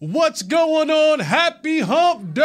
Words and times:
What's 0.00 0.42
going 0.42 0.92
on? 0.92 1.18
Happy 1.18 1.80
Hump 1.80 2.32
Day! 2.32 2.44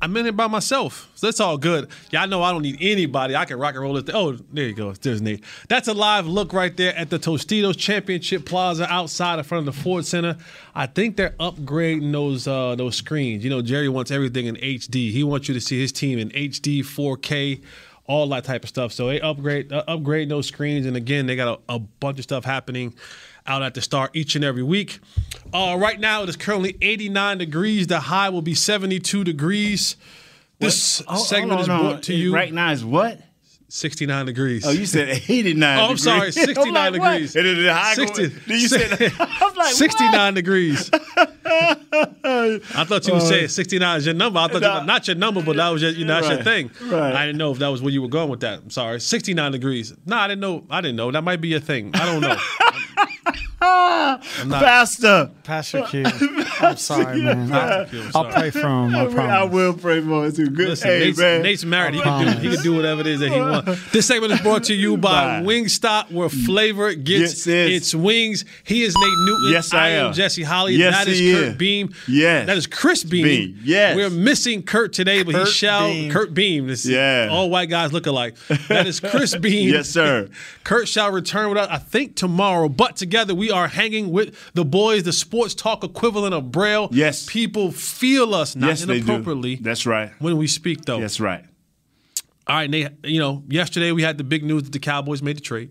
I'm 0.00 0.16
in 0.16 0.26
it 0.26 0.36
by 0.36 0.46
myself, 0.46 1.10
so 1.16 1.26
that's 1.26 1.40
all 1.40 1.58
good. 1.58 1.88
Y'all 2.12 2.28
know 2.28 2.40
I 2.40 2.52
don't 2.52 2.62
need 2.62 2.78
anybody. 2.80 3.34
I 3.34 3.44
can 3.44 3.58
rock 3.58 3.74
and 3.74 3.82
roll. 3.82 4.00
Thing. 4.00 4.14
Oh, 4.14 4.38
there 4.52 4.68
you 4.68 4.74
go. 4.74 4.92
There's 4.92 5.20
Nate. 5.20 5.42
That's 5.66 5.88
a 5.88 5.92
live 5.92 6.28
look 6.28 6.52
right 6.52 6.76
there 6.76 6.94
at 6.94 7.10
the 7.10 7.18
Tostitos 7.18 7.76
Championship 7.76 8.46
Plaza 8.46 8.86
outside 8.88 9.40
in 9.40 9.44
front 9.44 9.66
of 9.66 9.74
the 9.74 9.82
Ford 9.82 10.06
Center. 10.06 10.36
I 10.72 10.86
think 10.86 11.16
they're 11.16 11.34
upgrading 11.40 12.12
those 12.12 12.46
uh, 12.46 12.76
those 12.76 12.94
screens. 12.94 13.42
You 13.42 13.50
know, 13.50 13.60
Jerry 13.60 13.88
wants 13.88 14.12
everything 14.12 14.46
in 14.46 14.54
HD. 14.54 15.10
He 15.10 15.24
wants 15.24 15.48
you 15.48 15.54
to 15.54 15.60
see 15.60 15.80
his 15.80 15.90
team 15.90 16.20
in 16.20 16.30
HD, 16.30 16.84
4K 16.84 17.60
all 18.06 18.28
that 18.28 18.44
type 18.44 18.62
of 18.62 18.68
stuff. 18.68 18.92
So 18.92 19.08
they 19.08 19.20
upgrade 19.20 19.72
uh, 19.72 19.82
upgrade 19.88 20.28
those 20.28 20.46
screens, 20.46 20.86
and 20.86 20.96
again, 20.96 21.26
they 21.26 21.34
got 21.34 21.60
a, 21.68 21.74
a 21.74 21.78
bunch 21.80 22.18
of 22.18 22.22
stuff 22.22 22.44
happening 22.44 22.94
out 23.48 23.62
at 23.62 23.74
the 23.74 23.80
start 23.80 24.10
each 24.14 24.36
and 24.36 24.44
every 24.44 24.62
week. 24.62 25.00
Uh, 25.52 25.76
right 25.80 25.98
now, 25.98 26.22
it 26.22 26.28
is 26.28 26.36
currently 26.36 26.76
89 26.82 27.38
degrees. 27.38 27.86
The 27.86 28.00
high 28.00 28.28
will 28.28 28.42
be 28.42 28.54
72 28.54 29.24
degrees. 29.24 29.96
This 30.60 31.02
Oh, 31.08 31.16
segment 31.16 31.60
is 31.62 31.66
brought 31.68 32.02
to 32.04 32.14
you 32.14 32.34
Right 32.34 32.52
now 32.52 32.72
is 32.72 32.84
what? 32.84 33.20
69 33.70 34.24
degrees. 34.26 34.64
Oh, 34.66 34.70
you 34.70 34.86
said 34.86 35.08
89 35.28 35.78
Oh, 35.78 35.82
I'm 35.82 35.88
degrees. 35.88 36.02
sorry, 36.04 36.32
69 36.32 36.76
I'm 36.76 36.92
like, 36.94 37.00
what? 37.02 37.12
degrees. 37.12 37.36
And 37.36 37.46
then 37.46 37.62
the 37.62 37.74
high 37.74 37.94
60 37.94 38.28
go, 38.28 38.34
then 38.46 38.58
you 38.60 38.68
said, 38.68 39.12
I'm 39.20 39.54
like, 39.54 39.74
69 39.74 40.34
degrees. 40.34 40.90
I 40.94 42.84
thought 42.86 43.06
you 43.06 43.14
were 43.14 43.20
saying 43.20 43.48
69 43.48 43.98
is 43.98 44.06
your 44.06 44.14
number. 44.14 44.38
I 44.40 44.48
thought 44.48 44.62
Nah. 44.62 44.80
you, 44.80 44.86
not 44.86 45.06
your 45.06 45.16
number, 45.16 45.42
but 45.42 45.56
that 45.56 45.68
was 45.68 45.82
your, 45.82 45.90
you 45.92 46.04
know, 46.06 46.14
that's 46.20 46.28
your 46.28 46.42
thing. 46.42 46.70
right. 46.90 47.14
I 47.14 47.26
didn't 47.26 47.38
know 47.38 47.52
if 47.52 47.58
that 47.58 47.68
was 47.68 47.82
where 47.82 47.92
you 47.92 48.00
were 48.02 48.08
going 48.08 48.30
with 48.30 48.40
that. 48.40 48.58
I'm 48.60 48.70
sorry. 48.70 49.00
69 49.00 49.52
degrees. 49.52 49.92
No, 50.06 50.16
I 50.16 50.28
didn't 50.28 50.40
know. 50.40 50.64
I 50.70 50.80
didn't 50.80 50.96
know. 50.96 51.10
That 51.10 51.22
might 51.22 51.40
be 51.40 51.48
your 51.48 51.60
thing. 51.60 51.90
I 51.94 52.06
don't 52.06 52.20
know. 52.22 52.36
I'm 53.60 54.48
not. 54.48 54.62
Pastor. 54.62 55.30
Pastor 55.42 55.82
Q. 55.82 56.04
I'm 56.60 56.76
sorry, 56.76 57.22
man. 57.22 57.52
I'll, 57.52 57.86
Q, 57.86 58.00
I'm 58.00 58.06
I'll 58.06 58.12
sorry. 58.12 58.32
pray 58.32 58.50
for 58.50 58.58
him. 58.60 58.94
I 58.94 59.38
I, 59.40 59.44
will 59.44 59.74
pray 59.74 60.00
for 60.00 60.26
it 60.26 60.36
too. 60.36 60.46
Good. 60.50 60.68
Listen, 60.68 60.88
hey, 60.88 60.98
Nate's, 61.00 61.18
man. 61.18 61.42
Nate's 61.42 61.64
married. 61.64 61.94
He 61.94 62.00
can, 62.00 62.24
do, 62.36 62.48
he 62.48 62.54
can 62.54 62.62
do 62.62 62.76
whatever 62.76 63.00
it 63.00 63.06
is 63.06 63.20
that 63.20 63.30
he 63.32 63.40
wants. 63.40 63.90
This 63.92 64.06
segment 64.06 64.32
is 64.32 64.40
brought 64.40 64.64
to 64.64 64.74
you 64.74 64.96
by 64.96 65.40
Bye. 65.40 65.46
Wingstop, 65.46 66.10
where 66.12 66.28
flavor 66.28 66.94
gets 66.94 67.18
Yes, 67.18 67.46
yes. 67.46 67.70
its 67.70 67.94
wings. 67.94 68.44
He 68.64 68.82
is 68.82 68.94
Nate 68.96 69.18
Newton. 69.26 69.52
Yes, 69.52 69.72
I 69.74 69.88
am 69.90 70.06
am. 70.08 70.12
Jesse 70.12 70.42
Holley. 70.42 70.74
Yes, 70.74 70.94
that 70.94 71.08
is 71.08 71.18
he 71.18 71.32
Kurt 71.32 71.42
is. 71.44 71.54
Beam. 71.56 71.94
Yes. 72.06 72.46
That 72.46 72.56
is 72.56 72.66
Chris 72.66 73.04
Beam. 73.04 73.24
Beam. 73.24 73.60
Yes. 73.64 73.96
We're 73.96 74.10
missing 74.10 74.62
Kurt 74.62 74.92
today, 74.92 75.22
but 75.22 75.34
he 75.34 75.46
shall. 75.46 75.88
Beam. 75.88 76.10
Kurt 76.12 76.34
Beam. 76.34 76.66
This 76.66 76.86
Yeah. 76.86 77.28
All 77.30 77.50
white 77.50 77.70
guys 77.70 77.92
look 77.92 78.06
alike. 78.06 78.36
That 78.68 78.86
is 78.86 79.00
Chris 79.00 79.36
Beam. 79.40 79.70
Yes, 79.72 79.88
sir. 79.88 80.28
Kurt 80.64 80.86
shall 80.88 81.10
return 81.10 81.48
with 81.48 81.58
us, 81.58 81.68
I 81.70 81.78
think, 81.78 82.14
tomorrow. 82.14 82.68
But 82.68 82.96
together 82.96 83.34
we 83.34 83.47
are 83.50 83.68
hanging 83.68 84.10
with 84.10 84.34
the 84.54 84.64
boys, 84.64 85.02
the 85.04 85.12
sports 85.12 85.54
talk 85.54 85.84
equivalent 85.84 86.34
of 86.34 86.50
Braille. 86.52 86.88
Yes. 86.92 87.26
People 87.28 87.70
feel 87.72 88.34
us, 88.34 88.54
not 88.56 88.68
yes, 88.68 88.80
they 88.84 89.00
do. 89.00 89.04
inappropriately. 89.12 89.56
That's 89.56 89.86
right. 89.86 90.10
when 90.18 90.36
we 90.36 90.46
speak, 90.46 90.84
though. 90.84 91.00
That's 91.00 91.20
right. 91.20 91.44
All 92.46 92.56
right, 92.56 92.70
Nate, 92.70 92.92
you 93.04 93.20
know, 93.20 93.42
yesterday 93.48 93.92
we 93.92 94.02
had 94.02 94.16
the 94.16 94.24
big 94.24 94.42
news 94.42 94.62
that 94.64 94.72
the 94.72 94.78
Cowboys 94.78 95.22
made 95.22 95.36
the 95.36 95.42
trade. 95.42 95.70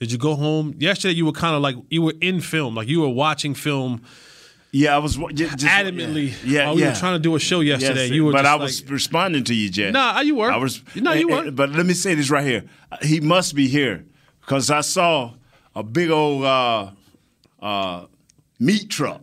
Did 0.00 0.10
you 0.10 0.18
go 0.18 0.34
home? 0.34 0.74
Yesterday 0.78 1.14
you 1.14 1.24
were 1.26 1.32
kind 1.32 1.54
of 1.54 1.62
like 1.62 1.76
you 1.88 2.02
were 2.02 2.14
in 2.20 2.40
film, 2.40 2.74
like 2.74 2.88
you 2.88 3.00
were 3.02 3.08
watching 3.08 3.54
film 3.54 4.02
Yeah, 4.72 4.96
I 4.96 4.98
was 4.98 5.14
just, 5.32 5.58
adamantly. 5.64 6.34
Yeah, 6.44 6.64
while 6.66 6.74
we 6.74 6.80
yeah. 6.82 6.88
were 6.88 6.96
trying 6.98 7.12
to 7.14 7.18
do 7.20 7.36
a 7.36 7.38
show 7.38 7.60
yesterday. 7.60 8.06
Yes, 8.06 8.10
you 8.10 8.24
were 8.24 8.32
but 8.32 8.44
I 8.44 8.52
like, 8.54 8.62
was 8.62 8.90
responding 8.90 9.44
to 9.44 9.54
you, 9.54 9.70
Jess. 9.70 9.92
Nah, 9.92 10.18
you 10.20 10.34
were. 10.34 10.50
I 10.50 10.56
was. 10.56 10.82
No, 10.96 11.12
you 11.12 11.30
eh, 11.30 11.32
weren't. 11.34 11.46
eh, 11.48 11.50
But 11.52 11.70
let 11.70 11.86
me 11.86 11.94
say 11.94 12.14
this 12.16 12.30
right 12.30 12.44
here. 12.44 12.64
He 13.00 13.20
must 13.20 13.54
be 13.54 13.68
here 13.68 14.04
because 14.40 14.72
I 14.72 14.80
saw 14.80 15.34
a 15.74 15.82
big 15.82 16.10
old 16.10 16.44
uh, 16.44 16.90
uh, 17.60 18.06
meat 18.58 18.88
truck, 18.90 19.20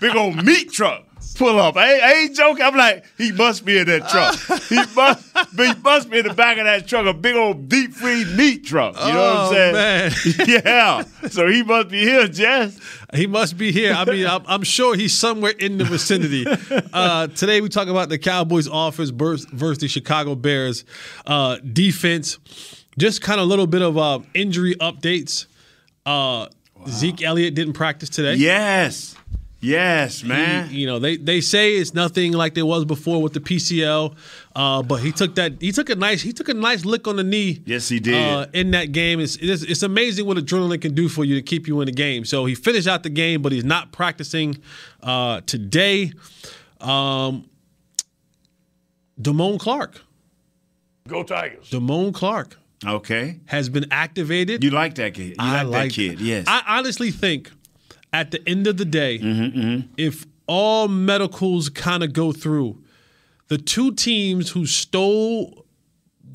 big 0.00 0.16
old 0.16 0.44
meat 0.44 0.72
truck. 0.72 1.04
Pull 1.36 1.58
up. 1.60 1.76
I 1.76 1.92
ain't, 1.94 2.02
I 2.02 2.12
ain't 2.14 2.36
joking. 2.36 2.64
I'm 2.64 2.74
like, 2.76 3.04
he 3.16 3.30
must 3.32 3.64
be 3.64 3.78
in 3.78 3.86
that 3.86 4.08
truck. 4.08 4.60
he 4.68 4.76
must 4.96 5.36
he 5.56 5.72
must 5.82 6.10
be 6.10 6.18
in 6.18 6.26
the 6.26 6.34
back 6.34 6.58
of 6.58 6.64
that 6.64 6.88
truck, 6.88 7.06
a 7.06 7.12
big 7.14 7.36
old 7.36 7.68
deep 7.68 7.92
freeze 7.92 8.32
meat 8.36 8.64
truck. 8.64 8.96
You 8.96 9.12
know 9.12 9.20
Oh, 9.20 9.50
what 9.50 9.52
I'm 9.52 9.52
saying? 9.52 9.74
Man. 9.74 10.62
yeah. 10.64 11.28
So 11.28 11.46
he 11.48 11.62
must 11.62 11.88
be 11.90 12.00
here, 12.00 12.26
Jess. 12.26 12.78
He 13.14 13.26
must 13.28 13.56
be 13.56 13.70
here. 13.70 13.92
I 13.94 14.04
mean, 14.04 14.26
I'm, 14.26 14.42
I'm 14.46 14.62
sure 14.64 14.96
he's 14.96 15.12
somewhere 15.12 15.52
in 15.52 15.78
the 15.78 15.84
vicinity. 15.84 16.44
Uh, 16.92 17.28
today 17.28 17.60
we 17.60 17.68
talk 17.68 17.88
about 17.88 18.08
the 18.08 18.18
Cowboys' 18.18 18.68
offense 18.70 19.10
versus, 19.10 19.46
versus 19.52 19.78
the 19.78 19.88
Chicago 19.88 20.34
Bears 20.34 20.84
uh, 21.26 21.58
defense. 21.72 22.38
Just 22.98 23.22
kind 23.22 23.40
of 23.40 23.46
a 23.46 23.48
little 23.48 23.66
bit 23.66 23.80
of 23.82 23.96
uh, 23.96 24.18
injury 24.34 24.74
updates. 24.74 25.46
Uh, 26.04 26.48
Zeke 26.88 27.22
Elliott 27.22 27.54
didn't 27.54 27.72
practice 27.74 28.08
today. 28.10 28.34
Yes. 28.34 29.14
Yes, 29.60 30.20
He- 30.20 30.28
man. 30.28 30.72
you 30.72 30.86
know, 30.86 31.00
they 31.00 31.16
they 31.16 31.40
say 31.40 31.74
it's 31.74 31.92
nothing 31.92 32.30
like 32.32 32.54
there 32.54 32.64
was 32.64 32.84
before 32.84 33.20
with 33.20 33.32
the 33.32 33.40
PCL, 33.40 34.14
uh, 34.54 34.82
but 34.82 34.96
he 35.02 35.10
took 35.10 35.34
that 35.34 35.60
he 35.60 35.72
took 35.72 35.90
a 35.90 35.96
nice 35.96 36.22
he 36.22 36.32
took 36.32 36.48
a 36.48 36.54
nice 36.54 36.84
lick 36.84 37.08
on 37.08 37.16
the 37.16 37.24
knee. 37.24 37.60
Yes, 37.66 37.88
he 37.88 37.98
did. 37.98 38.14
Uh, 38.14 38.46
in 38.52 38.70
that 38.70 38.92
game, 38.92 39.18
it's, 39.18 39.34
it's 39.36 39.64
it's 39.64 39.82
amazing 39.82 40.26
what 40.26 40.36
adrenaline 40.36 40.80
can 40.80 40.94
do 40.94 41.08
for 41.08 41.24
you 41.24 41.34
to 41.34 41.42
keep 41.42 41.66
you 41.66 41.80
in 41.80 41.86
the 41.86 41.92
game. 41.92 42.24
So 42.24 42.44
he 42.44 42.54
finished 42.54 42.86
out 42.86 43.02
the 43.02 43.10
game, 43.10 43.42
but 43.42 43.50
he's 43.50 43.64
not 43.64 43.90
practicing 43.90 44.58
uh, 45.02 45.40
today. 45.44 46.12
Um, 46.80 47.50
Damone 49.20 49.58
Clark, 49.58 50.02
Go 51.08 51.24
Tigers. 51.24 51.68
Damone 51.70 52.14
Clark 52.14 52.56
Okay. 52.86 53.40
has 53.46 53.68
been 53.68 53.86
activated. 53.90 54.62
You 54.62 54.70
like 54.70 54.94
that 54.96 55.14
kid. 55.14 55.30
You 55.30 55.34
I 55.38 55.62
like, 55.62 55.66
like 55.66 55.88
that 55.90 55.94
kid. 55.94 56.20
Yes. 56.20 56.44
I 56.46 56.62
honestly 56.78 57.10
think 57.10 57.50
at 58.12 58.30
the 58.30 58.46
end 58.48 58.66
of 58.66 58.76
the 58.76 58.84
day, 58.84 59.18
Mm-hmm, 59.18 59.88
if 59.96 60.24
all 60.46 60.88
medicals 60.88 61.68
kind 61.68 62.02
of 62.02 62.12
go 62.12 62.32
through, 62.32 62.82
the 63.48 63.58
two 63.58 63.92
teams 63.92 64.50
who 64.50 64.64
stole 64.66 65.64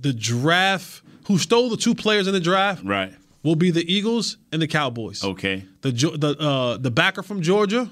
the 0.02 0.14
draft, 0.14 1.02
who 1.28 1.38
stole 1.38 1.70
the 1.70 1.78
two 1.78 1.96
players 1.96 2.28
in 2.28 2.34
the 2.34 2.40
draft, 2.40 2.84
right. 2.84 3.14
will 3.44 3.56
be 3.56 3.72
the 3.72 3.92
Eagles 3.92 4.38
and 4.52 4.62
the 4.62 4.68
Cowboys. 4.68 5.24
Okay. 5.24 5.64
The 5.82 5.92
the 5.92 6.36
uh, 6.40 6.78
the 6.78 6.92
backer 6.92 7.24
from 7.24 7.42
Georgia, 7.42 7.90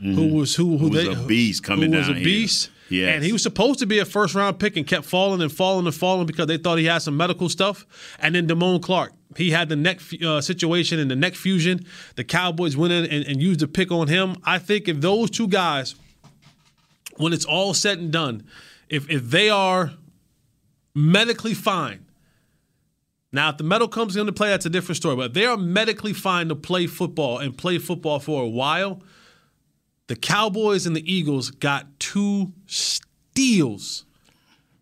who 0.00 0.34
was 0.34 0.54
who 0.56 0.76
who, 0.78 0.90
Mm-hmm. 0.90 0.96
was 0.96 1.04
they, 1.04 1.12
a 1.24 1.26
beast 1.26 1.62
coming 1.62 1.92
who 1.92 1.98
was 1.98 2.08
a 2.08 2.14
here. 2.14 2.24
beast. 2.24 2.70
Yes. 2.88 3.14
And 3.14 3.24
he 3.24 3.32
was 3.32 3.42
supposed 3.42 3.78
to 3.78 3.86
be 3.86 3.98
a 3.98 4.04
first 4.04 4.34
round 4.34 4.58
pick 4.58 4.76
and 4.76 4.86
kept 4.86 5.04
falling 5.06 5.40
and 5.40 5.50
falling 5.50 5.86
and 5.86 5.94
falling 5.94 6.26
because 6.26 6.46
they 6.46 6.58
thought 6.58 6.78
he 6.78 6.84
had 6.84 6.98
some 6.98 7.16
medical 7.16 7.48
stuff. 7.48 7.86
And 8.18 8.34
then 8.34 8.46
Damone 8.46 8.82
Clark, 8.82 9.12
he 9.36 9.50
had 9.50 9.68
the 9.68 9.76
neck 9.76 10.00
uh, 10.22 10.40
situation 10.40 10.98
and 10.98 11.10
the 11.10 11.16
neck 11.16 11.34
fusion. 11.34 11.84
The 12.16 12.24
Cowboys 12.24 12.76
went 12.76 12.92
in 12.92 13.06
and, 13.06 13.24
and 13.26 13.40
used 13.40 13.62
a 13.62 13.68
pick 13.68 13.90
on 13.90 14.08
him. 14.08 14.36
I 14.44 14.58
think 14.58 14.88
if 14.88 15.00
those 15.00 15.30
two 15.30 15.48
guys, 15.48 15.94
when 17.16 17.32
it's 17.32 17.44
all 17.44 17.72
said 17.74 17.98
and 17.98 18.12
done, 18.12 18.44
if 18.88 19.08
if 19.08 19.30
they 19.30 19.48
are 19.48 19.92
medically 20.94 21.54
fine. 21.54 22.04
Now, 23.32 23.50
if 23.50 23.56
the 23.56 23.64
medical 23.64 23.88
comes 23.88 24.14
into 24.16 24.32
play, 24.32 24.50
that's 24.50 24.66
a 24.66 24.70
different 24.70 24.96
story. 24.96 25.16
But 25.16 25.26
if 25.26 25.32
they 25.32 25.44
are 25.44 25.56
medically 25.56 26.12
fine 26.12 26.48
to 26.50 26.54
play 26.54 26.86
football 26.86 27.38
and 27.38 27.56
play 27.56 27.78
football 27.78 28.20
for 28.20 28.44
a 28.44 28.48
while, 28.48 29.02
the 30.06 30.16
Cowboys 30.16 30.86
and 30.86 30.94
the 30.94 31.12
Eagles 31.12 31.50
got 31.50 31.98
two 31.98 32.52
steals 32.66 34.04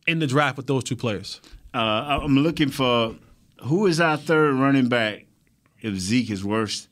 in 0.06 0.18
the 0.18 0.26
draft 0.26 0.56
with 0.56 0.66
those 0.66 0.84
two 0.84 0.96
players. 0.96 1.40
Uh, 1.74 2.18
I'm 2.22 2.38
looking 2.38 2.68
for 2.68 3.16
who 3.64 3.86
is 3.86 4.00
our 4.00 4.16
third 4.16 4.54
running 4.54 4.88
back 4.88 5.26
if 5.80 5.94
Zeke 5.96 6.30
is 6.30 6.44
worse. 6.44 6.88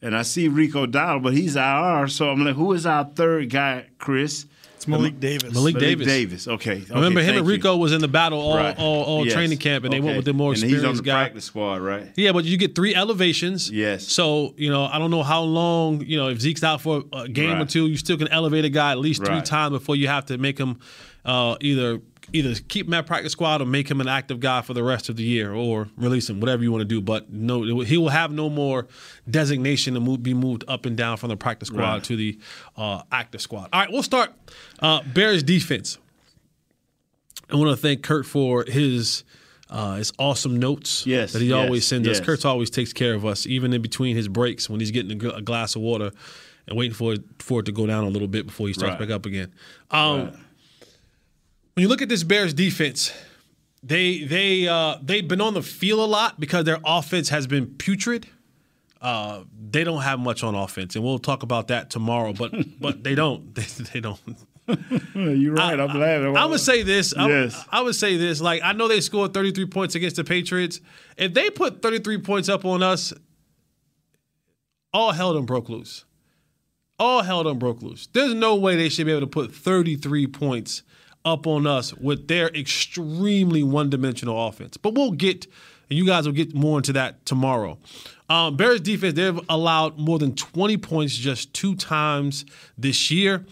And 0.00 0.16
I 0.16 0.22
see 0.22 0.48
Rico 0.48 0.86
Dowdle, 0.86 1.22
but 1.22 1.32
he's 1.32 1.54
IR. 1.54 2.08
So 2.08 2.30
I'm 2.30 2.44
like, 2.44 2.56
who 2.56 2.72
is 2.72 2.86
our 2.86 3.04
third 3.04 3.50
guy, 3.50 3.86
Chris? 3.98 4.46
It's 4.82 4.88
Malik 4.88 5.20
Davis. 5.20 5.54
Malik 5.54 5.74
Malik 5.74 5.78
Davis. 5.78 6.06
Davis. 6.08 6.48
Okay. 6.48 6.70
okay 6.72 6.94
Remember, 6.94 7.20
him 7.20 7.26
thank 7.26 7.38
and 7.38 7.46
you. 7.46 7.52
Rico 7.52 7.76
was 7.76 7.92
in 7.92 8.00
the 8.00 8.08
battle 8.08 8.40
all, 8.40 8.56
Right. 8.56 8.76
all, 8.76 9.04
all 9.04 9.24
Yes. 9.24 9.32
training 9.34 9.58
camp, 9.58 9.84
and 9.84 9.92
they 9.92 10.00
went 10.00 10.16
with 10.16 10.24
the 10.24 10.32
more 10.32 10.48
and 10.50 10.54
experienced 10.56 10.82
he's 10.82 10.90
on 10.90 10.96
the 10.96 11.02
guy. 11.08 11.22
practice 11.22 11.44
squad, 11.44 11.82
right? 11.82 12.08
Yeah, 12.16 12.32
but 12.32 12.44
you 12.44 12.56
get 12.56 12.74
three 12.74 12.92
elevations. 12.92 13.70
Yes. 13.70 14.08
So 14.08 14.54
you 14.56 14.70
know, 14.70 14.86
I 14.86 14.98
don't 14.98 15.12
know 15.12 15.22
how 15.22 15.42
long. 15.42 16.04
You 16.04 16.16
know, 16.16 16.28
if 16.30 16.40
Zeke's 16.40 16.64
out 16.64 16.80
for 16.80 17.04
a 17.12 17.28
game 17.28 17.60
or 17.60 17.64
two, 17.64 17.86
you 17.86 17.96
still 17.96 18.16
can 18.16 18.26
elevate 18.28 18.64
a 18.64 18.70
guy 18.70 18.90
at 18.90 18.98
least 18.98 19.24
three 19.24 19.40
times 19.42 19.70
before 19.70 19.94
you 19.94 20.08
have 20.08 20.26
to 20.26 20.36
make 20.38 20.58
him 20.58 20.78
uh, 21.24 21.54
either 21.60 22.00
either 22.32 22.54
keep 22.68 22.86
him 22.86 22.94
at 22.94 23.06
practice 23.06 23.32
squad 23.32 23.60
or 23.60 23.66
make 23.66 23.90
him 23.90 24.00
an 24.00 24.08
active 24.08 24.40
guy 24.40 24.62
for 24.62 24.74
the 24.74 24.82
rest 24.82 25.08
of 25.08 25.16
the 25.16 25.22
year, 25.22 25.52
or 25.52 25.88
release 25.96 26.28
him, 26.30 26.40
whatever 26.40 26.62
you 26.62 26.70
want 26.72 26.80
to 26.82 26.86
do. 26.86 27.00
But 27.00 27.30
no, 27.32 27.80
he 27.80 27.96
will 27.98 28.08
have 28.08 28.32
no 28.32 28.48
more 28.48 28.86
designation 29.28 29.94
to 29.94 30.00
move, 30.00 30.22
be 30.22 30.34
moved 30.34 30.64
up 30.68 30.86
and 30.86 30.96
down 30.96 31.16
from 31.16 31.28
the 31.28 31.36
practice 31.36 31.68
squad 31.68 31.80
Right. 31.94 32.04
to 32.04 32.16
the 32.16 32.38
uh, 32.76 33.02
active 33.12 33.40
squad. 33.40 33.68
All 33.72 33.80
right, 33.80 33.90
we'll 33.92 34.02
start 34.02 34.32
uh, 34.80 35.02
Bears 35.14 35.42
defense. 35.42 35.98
I 37.50 37.56
want 37.56 37.70
to 37.70 37.76
thank 37.76 38.02
Kurt 38.02 38.24
for 38.26 38.64
his 38.66 39.24
uh, 39.68 39.96
his 39.96 40.12
awesome 40.18 40.58
notes 40.58 41.06
Yes, 41.06 41.32
that 41.32 41.40
he 41.42 41.48
yes, 41.48 41.56
always 41.56 41.86
sends 41.86 42.06
us. 42.08 42.20
Kurt 42.20 42.44
always 42.44 42.70
takes 42.70 42.92
care 42.92 43.14
of 43.14 43.24
us, 43.24 43.46
even 43.46 43.72
in 43.72 43.80
between 43.82 44.16
his 44.16 44.28
breaks 44.28 44.68
when 44.68 44.80
he's 44.80 44.90
getting 44.90 45.12
a, 45.24 45.40
glass 45.40 45.76
of 45.76 45.82
water 45.82 46.10
and 46.68 46.76
waiting 46.78 46.94
for 46.94 47.14
it, 47.14 47.22
for 47.38 47.60
it 47.60 47.66
to 47.66 47.72
go 47.72 47.86
down 47.86 48.04
a 48.04 48.08
little 48.08 48.28
bit 48.28 48.46
before 48.46 48.68
he 48.68 48.74
starts 48.74 48.92
Right. 48.92 49.00
back 49.08 49.10
up 49.10 49.24
again. 49.26 49.52
Um, 49.90 50.32
When 51.74 51.82
you 51.82 51.88
look 51.88 52.02
at 52.02 52.08
this 52.08 52.22
Bears 52.22 52.52
defense, 52.52 53.12
they 53.82 54.24
they 54.24 54.68
uh, 54.68 54.98
they've 55.02 55.26
been 55.26 55.40
on 55.40 55.54
the 55.54 55.62
field 55.62 56.00
a 56.00 56.04
lot 56.04 56.38
because 56.38 56.64
their 56.64 56.78
offense 56.84 57.30
has 57.30 57.46
been 57.46 57.66
putrid. 57.66 58.26
Uh, 59.00 59.42
they 59.70 59.82
don't 59.82 60.02
have 60.02 60.20
much 60.20 60.44
on 60.44 60.54
offense, 60.54 60.94
and 60.94 61.04
we'll 61.04 61.18
talk 61.18 61.42
about 61.42 61.68
that 61.68 61.90
tomorrow. 61.90 62.32
But 62.32 62.52
but 62.80 63.02
they 63.02 63.14
don't 63.14 63.54
they, 63.54 63.62
they 63.92 64.00
don't. 64.00 64.20
You're 65.14 65.54
right. 65.54 65.80
I'm 65.80 65.90
glad. 65.90 66.22
I'm 66.22 66.34
gonna 66.34 66.58
say 66.58 66.82
this. 66.82 67.14
Yes. 67.16 67.64
I 67.70 67.80
would 67.80 67.94
say 67.94 68.16
this. 68.16 68.40
Like 68.40 68.62
I 68.62 68.72
know 68.72 68.86
they 68.86 69.00
scored 69.00 69.32
33 69.32 69.66
points 69.66 69.94
against 69.94 70.16
the 70.16 70.24
Patriots. 70.24 70.80
If 71.16 71.32
they 71.32 71.50
put 71.50 71.82
33 71.82 72.18
points 72.18 72.48
up 72.48 72.64
on 72.64 72.82
us, 72.82 73.12
all 74.92 75.12
hell 75.12 75.34
done 75.34 75.46
broke 75.46 75.68
loose. 75.68 76.04
All 76.98 77.22
hell 77.22 77.42
done 77.42 77.58
broke 77.58 77.82
loose. 77.82 78.08
There's 78.12 78.34
no 78.34 78.54
way 78.56 78.76
they 78.76 78.90
should 78.90 79.06
be 79.06 79.12
able 79.12 79.22
to 79.22 79.26
put 79.26 79.52
33 79.52 80.28
points 80.28 80.82
up 81.24 81.46
on 81.46 81.66
us 81.66 81.94
with 81.94 82.28
their 82.28 82.48
extremely 82.48 83.62
one-dimensional 83.62 84.48
offense. 84.48 84.76
But 84.76 84.94
we'll 84.94 85.12
get, 85.12 85.46
and 85.88 85.98
you 85.98 86.06
guys 86.06 86.26
will 86.26 86.32
get 86.34 86.54
more 86.54 86.78
into 86.78 86.92
that 86.94 87.24
tomorrow. 87.26 87.78
Um, 88.28 88.56
Bears 88.56 88.80
defense, 88.80 89.14
they've 89.14 89.40
allowed 89.48 89.98
more 89.98 90.18
than 90.18 90.34
20 90.34 90.76
points 90.78 91.16
just 91.16 91.52
two 91.52 91.74
times 91.74 92.44
this 92.78 93.10
year. 93.10 93.44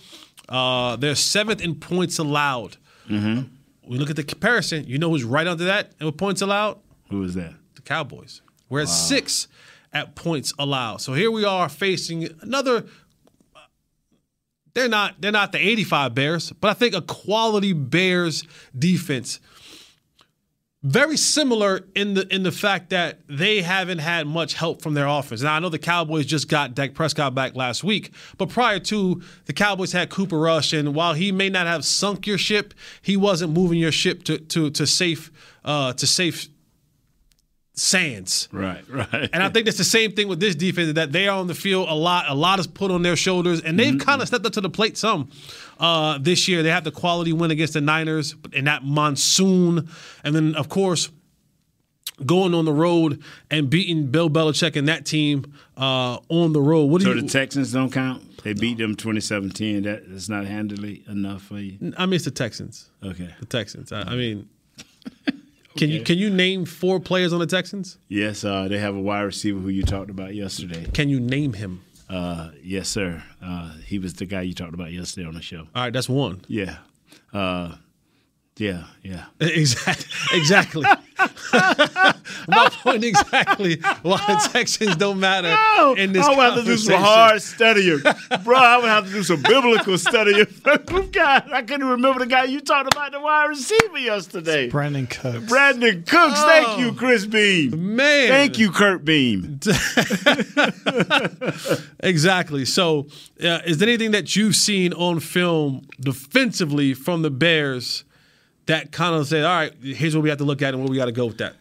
Uh, 0.49 0.97
they're 0.97 1.15
seventh 1.15 1.61
in 1.61 1.75
points 1.75 2.19
allowed. 2.19 2.77
Mm-hmm. 3.09 3.43
We 3.87 3.99
look 3.99 4.11
at 4.11 4.17
the 4.17 4.25
comparison. 4.25 4.85
You 4.87 4.99
know 4.99 5.11
who's 5.11 5.25
right 5.25 5.47
under 5.47 5.65
that 5.65 5.93
and 5.99 6.07
with 6.07 6.17
points 6.17 6.41
allowed? 6.43 6.79
Who 7.11 7.23
is 7.25 7.35
that? 7.35 7.55
the 7.81 7.89
Cowboys. 7.89 8.43
We're 8.69 8.83
at 8.83 8.89
six 8.89 9.49
at 9.93 10.15
points 10.15 10.53
allowed. 10.59 11.01
So 11.01 11.15
here 11.15 11.31
we 11.31 11.45
are 11.45 11.69
facing 11.69 12.29
another. 12.41 12.85
They're 14.75 14.89
not 14.89 15.21
they're 15.21 15.33
not 15.33 15.53
the 15.53 15.59
85 15.59 16.15
Bears, 16.15 16.53
but 16.53 16.69
I 16.69 16.75
think 16.75 16.95
a 16.95 17.03
quality 17.03 17.73
Bears 17.73 18.45
defense. 18.77 19.41
Very 20.83 21.19
similar 21.19 21.85
in 21.95 22.15
the 22.15 22.27
in 22.35 22.43
the 22.43 22.53
fact 22.53 22.89
that 22.89 23.21
they 23.29 23.61
haven't 23.61 23.99
had 23.99 24.27
much 24.27 24.55
help 24.55 24.81
from 24.81 24.95
their 24.95 25.07
offense. 25.07 25.43
Now 25.43 25.55
I 25.55 25.59
know 25.59 25.69
the 25.69 25.79
Cowboys 25.79 26.25
just 26.25 26.49
got 26.49 26.75
Dak 26.75 26.95
Prescott 26.95 27.35
back 27.35 27.55
last 27.55 27.85
week, 27.85 28.15
but 28.39 28.49
prior 28.49 28.79
to 28.81 29.21
the 29.45 29.53
Cowboys 29.53 29.93
had 29.93 30.09
Cooper 30.09 30.39
Rush, 30.39 30.73
and 30.73 30.95
while 30.95 31.13
he 31.13 31.33
may 31.33 31.51
not 31.51 31.67
have 31.67 31.85
sunk 31.85 32.27
your 32.27 32.39
ship, 32.39 32.73
he 33.03 33.15
wasn't 33.15 33.53
moving 33.53 33.79
your 33.79 33.93
ship 33.93 34.23
to 34.25 34.39
to 34.39 34.71
to 34.71 34.87
safe 34.87 35.31
uh, 35.67 35.93
to 35.93 36.07
safe 36.07 36.49
sands. 37.81 38.49
Right, 38.53 38.85
right. 38.89 39.31
And 39.33 39.43
I 39.43 39.49
think 39.49 39.65
that's 39.65 39.79
the 39.79 39.85
same 39.85 40.13
thing 40.13 40.29
with 40.29 40.39
this 40.39 40.55
defense 40.55 40.93
that 40.95 41.13
they 41.13 41.29
are 41.29 41.39
on 41.39 41.47
the 41.47 41.55
field 41.55 41.89
a 41.89 41.95
lot. 41.95 42.27
A 42.29 42.35
lot 42.35 42.61
is 42.61 42.67
put 42.67 42.91
on 42.91 43.03
their 43.03 43.17
shoulders, 43.17 43.63
and 43.63 43.79
they've 43.79 43.99
kind 43.99 44.21
of 44.21 44.29
stepped 44.29 44.45
up 44.45 44.53
to 44.53 44.61
the 44.61 44.71
plate 44.71 44.99
some 44.99 45.31
uh, 45.79 46.19
this 46.19 46.47
year. 46.47 46.63
They 46.63 46.71
have 46.71 46.85
the 46.85 46.91
quality 46.91 47.33
win 47.33 47.51
against 47.51 47.73
the 47.73 47.81
Niners 47.81 48.35
in 48.53 48.67
that 48.67 48.85
monsoon, 48.85 49.89
and 50.23 50.35
then 50.35 50.55
of 50.55 50.69
course 50.69 51.11
going 52.27 52.53
on 52.53 52.67
the 52.67 52.73
road 52.73 53.23
and 53.51 53.71
beating 53.71 54.09
Bill 54.09 54.29
Belichick 54.29 54.77
and 54.77 54.87
that 54.89 55.07
team 55.07 55.55
uh, 55.79 56.19
on 56.29 56.53
the 56.53 56.61
road. 56.61 56.85
What 56.85 56.99
do 57.01 57.07
so 57.07 57.13
you? 57.15 57.23
the 57.23 57.29
Texans 57.29 57.73
don't 57.73 57.91
count. 57.91 58.43
They 58.45 58.53
beat 58.53 58.77
them 58.77 58.95
2017. 58.95 59.85
That 59.85 60.03
is 60.03 60.29
not 60.29 60.45
handily 60.45 61.03
enough 61.09 61.41
for 61.43 61.59
you. 61.59 61.95
I 61.97 62.05
mean, 62.05 62.15
it's 62.15 62.27
the 62.27 62.31
Texans. 62.31 62.91
Okay. 63.03 63.35
The 63.41 63.47
Texans. 63.47 63.91
I, 63.91 64.03
I 64.03 64.17
mean, 64.17 64.51
can 65.77 65.91
you 65.91 66.03
can 66.03 66.19
you 66.19 66.31
name 66.31 66.65
four 66.65 67.01
players 67.01 67.33
on 67.33 67.39
the 67.41 67.47
Texans? 67.47 67.99
Yes, 68.09 68.45
uh, 68.45 68.69
they 68.69 68.79
have 68.79 68.95
a 68.95 69.01
wide 69.01 69.23
receiver 69.23 69.59
who 69.59 69.69
you 69.69 69.83
talked 69.83 70.11
about 70.11 70.35
yesterday. 70.35 70.87
Can 70.93 71.09
you 71.09 71.21
name 71.21 71.53
him? 71.55 71.83
Uh, 72.09 72.51
yes, 72.63 72.89
sir. 72.89 73.23
Uh, 73.41 73.73
he 73.87 73.99
was 73.99 74.15
the 74.15 74.27
guy 74.27 74.43
you 74.43 74.53
talked 74.55 74.75
about 74.75 74.91
yesterday 74.91 75.27
on 75.27 75.35
the 75.35 75.43
show. 75.43 75.69
All 75.75 75.83
right, 75.85 75.93
that's 75.93 76.09
one. 76.09 76.41
Yeah. 76.49 76.79
Uh, 77.33 77.77
yeah, 78.57 78.85
yeah. 79.03 79.27
Exactly. 79.41 80.07
Exactly. 80.39 80.87
My 82.49 82.69
point 82.71 83.05
exactly 83.05 83.81
why 84.03 84.19
the 84.27 84.49
Texans 84.53 84.97
don't 84.97 85.21
matter 85.21 85.57
in 85.97 86.13
this 86.13 86.27
I 86.27 86.31
would 86.31 86.39
have 86.39 86.55
to 86.55 86.65
do 86.65 86.77
some 86.77 86.95
conversation. 86.95 87.03
hard 87.03 87.43
studying. 87.43 88.01
Bro, 88.45 88.59
I 88.59 88.77
would 88.79 88.89
have 88.89 89.07
to 89.07 89.13
do 89.13 89.23
some 89.23 89.43
biblical 89.43 89.99
studying. 89.99 90.47
God, 91.13 91.51
I 91.53 91.63
couldn't 91.63 91.87
remember 91.87 92.21
the 92.21 92.27
guy 92.27 92.45
you 92.45 92.61
talked 92.61 92.93
about 92.93 93.13
the 93.13 93.21
wide 93.21 93.47
receiver 93.47 93.99
yesterday. 93.99 94.71
Brandin 94.71 95.09
Cooks. 95.09 95.51
Brandin 95.51 96.07
Cooks. 96.07 96.41
Thank 96.43 96.79
you, 96.79 96.93
Chris 96.93 97.27
Beam. 97.27 97.97
Man. 97.97 98.29
Thank 98.29 98.59
you, 98.59 98.71
Kurt 98.71 99.05
Beam. 99.05 99.61
Exactly. 102.03 102.65
So, 102.65 103.07
uh, 103.43 103.61
is 103.67 103.79
there 103.79 103.89
anything 103.89 104.11
that 104.13 104.37
you've 104.37 104.57
seen 104.57 104.93
on 104.93 105.21
film 105.21 105.87
defensively 106.01 106.95
from 106.95 107.23
the 107.23 107.31
Bears 107.31 108.05
that 108.67 108.93
kind 108.93 109.15
of 109.15 109.27
say, 109.27 109.43
all 109.43 109.55
right, 109.55 109.73
here's 109.81 110.15
what 110.15 110.23
we 110.23 110.29
have 110.29 110.39
to 110.39 110.45
look 110.45 110.63
at 110.63 110.75
and 110.75 110.83
where 110.83 110.91
we 110.91 110.97
got 110.97 111.07
to 111.07 111.13
go 111.13 111.27
with 111.27 111.39
that? 111.39 111.55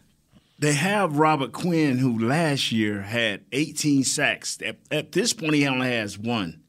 They 0.59 0.73
have 0.73 1.17
Robert 1.17 1.53
Quinn, 1.53 1.97
who 1.97 2.19
last 2.19 2.71
year 2.71 3.01
had 3.01 3.45
18 3.53 4.03
sacks. 4.03 4.57
At, 4.65 4.77
at 4.91 5.13
this 5.13 5.31
point, 5.31 5.53
he 5.53 5.65
only 5.67 5.87
has 5.87 6.17
one. 6.17 6.61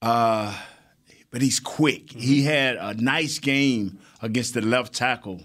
Uh, 0.00 0.56
but 1.30 1.42
he's 1.42 1.58
quick. 1.58 2.12
He 2.12 2.44
had 2.44 2.76
a 2.76 2.94
nice 2.94 3.38
game 3.40 3.98
against 4.22 4.54
the 4.54 4.60
left 4.60 4.94
tackle 4.94 5.42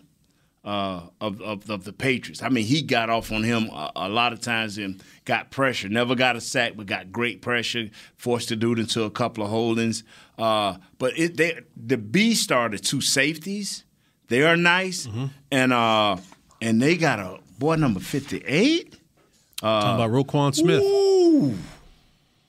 uh, 0.64 1.02
of, 1.20 1.42
of 1.42 1.70
of 1.70 1.84
the 1.86 1.94
Patriots. 1.94 2.44
I 2.44 2.50
mean, 2.50 2.66
he 2.66 2.82
got 2.82 3.10
off 3.10 3.32
on 3.32 3.44
him 3.44 3.70
a, 3.70 3.92
a 3.96 4.10
lot 4.10 4.34
of 4.34 4.42
times 4.42 4.78
and 4.78 5.02
got 5.26 5.50
pressure. 5.50 5.90
Never 5.90 6.16
got 6.16 6.36
a 6.36 6.42
sack, 6.42 6.74
but 6.76 6.86
got 6.86 7.12
great 7.12 7.42
pressure. 7.42 7.90
Forced 8.16 8.50
the 8.50 8.56
dude 8.56 8.80
into 8.80 9.04
a 9.04 9.10
couple 9.10 9.44
of 9.44 9.50
holdings. 9.50 10.04
Uh, 10.42 10.78
but 10.98 11.18
it, 11.20 11.38
they, 11.38 11.60
the 11.78 11.98
B 11.98 12.34
started 12.34 12.84
two 12.84 13.00
safeties. 13.00 13.84
They 14.28 14.42
are 14.42 14.58
nice, 14.58 15.08
and 15.52 15.72
uh, 15.72 16.18
and 16.60 16.82
they 16.82 16.98
got 16.98 17.20
a 17.20 17.38
boy 17.60 17.76
number 17.76 18.00
fifty 18.00 18.40
eight. 18.40 18.98
Talking 19.58 20.04
about 20.04 20.10
Roquan 20.10 20.56
Smith. 20.56 20.82
Ooh, 20.82 21.56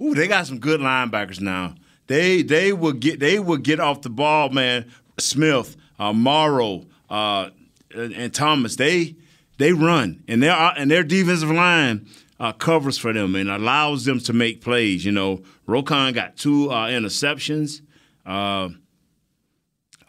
ooh, 0.01 0.15
they 0.15 0.27
got 0.27 0.47
some 0.47 0.59
good 0.59 0.81
linebackers 0.81 1.41
now. 1.41 1.75
They 2.07 2.41
they 2.43 2.73
will 2.73 2.93
get 2.95 3.21
they 3.21 3.39
will 3.39 3.59
get 3.59 3.79
off 3.79 4.01
the 4.01 4.11
ball, 4.11 4.49
man. 4.49 4.91
Smith, 5.19 5.77
uh, 5.99 6.15
Morrow, 6.15 6.87
uh, 7.11 7.51
and, 7.95 8.15
and 8.15 8.33
Thomas. 8.33 8.77
They 8.77 9.17
they 9.59 9.75
run, 9.75 10.25
and 10.29 10.43
their 10.43 10.55
and 10.55 10.91
their 10.91 11.03
defensive 11.03 11.51
line 11.51 12.09
uh, 12.43 12.53
covers 12.53 12.99
for 12.99 13.13
them 13.13 13.35
and 13.37 13.49
allows 13.49 14.05
them 14.05 14.19
to 14.19 14.33
make 14.33 14.61
plays. 14.61 15.05
You 15.05 15.13
know, 15.13 15.43
Roquan 15.69 16.13
got 16.13 16.37
two 16.37 16.71
uh, 16.71 16.89
interceptions. 16.89 17.81
Uh, 18.27 18.71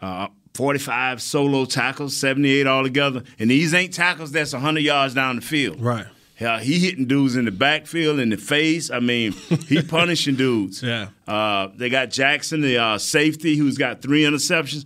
uh, 0.00 0.28
45 0.54 1.20
solo 1.22 1.64
tackles, 1.64 2.16
78 2.16 2.66
altogether. 2.66 3.22
And 3.38 3.50
these 3.50 3.74
ain't 3.74 3.92
tackles 3.94 4.32
that's 4.32 4.52
100 4.52 4.80
yards 4.80 5.14
down 5.14 5.36
the 5.36 5.42
field. 5.42 5.80
Right. 5.80 6.06
Hell, 6.36 6.58
he 6.58 6.78
hitting 6.80 7.06
dudes 7.06 7.36
in 7.36 7.44
the 7.44 7.52
backfield, 7.52 8.18
in 8.18 8.28
the 8.30 8.36
face. 8.36 8.90
I 8.90 8.98
mean, 9.00 9.32
he 9.68 9.80
punishing 9.88 10.34
dudes. 10.34 10.82
Yeah. 10.82 11.08
Uh, 11.28 11.68
they 11.76 11.88
got 11.88 12.10
Jackson, 12.10 12.60
the 12.60 12.76
uh, 12.78 12.98
safety, 12.98 13.56
who's 13.56 13.78
got 13.78 14.02
three 14.02 14.22
interceptions. 14.24 14.84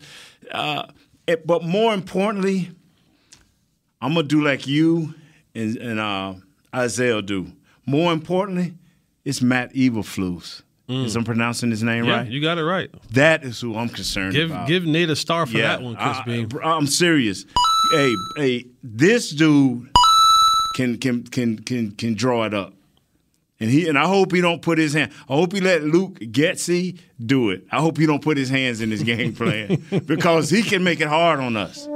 Uh, 0.50 0.84
it- 1.26 1.46
but 1.46 1.64
more 1.64 1.94
importantly, 1.94 2.70
I'm 4.00 4.14
gonna 4.14 4.26
do 4.28 4.42
like 4.44 4.66
you 4.66 5.14
and, 5.54 5.76
and 5.78 5.98
uh, 5.98 6.34
Isaiah 6.78 7.22
do. 7.22 7.52
More 7.86 8.12
importantly, 8.12 8.74
it's 9.24 9.42
Matt 9.42 9.74
Eberflus. 9.74 10.62
Is 10.90 11.16
I'm 11.16 11.24
pronouncing 11.24 11.70
his 11.70 11.82
name 11.82 12.04
Mm. 12.04 12.08
Yeah, 12.08 12.16
right? 12.16 12.30
you 12.30 12.40
got 12.40 12.56
it 12.56 12.62
right. 12.64 12.88
that 13.12 13.44
is 13.44 13.60
who 13.60 13.76
I'm 13.76 13.90
concerned 13.90 14.32
Give 14.32 14.50
about. 14.50 14.66
give 14.66 14.86
Nate 14.86 15.10
a 15.10 15.16
star 15.16 15.44
for 15.44 15.58
that 15.58 15.82
one, 15.82 15.96
Chris 15.96 16.16
I, 16.16 16.22
Beam. 16.24 16.48
am 16.64 16.86
serious. 16.86 17.44
Hey, 17.92 18.14
hey, 18.36 18.64
this 18.82 19.30
dude 19.30 19.90
can 20.76 20.96
can 20.96 21.24
can 21.24 21.58
can 21.58 21.90
can 21.90 22.14
draw 22.14 22.44
it 22.44 22.54
up. 22.54 22.72
And 23.60 23.68
he 23.68 23.88
and 23.88 23.98
I 23.98 24.06
hope 24.06 24.30
he 24.32 24.40
don't 24.40 24.62
put 24.62 24.78
his 24.78 24.92
hand. 24.94 25.10
I 25.28 25.34
hope 25.34 25.52
he 25.52 25.60
let 25.60 25.82
Luke 25.82 26.20
Getsy 26.20 27.00
do 27.24 27.50
it. 27.50 27.64
I 27.72 27.80
hope 27.80 27.98
he 27.98 28.06
don't 28.06 28.22
put 28.22 28.36
his 28.36 28.48
hands 28.48 28.80
in 28.80 28.90
his 28.90 29.02
game 29.02 29.34
plan 29.34 29.82
because 30.06 30.48
he 30.48 30.62
can 30.62 30.84
make 30.84 31.00
it 31.00 31.08
hard 31.08 31.40
on 31.40 31.56
us. 31.56 31.88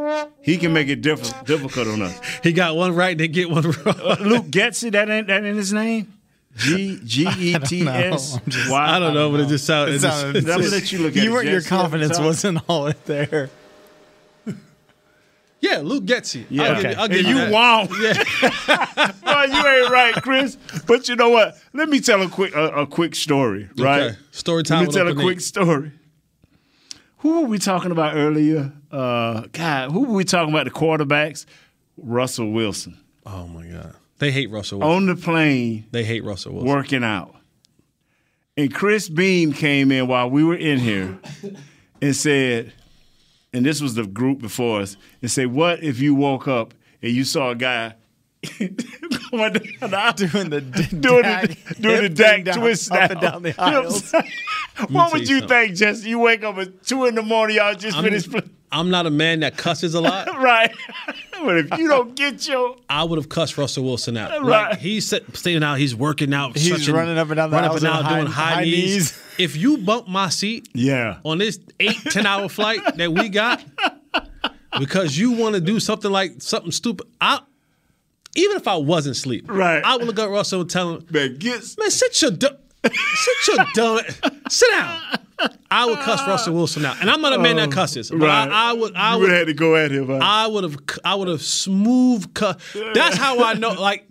He 0.42 0.57
can 0.59 0.73
make 0.73 0.88
it 0.88 1.02
diff- 1.02 1.45
difficult 1.45 1.87
on 1.87 2.02
us. 2.02 2.19
He 2.42 2.52
got 2.52 2.75
one 2.75 2.97
right, 2.97 3.16
then 3.16 3.31
get 3.31 3.49
one 3.49 3.62
wrong. 3.62 3.76
Uh, 3.87 4.16
Luke 4.21 4.47
Getsy, 4.47 4.90
that 4.90 5.09
ain't 5.09 5.28
that 5.28 5.45
ain't 5.45 5.57
his 5.57 5.73
name. 5.73 6.12
G 6.57 6.99
G 7.04 7.28
E 7.38 7.59
T 7.61 7.87
S. 7.87 8.38
I 8.73 8.99
don't 8.99 9.14
know, 9.14 9.31
but 9.31 9.40
it 9.40 9.47
just 9.47 9.64
sounded. 9.64 9.92
It 9.92 9.97
it 9.97 10.00
just- 10.00 10.21
sounded- 10.21 10.50
I'm 10.50 10.59
gonna 10.59 10.69
let 10.71 10.90
you 10.90 10.99
look 10.99 11.16
at 11.16 11.23
you 11.23 11.38
it, 11.38 11.47
your 11.47 11.62
confidence 11.62 12.19
wasn't 12.19 12.59
all 12.69 12.90
there. 13.07 13.50
Yeah, 15.62 15.78
Luke 15.78 16.04
Getsy. 16.04 16.45
Yeah, 16.50 16.64
I'll 16.64 16.83
give 16.83 16.90
you, 16.90 16.97
I'll 16.99 17.09
give 17.09 17.19
and 17.21 17.28
you 17.28 17.35
you 17.35 17.40
that. 17.40 17.52
won't. 17.52 17.90
Yeah, 18.00 19.12
well, 19.25 19.49
you 19.49 19.83
ain't 19.85 19.90
right, 19.90 20.14
Chris. 20.23 20.57
But 20.87 21.09
you 21.09 21.16
know 21.16 21.31
what? 21.31 21.57
Let 21.73 21.88
me 21.88 22.00
tell 22.00 22.21
a 22.21 22.28
quick 22.28 22.54
a, 22.54 22.69
a 22.83 22.87
quick 22.87 23.14
story, 23.14 23.69
right? 23.78 24.02
Okay. 24.02 24.16
Story 24.33 24.64
time 24.64 24.78
Let 24.78 24.83
me 24.83 24.87
with 24.88 24.97
tell 24.97 25.09
a 25.09 25.14
quick 25.14 25.37
Nate. 25.37 25.42
story. 25.42 25.92
Who 27.19 27.42
were 27.42 27.47
we 27.47 27.59
talking 27.59 27.92
about 27.92 28.16
earlier? 28.16 28.73
Uh, 28.90 29.42
God, 29.52 29.92
who 29.92 30.00
were 30.04 30.14
we 30.14 30.25
talking 30.25 30.52
about? 30.52 30.64
The 30.64 30.73
quarterbacks, 30.73 31.47
Russell 31.97 32.50
Wilson 32.50 32.99
Oh 33.25 33.47
my 33.47 33.64
god, 33.66 33.95
they 34.19 34.33
hate 34.33 34.50
Russell. 34.50 34.81
Wilson. 34.81 34.97
on 34.97 35.07
the 35.07 35.14
plane 35.14 35.87
They 35.92 36.02
hate 36.02 36.25
Russell 36.25 36.54
Wilson. 36.54 36.69
working 36.71 37.04
out, 37.04 37.37
and 38.57 38.75
Chris 38.75 39.09
Beam 39.09 39.52
came 39.52 39.92
in 39.92 40.09
while 40.09 40.28
we 40.28 40.42
were 40.42 40.57
in 40.57 40.81
here 40.81 41.21
and 42.02 42.16
said, 42.16 42.73
and 43.52 43.64
this 43.66 43.80
was 43.80 43.94
the 43.94 44.06
group 44.06 44.40
before 44.40 44.80
us, 44.80 44.97
and 45.21 45.30
say, 45.30 45.47
"What 45.47 45.82
if 45.82 46.00
you 46.00 46.14
woke 46.14 46.49
up 46.49 46.75
and 47.02 47.12
you 47.12 47.25
saw 47.25 47.50
a 47.50 47.54
guy?" 47.54 47.94
going 48.59 49.52
down 49.52 49.90
the 49.90 49.97
aisle- 49.97 50.12
Doing 50.14 50.50
the 50.50 50.61
d- 50.61 50.82
doing 51.00 51.23
the 51.23 51.56
doing 51.80 52.02
the 52.02 52.09
Dak 52.23 52.44
down- 52.44 52.59
twist 52.59 52.90
up 52.90 52.99
now. 52.99 53.06
and 53.12 53.21
down 53.21 53.42
the 53.44 53.54
aisles. 53.61 54.12
what 54.90 55.12
would 55.12 55.28
you 55.28 55.37
you 55.37 55.40
something. 55.42 55.49
think, 55.49 55.76
Jesse? 55.76 56.09
You 56.09 56.18
wake 56.18 56.42
up 56.42 56.56
at 56.59 56.82
two 56.85 57.04
in 57.06 57.14
the 57.14 57.23
morning, 57.23 57.56
y'all 57.56 57.75
just 57.75 57.97
I'm, 57.97 58.02
finished 58.04 58.30
playing. 58.30 58.50
I'm 58.73 58.90
not 58.90 59.06
a 59.06 59.11
man 59.11 59.40
that 59.40 59.56
cusses 59.56 59.94
a 59.94 60.00
lot. 60.00 60.26
Right. 60.42 60.73
But 61.44 61.56
if 61.58 61.78
you 61.78 61.88
don't 61.88 62.14
get 62.14 62.46
your 62.49 62.76
I 62.88 63.04
would 63.04 63.18
have 63.18 63.28
cussed 63.28 63.56
Russell 63.58 63.84
Wilson 63.84 64.16
out. 64.16 64.30
Right. 64.42 64.70
Like 64.70 64.78
he's 64.78 65.06
set- 65.08 65.37
saying 65.37 65.62
out, 65.62 65.78
he's 65.78 65.94
working 65.94 66.32
out. 66.34 66.56
He's 66.56 66.88
an- 66.88 66.94
running 66.94 67.18
up 67.18 67.28
and 67.28 67.37
down 67.37 67.50
the 67.50 67.56
running 67.56 67.70
up 67.70 67.76
and 67.76 67.82
down, 67.84 68.04
doing 68.12 68.26
high- 68.26 68.42
high, 68.42 68.54
high 68.56 68.64
knees. 68.64 68.94
knees. 68.94 69.22
If 69.38 69.56
you 69.56 69.78
bump 69.78 70.08
my 70.08 70.28
seat 70.28 70.68
Yeah. 70.75 71.16
on 71.25 71.38
this 71.38 71.58
eight 71.80 71.96
ten 72.11 72.26
hour 72.26 72.49
flight 72.49 72.80
that 72.96 73.12
we 73.12 73.28
got 73.28 73.62
because 74.78 75.16
you 75.18 75.32
want 75.32 75.54
to 75.54 75.61
do 75.61 75.80
something 75.80 76.11
like 76.11 76.40
something 76.42 76.70
stupid, 76.72 77.06
I 77.20 77.40
even 78.37 78.56
if 78.56 78.66
I 78.66 78.76
wasn't 78.76 79.16
asleep, 79.16 79.44
Right. 79.49 79.82
I 79.84 79.96
would 79.96 80.06
look 80.06 80.18
at 80.18 80.30
Russell 80.30 80.62
and 80.62 80.70
tell 80.70 80.94
him, 80.94 81.06
Man, 81.11 81.37
get 81.38 81.62
man, 81.78 81.90
sit 81.90 82.20
your 82.22 82.30
dumb, 82.30 82.56
sit 82.84 83.56
your 83.56 83.66
dumb, 83.75 84.00
sit 84.49 84.70
down. 84.70 85.00
I 85.70 85.87
would 85.87 85.99
cuss 85.99 86.20
Russell 86.26 86.54
Wilson 86.54 86.84
out, 86.84 87.00
and 87.00 87.11
I'm 87.11 87.20
not 87.20 87.32
a 87.32 87.38
man 87.38 87.56
that 87.56 87.68
oh, 87.68 87.72
cusses, 87.72 88.11
but 88.11 88.20
right. 88.20 88.49
I, 88.49 88.70
I 88.70 88.72
would, 88.72 88.94
I 88.94 89.16
would, 89.16 89.30
have 89.30 89.38
had 89.38 89.46
to 89.49 89.54
go 89.54 89.76
at 89.76 89.90
him. 89.90 90.08
huh? 90.08 90.18
I 90.20 90.46
would 90.46 90.64
have 90.64 90.76
I 91.04 91.14
would 91.14 91.28
have 91.28 91.42
smooth 91.42 92.32
cut. 92.34 92.61
That's 92.94 93.16
how 93.16 93.42
I 93.42 93.54
know. 93.54 93.72
Like, 93.82 94.06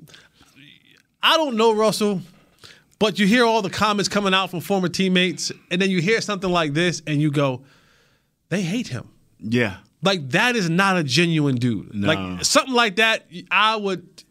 I 1.23 1.37
don't 1.37 1.55
know 1.55 1.73
Russell, 1.73 2.21
but 2.99 3.19
you 3.19 3.25
hear 3.25 3.45
all 3.45 3.61
the 3.61 3.69
comments 3.69 4.09
coming 4.09 4.33
out 4.33 4.51
from 4.51 4.59
former 4.59 4.89
teammates, 4.89 5.51
and 5.69 5.81
then 5.81 5.89
you 5.89 6.01
hear 6.01 6.19
something 6.19 6.49
like 6.49 6.73
this, 6.73 7.01
and 7.07 7.21
you 7.21 7.31
go, 7.31 7.63
"They 8.49 8.61
hate 8.61 8.87
him." 8.87 9.09
yeah. 9.39 9.77
Like 10.03 10.29
that 10.31 10.55
is 10.55 10.69
not 10.69 10.97
a 10.97 11.03
genuine 11.03 11.55
dude. 11.55 11.93
No. 11.93 12.07
Like 12.07 12.43
something 12.43 12.73
like 12.73 12.95
that, 12.95 13.27
I 13.49 13.75
would. 13.75 14.23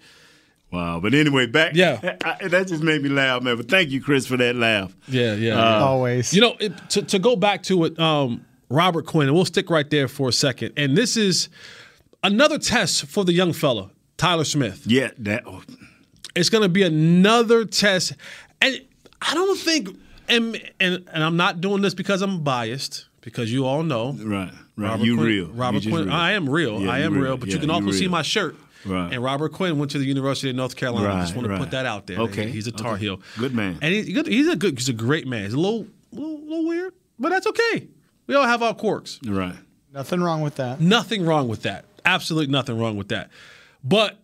Wow. 0.72 1.00
But 1.00 1.14
anyway, 1.14 1.46
back. 1.46 1.72
Yeah. 1.74 2.16
I- 2.24 2.48
that 2.48 2.68
just 2.68 2.82
made 2.82 3.02
me 3.02 3.08
laugh, 3.08 3.42
man. 3.42 3.56
But 3.56 3.68
thank 3.68 3.90
you, 3.90 4.00
Chris, 4.00 4.26
for 4.26 4.36
that 4.36 4.56
laugh. 4.56 4.94
Yeah, 5.08 5.34
yeah. 5.34 5.78
Always. 5.80 6.32
You 6.32 6.40
know, 6.42 6.56
it, 6.60 6.72
to, 6.90 7.02
to 7.02 7.18
go 7.18 7.36
back 7.36 7.62
to 7.64 7.84
it, 7.84 7.98
um, 7.98 8.44
Robert 8.68 9.06
Quinn, 9.06 9.26
and 9.28 9.34
we'll 9.34 9.44
stick 9.44 9.68
right 9.70 9.88
there 9.90 10.06
for 10.08 10.28
a 10.28 10.32
second. 10.32 10.72
And 10.76 10.96
this 10.96 11.16
is 11.16 11.48
another 12.22 12.58
test 12.58 13.06
for 13.06 13.24
the 13.24 13.32
young 13.32 13.52
fella, 13.52 13.90
Tyler 14.16 14.44
Smith. 14.44 14.82
Yeah. 14.86 15.10
That. 15.18 15.42
oh, 15.46 15.62
It's 16.36 16.48
going 16.50 16.62
to 16.62 16.68
be 16.68 16.82
another 16.84 17.64
test, 17.64 18.12
and 18.62 18.80
I 19.20 19.34
don't 19.34 19.58
think, 19.58 19.88
and, 20.28 20.54
and 20.78 21.04
and 21.12 21.24
I'm 21.24 21.36
not 21.36 21.60
doing 21.60 21.82
this 21.82 21.94
because 21.94 22.22
I'm 22.22 22.42
biased, 22.44 23.06
because 23.22 23.52
you 23.52 23.66
all 23.66 23.82
know. 23.82 24.12
right. 24.12 24.52
Right. 24.76 24.88
Robert 24.92 25.04
you 25.04 25.16
Quinn, 25.16 25.26
real. 25.26 25.46
Robert 25.48 25.82
You 25.84 25.90
Quinn. 25.90 26.04
real. 26.06 26.14
I 26.14 26.30
am 26.32 26.48
real. 26.48 26.80
Yeah, 26.80 26.90
I 26.92 27.00
am 27.00 27.14
real. 27.18 27.36
But 27.36 27.48
Yeah, 27.48 27.54
you 27.56 27.60
can 27.60 27.70
also 27.70 27.90
see 27.90 28.08
my 28.08 28.22
shirt. 28.22 28.56
Right. 28.84 29.12
And 29.12 29.22
Robert 29.22 29.52
Quinn 29.52 29.78
went 29.78 29.90
to 29.92 29.98
the 29.98 30.04
University 30.04 30.50
of 30.50 30.56
North 30.56 30.76
Carolina. 30.76 31.12
I 31.14 31.20
just 31.22 31.36
want 31.36 31.48
to 31.48 31.58
put 31.58 31.72
that 31.72 31.86
out 31.86 32.06
there. 32.06 32.18
Okay, 32.20 32.50
He's 32.50 32.66
a 32.66 32.72
Tar 32.72 32.94
okay. 32.94 33.00
Heel. 33.00 33.20
Good 33.38 33.54
man. 33.54 33.78
And 33.82 33.92
he's 33.92 34.12
good. 34.12 34.26
He's 34.26 34.48
a 34.48 34.56
good. 34.56 34.78
He's 34.78 34.88
a 34.88 34.94
great 34.94 35.26
man. 35.26 35.44
He's 35.44 35.52
a 35.52 35.58
little, 35.60 35.86
little, 36.12 36.40
little 36.40 36.66
weird, 36.66 36.94
but 37.18 37.30
that's 37.30 37.46
okay. 37.46 37.88
We 38.26 38.34
all 38.34 38.46
have 38.46 38.62
our 38.62 38.74
quirks. 38.74 39.18
Right. 39.24 39.54
Nothing 39.92 40.22
wrong 40.22 40.40
with 40.40 40.56
that. 40.56 40.80
Nothing 40.80 41.26
wrong 41.26 41.48
with 41.48 41.62
that. 41.62 41.84
Absolutely 42.04 42.50
nothing 42.52 42.78
wrong 42.78 42.96
with 42.96 43.08
that. 43.08 43.30
But 43.82 44.18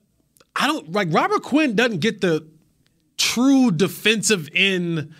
I 0.54 0.66
don't 0.66 0.92
like 0.92 1.08
Robert 1.12 1.42
Quinn 1.42 1.74
doesn't 1.74 2.00
get 2.00 2.20
the 2.20 2.46
true 3.16 3.70
defensive 3.70 4.48
end 4.54 5.12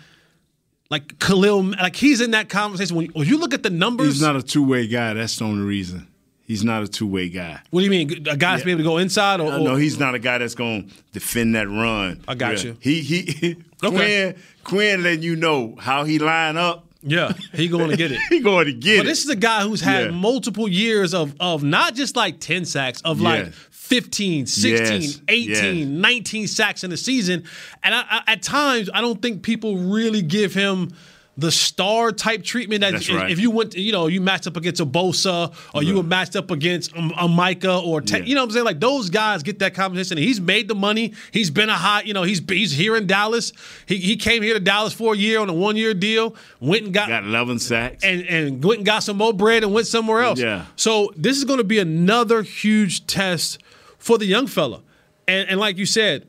like 0.89 1.19
Khalil. 1.19 1.63
Like 1.63 1.95
he's 1.95 2.21
in 2.21 2.31
that 2.31 2.49
conversation. 2.49 2.95
When 2.95 3.05
you, 3.07 3.11
when 3.13 3.27
you 3.27 3.37
look 3.37 3.53
at 3.53 3.63
the 3.63 3.69
numbers, 3.69 4.13
He's 4.13 4.21
not 4.21 4.35
a 4.35 4.41
two 4.41 4.65
way 4.65 4.87
guy. 4.87 5.13
That's 5.13 5.37
the 5.37 5.45
only 5.45 5.63
reason. 5.65 6.07
He's 6.47 6.63
not 6.63 6.81
a 6.81 6.87
two 6.87 7.05
way 7.07 7.27
guy. 7.29 7.59
what 7.71 7.81
do 7.81 7.83
you 7.85 7.91
mean? 7.91 8.25
A 8.27 8.37
guy's 8.37 8.63
be 8.63 8.71
able 8.71 8.79
to 8.79 8.83
go 8.83 8.97
inside 8.97 9.39
or, 9.41 9.53
or 9.53 9.59
no, 9.59 9.75
he's 9.75 9.99
not 9.99 10.15
a 10.15 10.19
guy 10.19 10.37
that's 10.37 10.55
going 10.55 10.87
to 10.89 10.95
defend 11.11 11.55
that 11.55 11.67
run. 11.67 12.23
I 12.27 12.35
got 12.35 12.63
Yeah. 12.63 12.71
you. 12.71 12.77
He 12.79 13.01
he 13.01 13.55
Okay. 13.83 13.95
Quinn 13.95 14.35
Quinn 14.63 15.03
letting 15.03 15.23
you 15.23 15.35
know 15.35 15.75
how 15.77 16.03
he 16.05 16.17
line 16.19 16.55
up. 16.57 16.85
yeah, 17.03 17.33
he 17.53 17.67
going 17.67 17.89
to 17.91 17.97
get 17.97 18.11
it. 18.11 18.19
He 18.29 18.39
going 18.39 18.65
to 18.65 18.73
get 18.73 18.97
But 18.99 19.05
it. 19.05 19.09
this 19.09 19.23
is 19.25 19.29
a 19.29 19.35
guy 19.35 19.61
who's 19.63 19.81
had 19.81 20.05
Yeah. 20.05 20.11
multiple 20.11 20.67
years 20.69 21.13
of 21.13 21.35
of 21.39 21.63
not 21.63 21.93
just 21.95 22.15
like 22.15 22.39
10 22.39 22.63
sacks, 22.65 23.01
of 23.01 23.19
like 23.21 23.45
Yes. 23.47 23.53
15, 23.71 24.45
16, 24.47 25.01
Yes. 25.01 25.21
18, 25.27 25.77
Yes. 25.77 25.87
19 25.87 26.47
sacks 26.47 26.83
in 26.83 26.89
the 26.89 26.97
season. 26.97 27.43
And 27.83 27.93
I, 27.95 28.03
I, 28.09 28.31
at 28.33 28.41
times, 28.41 28.89
I 28.93 28.99
don't 29.01 29.21
think 29.21 29.43
people 29.43 29.77
really 29.77 30.21
give 30.21 30.53
him 30.53 30.91
the 31.39 31.51
star 31.51 32.11
type 32.11 32.43
treatment 32.43 32.81
that 32.81 32.95
if, 32.95 33.09
right. 33.13 33.29
if 33.29 33.39
you 33.39 33.51
went, 33.51 33.75
you 33.75 33.91
know, 33.91 34.07
you 34.07 34.19
matched 34.19 34.47
up 34.47 34.57
against 34.57 34.81
a 34.81 34.85
Bosa 34.87 35.53
or 35.73 35.83
you 35.83 35.95
were 35.95 36.01
matched 36.03 36.35
up 36.35 36.49
against 36.49 36.91
a, 36.93 37.11
a 37.19 37.27
Micah 37.27 37.77
or 37.77 38.01
Te- 38.01 38.17
Yeah. 38.17 38.23
you 38.23 38.33
know 38.33 38.41
what 38.41 38.45
I'm 38.45 38.51
saying? 38.53 38.65
Like 38.65 38.79
those 38.79 39.11
guys 39.11 39.43
get 39.43 39.59
that 39.59 39.75
competition. 39.75 40.17
He's 40.17 40.41
made 40.41 40.67
the 40.67 40.73
money. 40.73 41.13
He's 41.31 41.51
been 41.51 41.69
a 41.69 41.75
hot, 41.75 42.07
you 42.07 42.13
know, 42.15 42.23
he's 42.23 42.41
he's 42.49 42.71
here 42.71 42.95
in 42.97 43.05
Dallas. 43.05 43.53
He, 43.85 43.97
he 43.97 44.15
came 44.15 44.41
here 44.41 44.55
to 44.55 44.59
Dallas 44.59 44.93
for 44.93 45.13
a 45.13 45.17
year 45.17 45.39
on 45.39 45.47
a 45.47 45.53
one 45.53 45.75
year 45.77 45.93
deal. 45.93 46.35
Went 46.59 46.85
and 46.85 46.93
got 46.93 47.07
got 47.07 47.23
11 47.23 47.59
sacks. 47.59 48.03
and 48.03 48.23
and 48.23 48.63
went 48.63 48.79
and 48.79 48.85
got 48.87 49.03
some 49.03 49.17
more 49.17 49.31
bread 49.33 49.63
and 49.63 49.71
went 49.73 49.85
somewhere 49.85 50.21
else. 50.23 50.39
Yeah. 50.39 50.65
So 50.75 51.13
this 51.15 51.37
is 51.37 51.45
going 51.45 51.59
to 51.59 51.63
be 51.63 51.77
another 51.77 52.41
huge 52.41 53.05
test 53.05 53.59
for 53.99 54.17
the 54.17 54.25
young 54.25 54.47
fella, 54.47 54.81
and 55.27 55.47
and 55.49 55.59
like 55.59 55.77
you 55.77 55.85
said, 55.85 56.25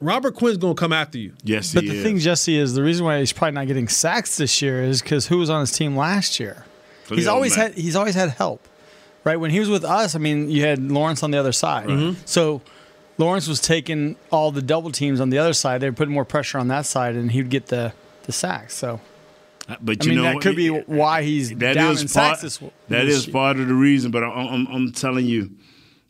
Robert 0.00 0.34
Quinn's 0.34 0.56
going 0.58 0.74
to 0.74 0.80
come 0.80 0.92
after 0.92 1.18
you. 1.18 1.32
yes, 1.44 1.74
But 1.74 1.84
he 1.84 1.90
the 1.90 1.96
is. 1.96 2.02
thing, 2.02 2.18
Jesse, 2.18 2.56
is 2.56 2.74
the 2.74 2.82
reason 2.82 3.04
why 3.04 3.18
he's 3.20 3.32
probably 3.32 3.52
not 3.54 3.66
getting 3.66 3.86
sacks 3.88 4.36
this 4.38 4.62
year 4.62 4.82
is 4.82 5.02
because 5.02 5.26
who 5.26 5.38
was 5.38 5.50
on 5.50 5.60
his 5.60 5.72
team 5.72 5.96
last 5.96 6.40
year? 6.40 6.64
He's 7.08 7.26
always 7.26 7.56
Mack. 7.56 7.68
had 7.74 7.78
he's 7.78 7.96
always 7.96 8.14
had 8.14 8.30
help, 8.30 8.66
right? 9.24 9.36
When 9.36 9.50
he 9.50 9.58
was 9.60 9.68
with 9.68 9.84
us, 9.84 10.14
I 10.14 10.18
mean, 10.18 10.48
you 10.50 10.62
had 10.64 10.80
Lawrence 10.80 11.22
on 11.22 11.30
the 11.32 11.38
other 11.38 11.52
side, 11.52 11.88
Mm-hmm. 11.88 12.20
so 12.24 12.62
Lawrence 13.18 13.46
was 13.48 13.60
taking 13.60 14.16
all 14.30 14.50
the 14.52 14.62
double 14.62 14.90
teams 14.92 15.20
on 15.20 15.28
the 15.30 15.36
other 15.38 15.52
side. 15.52 15.80
They 15.82 15.90
were 15.90 15.94
putting 15.96 16.14
more 16.14 16.24
pressure 16.24 16.56
on 16.58 16.68
that 16.68 16.86
side, 16.86 17.16
and 17.16 17.30
he'd 17.32 17.50
get 17.50 17.66
the 17.66 17.92
the 18.22 18.32
sacks. 18.32 18.74
So 18.76 19.00
but 19.82 20.00
I 20.00 20.04
you 20.04 20.10
mean, 20.14 20.18
know, 20.24 20.32
that 20.32 20.40
could 20.40 20.56
be 20.56 20.68
why 20.70 21.22
he's 21.22 21.50
that 21.56 21.74
down 21.74 21.92
is 21.92 22.02
in 22.02 22.08
part, 22.08 22.38
sacks. 22.38 22.42
This, 22.42 22.70
that 22.88 23.04
this 23.04 23.16
is 23.16 23.26
part 23.26 23.58
of 23.58 23.66
the 23.68 23.74
reason. 23.74 24.10
But 24.12 24.22
I'm, 24.24 24.46
I'm, 24.48 24.66
I'm 24.68 24.92
telling 24.92 25.26
you, 25.26 25.50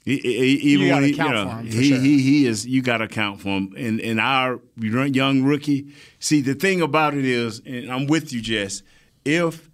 he, 0.05 0.19
he, 0.19 0.31
even 0.73 0.87
You 0.87 0.93
when 0.95 1.03
he, 1.05 1.11
you 1.11 1.17
know, 1.17 1.49
him, 1.49 1.67
he, 1.67 1.89
sure. 1.91 1.99
he 2.01 2.23
he 2.23 2.47
is. 2.47 2.67
You 2.67 2.83
got 2.83 2.99
to 2.99 3.05
account 3.05 3.41
for 3.41 3.49
him. 3.51 3.75
And 3.77 4.01
and 4.01 4.19
our 4.19 4.61
young 4.77 5.43
rookie. 5.43 5.93
See, 6.19 6.41
the 6.41 6.55
thing 6.55 6.81
about 6.81 7.15
it 7.15 7.25
is, 7.25 7.61
and 7.67 7.91
I'm 7.93 8.07
with 8.07 8.33
you, 8.33 8.41
Jess. 8.41 8.83
If 9.25 9.69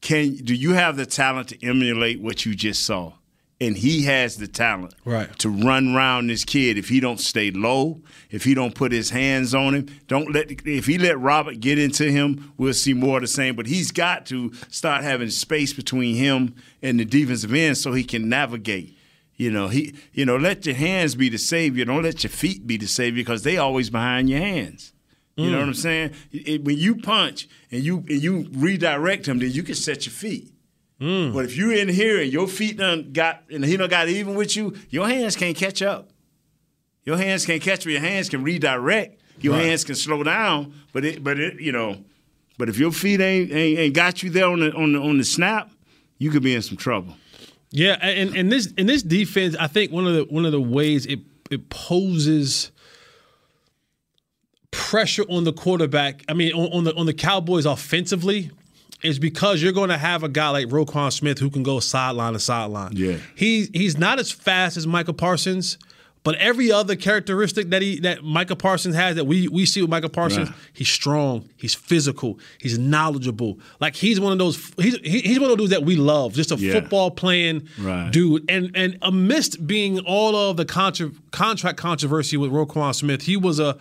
can 0.00 0.34
do 0.34 0.54
you 0.54 0.72
have 0.74 0.96
the 0.96 1.06
talent 1.06 1.48
to 1.48 1.66
emulate 1.66 2.20
what 2.20 2.44
you 2.46 2.54
just 2.54 2.84
saw? 2.84 3.14
And 3.62 3.76
he 3.76 4.04
has 4.04 4.38
the 4.38 4.48
talent 4.48 4.94
Right. 5.04 5.38
to 5.40 5.50
run 5.50 5.94
around 5.94 6.28
this 6.28 6.46
kid 6.46 6.78
if 6.78 6.88
he 6.88 6.98
don't 6.98 7.20
stay 7.20 7.50
low, 7.50 8.00
if 8.30 8.42
he 8.44 8.54
don't 8.54 8.74
put 8.74 8.90
his 8.90 9.10
hands 9.10 9.54
on 9.54 9.74
him. 9.74 9.86
Don't 10.08 10.32
let 10.32 10.50
if 10.66 10.86
he 10.86 10.96
let 10.96 11.18
Robert 11.20 11.60
get 11.60 11.78
into 11.78 12.10
him, 12.10 12.52
we'll 12.56 12.72
see 12.72 12.94
more 12.94 13.18
of 13.18 13.22
the 13.22 13.28
same. 13.28 13.56
But 13.56 13.66
he's 13.66 13.90
got 13.90 14.24
to 14.26 14.50
start 14.70 15.02
having 15.04 15.28
space 15.28 15.74
between 15.74 16.14
him 16.16 16.54
and 16.82 16.98
the 16.98 17.04
defensive 17.04 17.52
end 17.52 17.76
so 17.76 17.92
he 17.92 18.02
can 18.04 18.30
navigate. 18.30 18.96
You 19.40 19.50
know, 19.50 19.68
he 19.68 19.94
you 20.12 20.26
know, 20.26 20.36
let 20.36 20.66
your 20.66 20.74
hands 20.74 21.14
be 21.14 21.30
the 21.30 21.38
savior. 21.38 21.86
Don't 21.86 22.02
let 22.02 22.22
your 22.22 22.30
feet 22.30 22.66
be 22.66 22.76
the 22.76 22.86
savior 22.86 23.22
because 23.22 23.42
they 23.42 23.56
always 23.56 23.88
behind 23.88 24.28
your 24.28 24.40
hands. 24.40 24.92
You 25.34 25.50
know 25.50 25.60
what 25.60 25.68
I'm 25.68 25.72
mm. 25.72 25.76
saying? 25.76 26.10
It- 26.30 26.62
when 26.62 26.76
you 26.76 26.96
punch 26.96 27.48
and 27.70 27.82
you 27.82 28.04
and 28.10 28.22
you 28.22 28.50
redirect 28.52 29.26
him, 29.26 29.38
then 29.38 29.50
you 29.50 29.62
can 29.62 29.76
set 29.76 30.04
your 30.04 30.12
feet. 30.12 30.52
Mm. 31.00 31.32
But 31.32 31.46
if 31.46 31.56
you're 31.56 31.72
in 31.72 31.88
here 31.88 32.20
and 32.20 32.30
your 32.30 32.46
feet 32.46 32.76
done 32.76 33.12
got 33.14 33.44
and 33.50 33.64
he 33.64 33.78
done 33.78 33.88
got 33.88 34.10
even 34.10 34.34
with 34.34 34.54
you, 34.54 34.76
your 34.90 35.08
hands 35.08 35.36
can't 35.36 35.56
catch 35.56 35.80
up. 35.80 36.10
Your 37.04 37.16
hands 37.16 37.46
can't 37.46 37.62
catch 37.62 37.80
up. 37.80 37.86
Your 37.86 38.02
hands 38.02 38.28
can 38.28 38.42
redirect. 38.42 39.22
Your 39.40 39.54
hands 39.54 39.84
can 39.84 39.94
slow 39.94 40.22
down. 40.22 40.74
But 40.92 41.06
it, 41.06 41.24
but 41.24 41.40
it, 41.40 41.58
you 41.62 41.72
know, 41.72 42.04
but 42.58 42.68
if 42.68 42.78
your 42.78 42.92
feet 42.92 43.22
ain't 43.22 43.50
ain't, 43.50 43.78
ain't 43.78 43.94
got 43.94 44.22
you 44.22 44.28
there 44.28 44.48
on 44.48 44.60
the 44.60 44.74
on 44.74 44.92
the 44.92 45.00
on 45.00 45.16
the 45.16 45.24
snap, 45.24 45.70
you 46.18 46.30
could 46.30 46.42
be 46.42 46.54
in 46.54 46.60
some 46.60 46.76
trouble. 46.76 47.14
Yeah, 47.72 47.98
and 48.00 48.34
and 48.36 48.50
this 48.50 48.66
in 48.72 48.86
this 48.86 49.02
defense, 49.02 49.54
I 49.58 49.68
think 49.68 49.92
one 49.92 50.06
of 50.06 50.14
the 50.14 50.24
one 50.24 50.44
of 50.44 50.52
the 50.52 50.60
ways 50.60 51.06
it 51.06 51.20
it 51.50 51.68
poses 51.68 52.72
pressure 54.70 55.24
on 55.28 55.44
the 55.44 55.52
quarterback. 55.52 56.24
I 56.28 56.34
mean, 56.34 56.52
on, 56.52 56.72
on 56.72 56.84
the 56.84 56.94
on 56.96 57.06
the 57.06 57.14
Cowboys 57.14 57.66
offensively, 57.66 58.50
is 59.02 59.18
because 59.18 59.62
you're 59.62 59.72
going 59.72 59.90
to 59.90 59.98
have 59.98 60.22
a 60.22 60.28
guy 60.28 60.50
like 60.50 60.66
Roquan 60.66 61.12
Smith 61.12 61.38
who 61.38 61.50
can 61.50 61.62
go 61.62 61.80
sideline 61.80 62.32
to 62.34 62.40
sideline. 62.40 62.92
Yeah. 62.94 63.18
He 63.34 63.68
he's 63.72 63.98
not 63.98 64.18
as 64.18 64.30
fast 64.30 64.76
as 64.76 64.86
Michael 64.86 65.14
Parsons, 65.14 65.78
but 66.22 66.34
every 66.36 66.70
other 66.70 66.96
characteristic 66.96 67.70
that 67.70 67.80
he 67.82 67.98
that 68.00 68.22
Michael 68.22 68.56
Parsons 68.56 68.94
has 68.94 69.16
that 69.16 69.24
we 69.26 69.48
we 69.48 69.64
see 69.66 69.80
with 69.80 69.90
Michael 69.90 70.10
Parsons, 70.10 70.48
Right. 70.50 70.58
he's 70.74 70.88
strong, 70.88 71.48
he's 71.56 71.74
physical, 71.74 72.38
he's 72.58 72.78
knowledgeable. 72.78 73.58
Like 73.80 73.96
he's 73.96 74.20
one 74.20 74.32
of 74.32 74.38
those 74.38 74.72
he's 74.76 74.96
he's 75.02 75.40
one 75.40 75.50
of 75.50 75.56
those 75.58 75.68
dudes 75.68 75.70
that 75.70 75.84
we 75.84 75.96
love, 75.96 76.34
just 76.34 76.52
a 76.52 76.56
Yeah. 76.56 76.72
football 76.74 77.10
playing 77.10 77.68
Right. 77.78 78.10
dude. 78.12 78.44
And 78.50 78.70
and 78.74 78.98
amidst 79.02 79.66
being 79.66 79.98
all 80.00 80.36
of 80.36 80.56
the 80.56 80.64
contra- 80.66 81.12
contract 81.30 81.78
controversy 81.78 82.36
with 82.36 82.50
Roquan 82.50 82.94
Smith, 82.94 83.22
he 83.22 83.36
was 83.36 83.58
a 83.58 83.78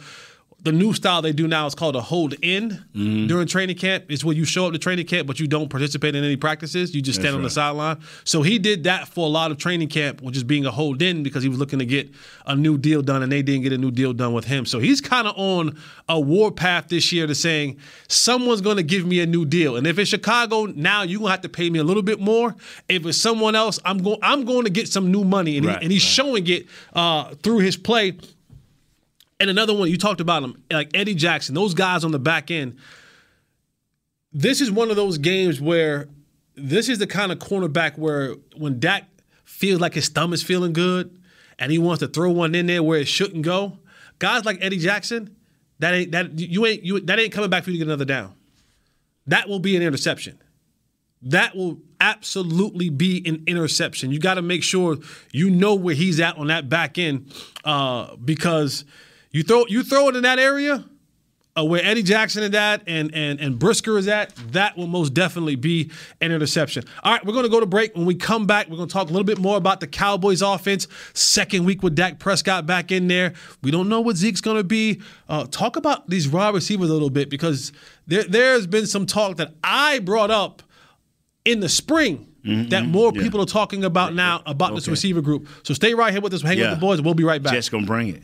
the 0.61 0.71
new 0.73 0.93
style 0.93 1.21
they 1.21 1.31
do 1.31 1.47
now 1.47 1.65
is 1.65 1.73
called 1.75 1.95
a 1.95 2.01
hold 2.01 2.33
in 2.41 2.69
Mm-hmm. 2.95 3.27
during 3.27 3.47
training 3.47 3.77
camp. 3.77 4.05
It's 4.09 4.25
where 4.25 4.35
you 4.35 4.43
show 4.43 4.65
up 4.67 4.73
to 4.73 4.79
training 4.79 5.05
camp, 5.05 5.25
but 5.27 5.39
you 5.39 5.47
don't 5.47 5.69
participate 5.69 6.15
in 6.15 6.23
any 6.23 6.35
practices. 6.35 6.93
You 6.93 7.01
just 7.01 7.15
stand 7.19 7.27
That's 7.33 7.37
on 7.37 7.43
the 7.43 7.49
sideline. 7.49 7.99
So 8.25 8.41
he 8.41 8.59
did 8.59 8.83
that 8.83 9.07
for 9.07 9.25
a 9.25 9.29
lot 9.29 9.51
of 9.51 9.57
training 9.57 9.87
camp, 9.87 10.21
which 10.21 10.35
is 10.35 10.43
being 10.43 10.65
a 10.65 10.71
hold 10.71 11.01
in 11.01 11.23
because 11.23 11.43
he 11.43 11.49
was 11.49 11.59
looking 11.59 11.79
to 11.79 11.85
get 11.85 12.09
a 12.45 12.55
new 12.55 12.77
deal 12.77 13.01
done, 13.01 13.23
and 13.23 13.31
they 13.31 13.41
didn't 13.41 13.61
get 13.63 13.71
a 13.71 13.77
new 13.77 13.91
deal 13.91 14.11
done 14.11 14.33
with 14.33 14.45
him. 14.45 14.65
So 14.65 14.79
he's 14.79 14.99
kind 14.99 15.27
of 15.27 15.35
on 15.37 15.77
a 16.09 16.19
war 16.19 16.51
path 16.51 16.89
this 16.89 17.11
year 17.13 17.25
to 17.27 17.35
saying 17.35 17.77
someone's 18.09 18.61
going 18.61 18.77
to 18.77 18.83
give 18.83 19.05
me 19.05 19.21
a 19.21 19.25
new 19.25 19.45
deal, 19.45 19.77
and 19.77 19.87
if 19.87 19.97
it's 19.97 20.09
Chicago, 20.09 20.65
now 20.65 21.03
you're 21.03 21.19
gonna 21.19 21.31
have 21.31 21.41
to 21.41 21.49
pay 21.49 21.69
me 21.69 21.79
a 21.79 21.83
little 21.83 22.03
bit 22.03 22.19
more. 22.19 22.55
If 22.89 23.05
it's 23.05 23.17
someone 23.17 23.55
else, 23.55 23.79
I'm 23.85 23.99
going 23.99 24.19
I'm 24.21 24.43
going 24.45 24.65
to 24.65 24.71
get 24.71 24.87
some 24.89 25.11
new 25.11 25.23
money, 25.23 25.57
and, 25.57 25.65
Right, 25.65 25.77
he, 25.79 25.85
and 25.85 25.91
he's 25.93 26.03
right. 26.03 26.09
showing 26.25 26.47
it 26.47 26.65
uh, 26.93 27.35
through 27.43 27.59
his 27.59 27.77
play. 27.77 28.17
And 29.39 29.49
another 29.49 29.73
one 29.73 29.89
you 29.89 29.97
talked 29.97 30.21
about 30.21 30.43
him, 30.43 30.63
like 30.69 30.91
Eddie 30.93 31.15
Jackson, 31.15 31.55
those 31.55 31.73
guys 31.73 32.03
on 32.03 32.11
the 32.11 32.19
back 32.19 32.51
end. 32.51 32.77
This 34.33 34.61
is 34.61 34.69
one 34.69 34.89
of 34.89 34.95
those 34.95 35.17
games 35.17 35.59
where 35.61 36.07
this 36.55 36.89
is 36.89 36.99
the 36.99 37.07
kind 37.07 37.31
of 37.31 37.39
cornerback 37.39 37.97
where 37.97 38.35
when 38.57 38.79
Dak 38.79 39.05
feels 39.45 39.79
like 39.79 39.93
his 39.93 40.09
thumb 40.09 40.33
is 40.33 40.43
feeling 40.43 40.73
good 40.73 41.17
and 41.57 41.71
he 41.71 41.79
wants 41.79 41.99
to 42.01 42.07
throw 42.07 42.29
one 42.31 42.53
in 42.53 42.67
there 42.67 42.83
where 42.83 42.99
it 42.99 43.07
shouldn't 43.07 43.43
go, 43.43 43.79
guys 44.19 44.45
like 44.45 44.57
Eddie 44.61 44.77
Jackson, 44.77 45.35
that 45.79 45.93
ain't 45.93 46.11
that 46.11 46.37
you 46.37 46.65
ain't 46.65 46.83
you 46.83 46.99
that 46.99 47.17
ain't 47.17 47.31
coming 47.31 47.49
back 47.49 47.63
for 47.63 47.71
you 47.71 47.77
to 47.77 47.85
get 47.85 47.87
another 47.87 48.05
down. 48.05 48.35
That 49.27 49.47
will 49.47 49.59
be 49.59 49.75
an 49.75 49.81
interception. 49.81 50.37
That 51.21 51.55
will 51.55 51.79
absolutely 51.99 52.89
be 52.89 53.23
an 53.25 53.43
interception. 53.47 54.11
You 54.11 54.19
got 54.19 54.35
to 54.35 54.41
make 54.41 54.63
sure 54.63 54.97
you 55.31 55.49
know 55.49 55.75
where 55.75 55.95
he's 55.95 56.19
at 56.19 56.37
on 56.37 56.47
that 56.47 56.69
back 56.69 56.97
end 56.97 57.33
uh, 57.65 58.15
because 58.17 58.85
you 59.31 59.43
throw 59.43 59.65
you 59.67 59.83
throw 59.83 60.09
it 60.09 60.15
in 60.15 60.23
that 60.23 60.39
area 60.39 60.85
uh, 61.57 61.65
where 61.65 61.83
Eddie 61.83 62.03
Jackson 62.03 62.43
is 62.43 62.53
at 62.53 62.81
and, 62.87 63.13
and 63.13 63.39
and 63.39 63.59
Brisker 63.59 63.97
is 63.97 64.07
at, 64.07 64.33
that 64.51 64.77
will 64.77 64.87
most 64.87 65.13
definitely 65.13 65.55
be 65.55 65.91
an 66.21 66.31
interception. 66.31 66.83
All 67.03 67.13
right, 67.13 67.25
we're 67.25 67.33
going 67.33 67.43
to 67.43 67.49
go 67.49 67.59
to 67.59 67.65
break. 67.65 67.95
When 67.95 68.05
we 68.05 68.15
come 68.15 68.45
back, 68.45 68.69
we're 68.69 68.77
going 68.77 68.87
to 68.87 68.93
talk 68.93 69.09
a 69.09 69.11
little 69.11 69.25
bit 69.25 69.39
more 69.39 69.57
about 69.57 69.79
the 69.79 69.87
Cowboys 69.87 70.41
offense. 70.41 70.87
Second 71.13 71.65
week 71.65 71.83
with 71.83 71.95
Dak 71.95 72.19
Prescott 72.19 72.65
back 72.65 72.91
in 72.91 73.07
there. 73.07 73.33
We 73.61 73.71
don't 73.71 73.89
know 73.89 74.01
what 74.01 74.15
Zeke's 74.15 74.41
going 74.41 74.57
to 74.57 74.63
be. 74.63 75.01
Uh, 75.27 75.45
talk 75.45 75.75
about 75.75 76.09
these 76.09 76.27
wide 76.29 76.53
receivers 76.53 76.89
a 76.89 76.93
little 76.93 77.09
bit 77.09 77.29
because 77.29 77.71
there, 78.07 78.23
there's 78.23 78.67
been 78.67 78.85
some 78.85 79.05
talk 79.05 79.37
that 79.37 79.53
I 79.63 79.99
brought 79.99 80.31
up 80.31 80.63
in 81.45 81.59
the 81.59 81.69
spring 81.69 82.25
that 82.43 82.85
more 82.85 83.11
yeah. 83.13 83.21
people 83.21 83.41
are 83.41 83.45
talking 83.45 83.83
about 83.83 84.15
now 84.15 84.41
about 84.45 84.73
this 84.73 84.87
receiver 84.87 85.21
group. 85.21 85.47
So 85.63 85.73
stay 85.73 85.93
right 85.93 86.11
here 86.11 86.21
with 86.21 86.33
us. 86.33 86.41
Hang 86.41 86.57
Yeah. 86.57 86.71
with 86.71 86.79
the 86.79 86.81
boys. 86.81 87.01
We'll 87.01 87.13
be 87.13 87.23
right 87.23 87.43
back. 87.43 87.53
Jets 87.53 87.69
gonna 87.69 87.85
bring 87.85 88.07
it. 88.09 88.23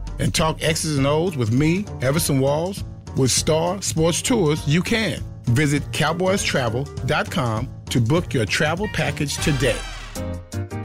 and 0.21 0.33
talk 0.33 0.63
X's 0.63 0.97
and 0.97 1.07
O's 1.07 1.35
with 1.35 1.51
me, 1.51 1.85
Everson 2.01 2.39
Walls? 2.39 2.83
With 3.17 3.31
Star 3.31 3.81
Sports 3.81 4.21
Tours, 4.21 4.65
you 4.65 4.81
can. 4.81 5.21
Visit 5.45 5.83
cowboystravel.com 5.91 7.69
to 7.89 7.99
book 7.99 8.33
your 8.33 8.45
travel 8.45 8.87
package 8.93 9.35
today. 9.37 9.77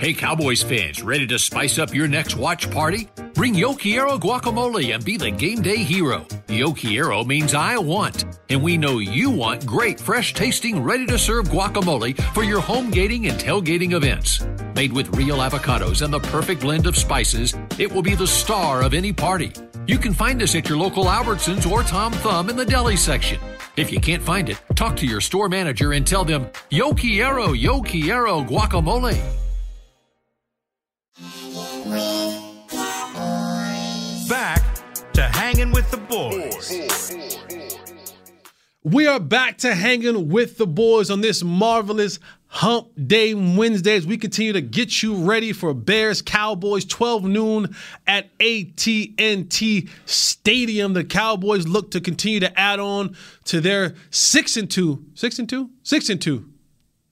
Hey, 0.01 0.13
Cowboys 0.13 0.63
fans, 0.63 1.03
ready 1.03 1.27
to 1.29 1.39
spice 1.39 1.79
up 1.79 1.95
your 1.95 2.09
next 2.09 2.37
watch 2.37 2.71
party? 2.71 3.09
Bring 3.35 3.55
Yo 3.55 3.75
guacamole 3.75 4.95
and 4.95 5.05
be 5.05 5.17
the 5.17 5.31
game 5.31 5.63
day 5.63 5.77
hero. 5.77 6.27
Yo 6.49 6.73
Quiero 6.73 7.25
means 7.25 7.55
I 7.55 7.77
want, 7.77 8.25
and 8.49 8.63
we 8.63 8.79
know 8.79 8.99
you 8.99 9.31
want 9.31 9.67
great, 9.67 9.99
fresh 9.99 10.33
tasting, 10.33 10.81
ready 10.81 11.05
to 11.07 11.19
serve 11.19 11.49
guacamole 11.49 12.17
for 12.33 12.45
your 12.45 12.61
home 12.61 12.89
gating 12.89 13.27
and 13.27 13.37
tailgating 13.37 13.95
events. 13.95 14.47
Made 14.77 14.93
with 14.93 15.17
real 15.17 15.39
avocados 15.39 16.03
and 16.03 16.15
the 16.15 16.21
perfect 16.21 16.61
blend 16.61 16.87
of 16.87 16.97
spices, 16.97 17.53
it 17.81 17.91
will 17.91 18.01
be 18.03 18.15
the 18.15 18.29
star 18.29 18.83
of 18.83 18.95
any 18.95 19.13
party. 19.13 19.51
You 19.89 19.99
can 19.99 20.15
find 20.15 20.41
us 20.41 20.55
at 20.55 20.69
your 20.69 20.79
local 20.79 21.07
Albertsons 21.07 21.69
or 21.69 21.83
Tom 21.83 22.13
Thumb 22.13 22.49
in 22.49 22.55
the 22.55 22.65
deli 22.65 22.97
section. 22.97 23.41
If 23.77 23.91
you 23.91 23.99
can't 23.99 24.23
find 24.23 24.49
it, 24.49 24.61
talk 24.77 24.97
to 24.99 25.07
your 25.07 25.21
store 25.21 25.49
manager 25.49 25.95
and 25.95 26.07
tell 26.07 26.25
them, 26.25 26.49
Yo 26.71 26.95
Quiero, 26.95 27.55
Yo 27.55 27.83
Quiero 27.83 28.41
guacamole. 28.45 29.21
Hanging 35.27 35.73
with 35.73 35.91
the 35.91 35.97
boys. 35.97 37.17
We 38.83 39.07
are 39.09 39.19
back 39.19 39.59
to 39.59 39.75
hanging 39.75 40.29
with 40.29 40.59
the 40.59 40.67
boys 40.67 41.11
on 41.11 41.21
this 41.21 41.43
marvelous 41.43 42.19
Hump 42.49 42.89
Day 43.09 43.35
Wednesday 43.35 43.97
as 43.97 44.07
we 44.07 44.17
continue 44.17 44.53
to 44.53 44.61
get 44.61 45.03
you 45.03 45.17
ready 45.17 45.53
for 45.53 45.75
Bears 45.75 46.23
Cowboys 46.23 46.85
12 46.85 47.25
noon 47.25 47.75
at 48.07 48.31
AT&T 48.41 49.89
Stadium. 50.07 50.93
The 50.93 51.05
Cowboys 51.05 51.67
look 51.67 51.91
to 51.91 52.01
continue 52.01 52.39
to 52.41 52.59
add 52.59 52.79
on 52.79 53.17
to 53.47 53.61
their 53.61 53.95
6 54.11 54.57
and 54.57 54.71
2. 54.71 55.05
6 55.15 55.39
and 55.41 55.49
2? 55.49 55.71
6 55.83 56.09
and 56.09 56.23
2. 56.23 56.49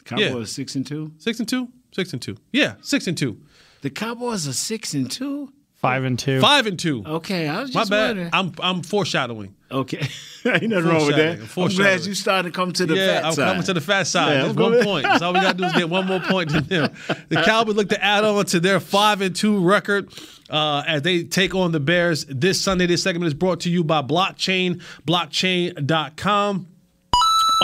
Cowboys 0.05 0.21
Yeah. 0.31 0.45
six 0.45 0.75
and 0.77 0.87
two. 0.87 1.13
6 1.19 1.41
and 1.41 1.49
2? 1.49 1.69
6 1.93 2.13
and 2.13 2.21
2. 2.23 2.37
Yeah, 2.53 2.75
6 2.83 3.07
and 3.07 3.17
2. 3.17 3.41
The 3.81 3.89
Cowboys 3.91 4.47
are 4.47 4.53
six 4.53 4.93
and 4.95 5.11
two. 5.11 5.51
Five 5.85 6.05
and 6.05 6.19
two. 6.19 6.41
5 6.41 6.67
and 6.67 6.79
2. 6.79 7.03
Okay, 7.07 7.47
I 7.47 7.61
was 7.63 7.75
My 7.75 7.81
just 7.83 7.91
bad. 7.91 8.07
wondering. 8.09 8.31
I'm 8.33 8.53
I'm 8.61 8.83
foreshadowing. 8.83 9.55
Okay, 9.71 9.99
ain't 10.47 10.63
nothing 10.69 10.87
wrong 10.89 11.07
with 11.07 11.17
that. 11.17 11.41
Foreshadowing, 11.41 11.89
I'm 11.89 11.97
glad 11.99 12.07
you 12.07 12.15
started 12.15 12.49
to 12.49 12.57
come 12.57 12.73
to 12.73 12.87
the 12.87 12.95
yeah, 12.95 13.07
fat 13.21 13.25
I'm 13.27 13.33
side. 13.33 13.49
coming 13.49 13.63
to 13.65 13.75
the 13.75 13.81
fat 13.81 14.07
side. 14.07 14.33
Yeah, 14.35 14.43
Just 14.45 14.57
one 14.59 14.71
coming- 14.73 14.85
point. 14.85 15.03
That's 15.05 15.21
all 15.23 15.33
we 15.35 15.41
got 15.41 15.53
to 15.53 15.59
do 15.59 15.65
is 15.65 15.73
get 15.75 15.91
one 15.91 16.07
more 16.07 16.21
point 16.21 16.51
to 16.51 16.61
them. 16.63 16.91
The 17.29 17.43
Cowboys 17.43 17.75
look 17.77 17.89
to 17.91 18.03
add 18.03 18.25
on 18.25 18.45
to 18.47 18.61
their 18.61 18.81
five 18.81 19.21
and 19.21 19.37
two 19.37 19.59
record 19.61 20.11
uh, 20.49 20.85
as 20.87 21.03
they 21.03 21.25
take 21.25 21.55
on 21.55 21.73
the 21.73 21.81
Bears 21.81 22.25
this 22.27 22.61
Sunday. 22.61 22.87
This 22.87 23.03
segment 23.03 23.27
is 23.27 23.35
brought 23.35 23.61
to 23.61 23.71
you 23.71 23.85
by 23.85 24.01
Blockchain, 24.01 24.81
blockchain.com. 25.07 26.69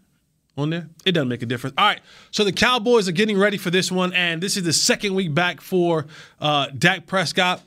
on 0.57 0.71
there? 0.71 0.89
It 1.05 1.13
doesn't 1.13 1.29
make 1.29 1.43
a 1.43 1.47
difference. 1.47 1.75
All 1.77 1.87
right, 1.87 2.01
so 2.31 2.45
the 2.45 2.53
Cowboys 2.53 3.09
are 3.09 3.13
getting 3.13 3.39
ready 3.39 3.57
for 3.57 3.71
this 3.71 3.91
one, 3.91 4.13
and 4.13 4.43
this 4.43 4.57
is 4.57 4.63
the 4.63 4.73
second 4.73 5.15
week 5.15 5.35
back 5.35 5.61
for 5.61 6.07
uh, 6.41 6.69
Dak 6.77 7.07
Prescott. 7.07 7.61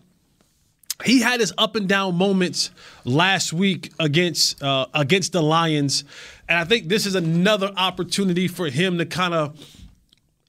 He 1.05 1.21
had 1.21 1.41
his 1.41 1.53
up 1.57 1.75
and 1.75 1.87
down 1.87 2.15
moments 2.15 2.71
last 3.05 3.53
week 3.53 3.91
against 3.99 4.63
uh, 4.63 4.87
against 4.93 5.31
the 5.31 5.43
Lions, 5.43 6.03
and 6.49 6.57
I 6.57 6.63
think 6.63 6.87
this 6.87 7.05
is 7.05 7.13
another 7.13 7.71
opportunity 7.77 8.47
for 8.47 8.69
him 8.69 8.97
to 8.97 9.05
kind 9.05 9.33
of, 9.33 9.59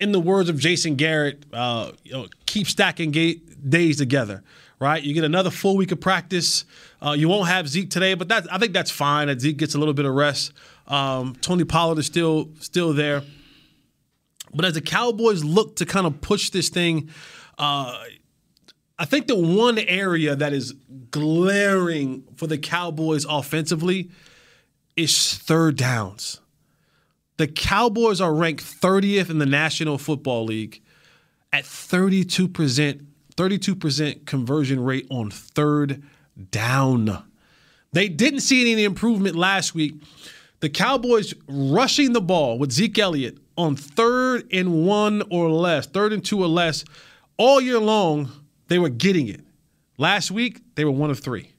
in 0.01 0.13
the 0.13 0.21
words 0.21 0.49
of 0.49 0.59
Jason 0.59 0.95
Garrett, 0.95 1.45
uh, 1.53 1.93
you 2.03 2.13
know, 2.13 2.29
keep 2.47 2.67
stacking 2.67 3.11
ga- 3.11 3.41
days 3.69 3.99
together. 3.99 4.43
Right, 4.81 5.03
you 5.03 5.13
get 5.13 5.25
another 5.25 5.51
full 5.51 5.77
week 5.77 5.91
of 5.91 6.01
practice. 6.01 6.65
Uh, 7.05 7.11
you 7.11 7.29
won't 7.29 7.49
have 7.49 7.69
Zeke 7.69 7.91
today, 7.91 8.15
but 8.15 8.29
that 8.29 8.47
I 8.51 8.59
think 8.59 8.73
that's 8.73 8.93
fine. 8.93 9.27
That 9.27 9.41
Zeke 9.41 9.57
gets 9.57 9.75
a 9.75 9.79
little 9.79 9.93
bit 9.93 10.07
of 10.07 10.15
rest. 10.15 10.53
Um, 10.89 11.37
Tony 11.41 11.65
Pollard 11.65 11.99
is 11.99 12.07
still 12.07 12.51
still 12.61 12.93
there, 12.93 13.23
but 14.53 14.65
as 14.65 14.75
the 14.75 14.81
Cowboys 14.81 15.45
look 15.45 15.77
to 15.77 15.87
kind 15.87 16.07
of 16.07 16.21
push 16.21 16.51
this 16.51 16.69
thing. 16.69 17.11
Uh, 17.57 17.97
I 19.01 19.05
think 19.05 19.29
the 19.29 19.37
one 19.37 19.79
area 19.79 20.35
that 20.35 20.53
is 20.53 20.73
glaring 21.11 22.25
for 22.35 22.49
the 22.49 22.59
Cowboys 22.59 23.25
offensively 23.25 24.11
is 24.97 25.39
third 25.39 25.77
downs. 25.77 26.41
The 27.37 27.47
Cowboys 27.47 28.21
are 28.21 28.35
ranked 28.35 28.65
30th 28.65 29.31
in 29.31 29.39
the 29.39 29.47
National 29.47 29.97
Football 29.97 30.47
League 30.47 30.83
at 31.53 31.63
32%, 31.63 33.07
32% 33.37 34.27
conversion 34.27 34.83
rate 34.83 35.07
on 35.11 35.31
third 35.31 36.03
down. 36.51 37.23
They 37.93 38.09
didn't 38.09 38.41
see 38.41 38.73
any 38.73 38.83
improvement 38.83 39.37
last 39.37 39.73
week. 39.75 40.03
The 40.61 40.69
Cowboys 40.69 41.35
rushing 41.47 42.13
the 42.13 42.21
ball 42.21 42.59
with 42.59 42.73
Zeke 42.73 42.99
Elliott 42.99 43.39
on 43.57 43.77
third 43.77 44.49
and 44.53 44.87
one 44.87 45.23
or 45.31 45.51
less, 45.51 45.87
third 45.87 46.13
and 46.13 46.25
two 46.25 46.41
or 46.41 46.49
less, 46.49 46.85
all 47.37 47.61
year 47.61 47.79
long 47.79 48.31
they 48.69 48.79
were 48.79 48.89
getting 48.89 49.29
it. 49.29 49.41
Last 49.99 50.31
week, 50.31 50.61
they 50.75 50.85
were 50.85 50.91
one 50.91 51.11
of 51.11 51.21
three 51.21 51.53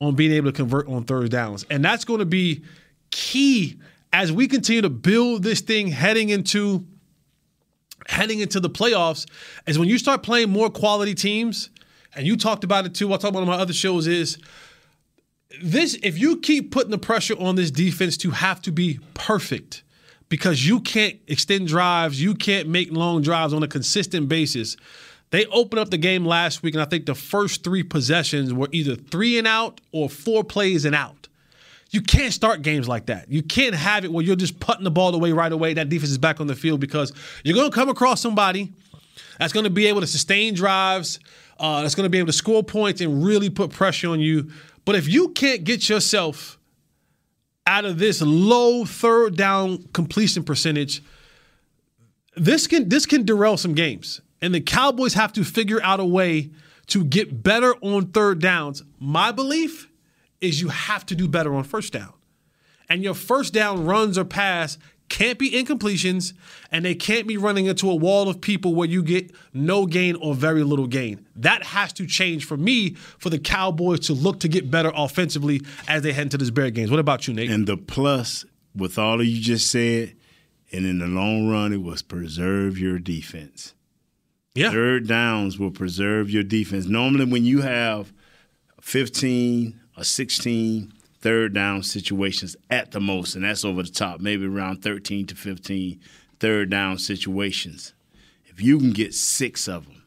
on 0.00 0.14
being 0.14 0.32
able 0.32 0.50
to 0.50 0.56
convert 0.56 0.88
on 0.88 1.04
third 1.04 1.30
downs. 1.30 1.64
And 1.70 1.84
that's 1.84 2.04
going 2.04 2.20
to 2.20 2.26
be 2.26 2.62
key 3.10 3.78
as 4.12 4.32
we 4.32 4.48
continue 4.48 4.82
to 4.82 4.90
build 4.90 5.42
this 5.42 5.60
thing 5.60 5.88
heading 5.88 6.28
into 6.30 6.86
heading 8.08 8.40
into 8.40 8.58
the 8.58 8.70
playoffs 8.70 9.26
is 9.66 9.78
when 9.78 9.88
you 9.88 9.96
start 9.96 10.22
playing 10.22 10.50
more 10.50 10.68
quality 10.68 11.14
teams, 11.14 11.70
and 12.14 12.26
you 12.26 12.36
talked 12.36 12.64
about 12.64 12.84
it 12.84 12.94
too. 12.94 13.10
I'll 13.12 13.18
talk 13.18 13.30
about 13.30 13.42
of 13.42 13.48
my 13.48 13.54
other 13.54 13.72
shows 13.72 14.06
is 14.06 14.38
this 15.62 15.96
if 16.02 16.18
you 16.18 16.38
keep 16.38 16.70
putting 16.70 16.90
the 16.90 16.98
pressure 16.98 17.34
on 17.38 17.56
this 17.56 17.70
defense 17.70 18.16
to 18.18 18.30
have 18.30 18.62
to 18.62 18.72
be 18.72 19.00
perfect 19.14 19.82
because 20.28 20.66
you 20.66 20.80
can't 20.80 21.18
extend 21.28 21.68
drives, 21.68 22.22
you 22.22 22.34
can't 22.34 22.68
make 22.68 22.90
long 22.90 23.20
drives 23.20 23.52
on 23.52 23.62
a 23.62 23.68
consistent 23.68 24.28
basis. 24.28 24.76
They 25.30 25.46
opened 25.46 25.80
up 25.80 25.90
the 25.90 25.98
game 25.98 26.24
last 26.24 26.62
week, 26.62 26.74
and 26.74 26.82
I 26.82 26.84
think 26.84 27.06
the 27.06 27.14
first 27.14 27.64
three 27.64 27.82
possessions 27.82 28.52
were 28.52 28.68
either 28.72 28.96
three 28.96 29.38
and 29.38 29.46
out 29.46 29.80
or 29.90 30.08
four 30.08 30.44
plays 30.44 30.84
and 30.84 30.94
out. 30.94 31.28
You 31.90 32.00
can't 32.00 32.32
start 32.32 32.62
games 32.62 32.88
like 32.88 33.06
that. 33.06 33.30
You 33.30 33.42
can't 33.42 33.74
have 33.74 34.04
it 34.04 34.12
where 34.12 34.24
you're 34.24 34.36
just 34.36 34.58
putting 34.58 34.84
the 34.84 34.90
ball 34.90 35.14
away 35.14 35.32
right 35.32 35.52
away. 35.52 35.74
That 35.74 35.90
defense 35.90 36.10
is 36.10 36.18
back 36.18 36.40
on 36.40 36.46
the 36.46 36.56
field 36.56 36.80
because 36.80 37.12
you're 37.44 37.54
going 37.54 37.70
to 37.70 37.74
come 37.74 37.90
across 37.90 38.20
somebody 38.20 38.72
that's 39.38 39.52
going 39.52 39.64
to 39.64 39.70
be 39.70 39.86
able 39.86 40.00
to 40.00 40.06
sustain 40.06 40.54
drives, 40.54 41.18
uh, 41.60 41.82
that's 41.82 41.94
going 41.94 42.04
to 42.04 42.10
be 42.10 42.18
able 42.18 42.28
to 42.28 42.32
score 42.32 42.62
points 42.62 43.00
and 43.00 43.24
really 43.24 43.50
put 43.50 43.70
pressure 43.70 44.08
on 44.08 44.20
you. 44.20 44.50
But 44.84 44.96
if 44.96 45.08
you 45.08 45.28
can't 45.30 45.64
get 45.64 45.88
yourself 45.88 46.58
out 47.66 47.84
of 47.84 47.98
this 47.98 48.20
low 48.20 48.84
third 48.84 49.36
down 49.36 49.84
completion 49.92 50.42
percentage, 50.42 51.02
this 52.36 52.66
can 52.66 52.88
this 52.88 53.06
can 53.06 53.24
derail 53.24 53.56
some 53.56 53.74
games. 53.74 54.20
And 54.40 54.54
the 54.54 54.60
Cowboys 54.60 55.14
have 55.14 55.32
to 55.34 55.44
figure 55.44 55.80
out 55.82 56.00
a 56.00 56.04
way 56.04 56.50
to 56.88 57.04
get 57.04 57.42
better 57.42 57.74
on 57.76 58.08
third 58.08 58.40
downs. 58.40 58.82
My 58.98 59.30
belief 59.30 59.88
is 60.40 60.60
you 60.60 60.68
have 60.68 61.06
to 61.06 61.14
do 61.14 61.28
better 61.28 61.54
on 61.54 61.62
first 61.62 61.92
down. 61.92 62.12
And 62.88 63.02
your 63.02 63.14
first 63.14 63.54
down 63.54 63.86
runs 63.86 64.18
or 64.18 64.24
pass 64.24 64.76
can't 65.08 65.38
be 65.38 65.50
incompletions 65.50 66.32
and 66.70 66.84
they 66.84 66.94
can't 66.94 67.26
be 67.26 67.36
running 67.36 67.66
into 67.66 67.90
a 67.90 67.94
wall 67.94 68.28
of 68.28 68.40
people 68.40 68.74
where 68.74 68.88
you 68.88 69.02
get 69.02 69.30
no 69.52 69.86
gain 69.86 70.16
or 70.16 70.34
very 70.34 70.62
little 70.62 70.86
gain. 70.86 71.26
That 71.36 71.62
has 71.64 71.92
to 71.94 72.06
change 72.06 72.44
for 72.44 72.56
me 72.56 72.94
for 72.94 73.28
the 73.30 73.38
Cowboys 73.38 74.00
to 74.06 74.14
look 74.14 74.40
to 74.40 74.48
get 74.48 74.70
better 74.70 74.92
offensively 74.94 75.62
as 75.86 76.02
they 76.02 76.12
head 76.12 76.24
into 76.24 76.38
this 76.38 76.50
Bear 76.50 76.70
games. 76.70 76.90
What 76.90 77.00
about 77.00 77.28
you, 77.28 77.34
Nate? 77.34 77.50
And 77.50 77.66
the 77.66 77.76
plus 77.76 78.44
with 78.74 78.98
all 78.98 79.20
of 79.20 79.26
you 79.26 79.40
just 79.40 79.70
said, 79.70 80.14
and 80.72 80.86
in 80.86 80.98
the 80.98 81.06
long 81.06 81.48
run, 81.50 81.72
it 81.72 81.82
was 81.82 82.00
preserve 82.02 82.78
your 82.78 82.98
defense. 82.98 83.74
Yeah. 84.54 84.70
Third 84.70 85.06
downs 85.06 85.58
will 85.58 85.70
preserve 85.70 86.30
your 86.30 86.42
defense. 86.42 86.86
Normally, 86.86 87.26
when 87.26 87.44
you 87.44 87.62
have 87.62 88.12
15 88.80 89.80
or 89.96 90.04
16 90.04 90.92
third 91.22 91.54
down 91.54 91.82
situations 91.82 92.56
at 92.68 92.90
the 92.90 93.00
most, 93.00 93.34
and 93.34 93.44
that's 93.44 93.64
over 93.64 93.82
the 93.82 93.90
top, 93.90 94.20
maybe 94.20 94.44
around 94.44 94.82
13 94.82 95.26
to 95.26 95.34
15 95.34 96.00
third 96.40 96.68
down 96.68 96.98
situations. 96.98 97.94
If 98.46 98.60
you 98.60 98.78
can 98.78 98.90
get 98.90 99.14
six 99.14 99.68
of 99.68 99.86
them, 99.86 100.02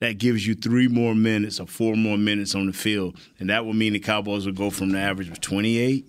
that 0.00 0.18
gives 0.18 0.44
you 0.44 0.56
three 0.56 0.88
more 0.88 1.14
minutes 1.14 1.60
or 1.60 1.66
four 1.68 1.94
more 1.94 2.18
minutes 2.18 2.56
on 2.56 2.66
the 2.66 2.72
field. 2.72 3.16
And 3.38 3.48
that 3.48 3.64
would 3.64 3.76
mean 3.76 3.92
the 3.92 4.00
Cowboys 4.00 4.44
would 4.46 4.56
go 4.56 4.68
from 4.68 4.90
the 4.90 4.98
average 4.98 5.30
of 5.30 5.40
28 5.40 6.08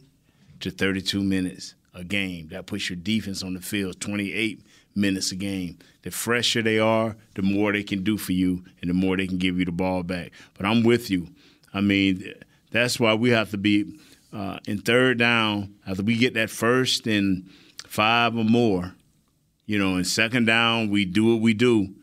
to 0.62 0.72
32 0.72 1.22
minutes 1.22 1.76
a 1.94 2.04
game. 2.04 2.48
That 2.48 2.66
puts 2.66 2.90
your 2.90 2.98
defense 2.98 3.44
on 3.44 3.54
the 3.54 3.62
field 3.62 4.02
28 4.02 4.66
minutes 4.96 5.32
a 5.32 5.36
game. 5.36 5.78
The 6.02 6.10
fresher 6.10 6.64
they 6.64 6.80
are, 6.80 7.16
the 7.36 7.44
more 7.44 7.72
they 7.72 7.84
can 7.84 8.04
do 8.04 8.18
for 8.18 8.32
you 8.32 8.64
and 8.82 8.90
the 8.90 8.96
more 8.96 9.16
they 9.16 9.28
can 9.28 9.38
give 9.38 9.60
you 9.60 9.66
the 9.66 9.72
ball 9.72 10.02
back. 10.02 10.32
But 10.56 10.66
I'm 10.66 10.82
with 10.82 11.12
you. 11.12 11.28
I 11.72 11.82
mean, 11.82 12.34
that's 12.74 13.00
why 13.00 13.14
we 13.14 13.30
have 13.30 13.52
to 13.52 13.58
be 13.58 13.98
uh, 14.34 14.58
in 14.68 14.80
third 14.80 15.20
down 15.20 15.76
after 15.88 16.04
we 16.04 16.18
get 16.18 16.34
that 16.34 16.50
first 16.50 17.08
and 17.08 17.50
five 17.88 18.36
or 18.36 18.44
more. 18.44 18.96
You 19.66 19.80
know, 19.80 19.96
in 19.96 20.04
second 20.04 20.46
down, 20.46 20.90
we 20.90 21.06
do 21.06 21.32
what 21.32 21.40
we 21.42 21.54
do. 21.54 21.94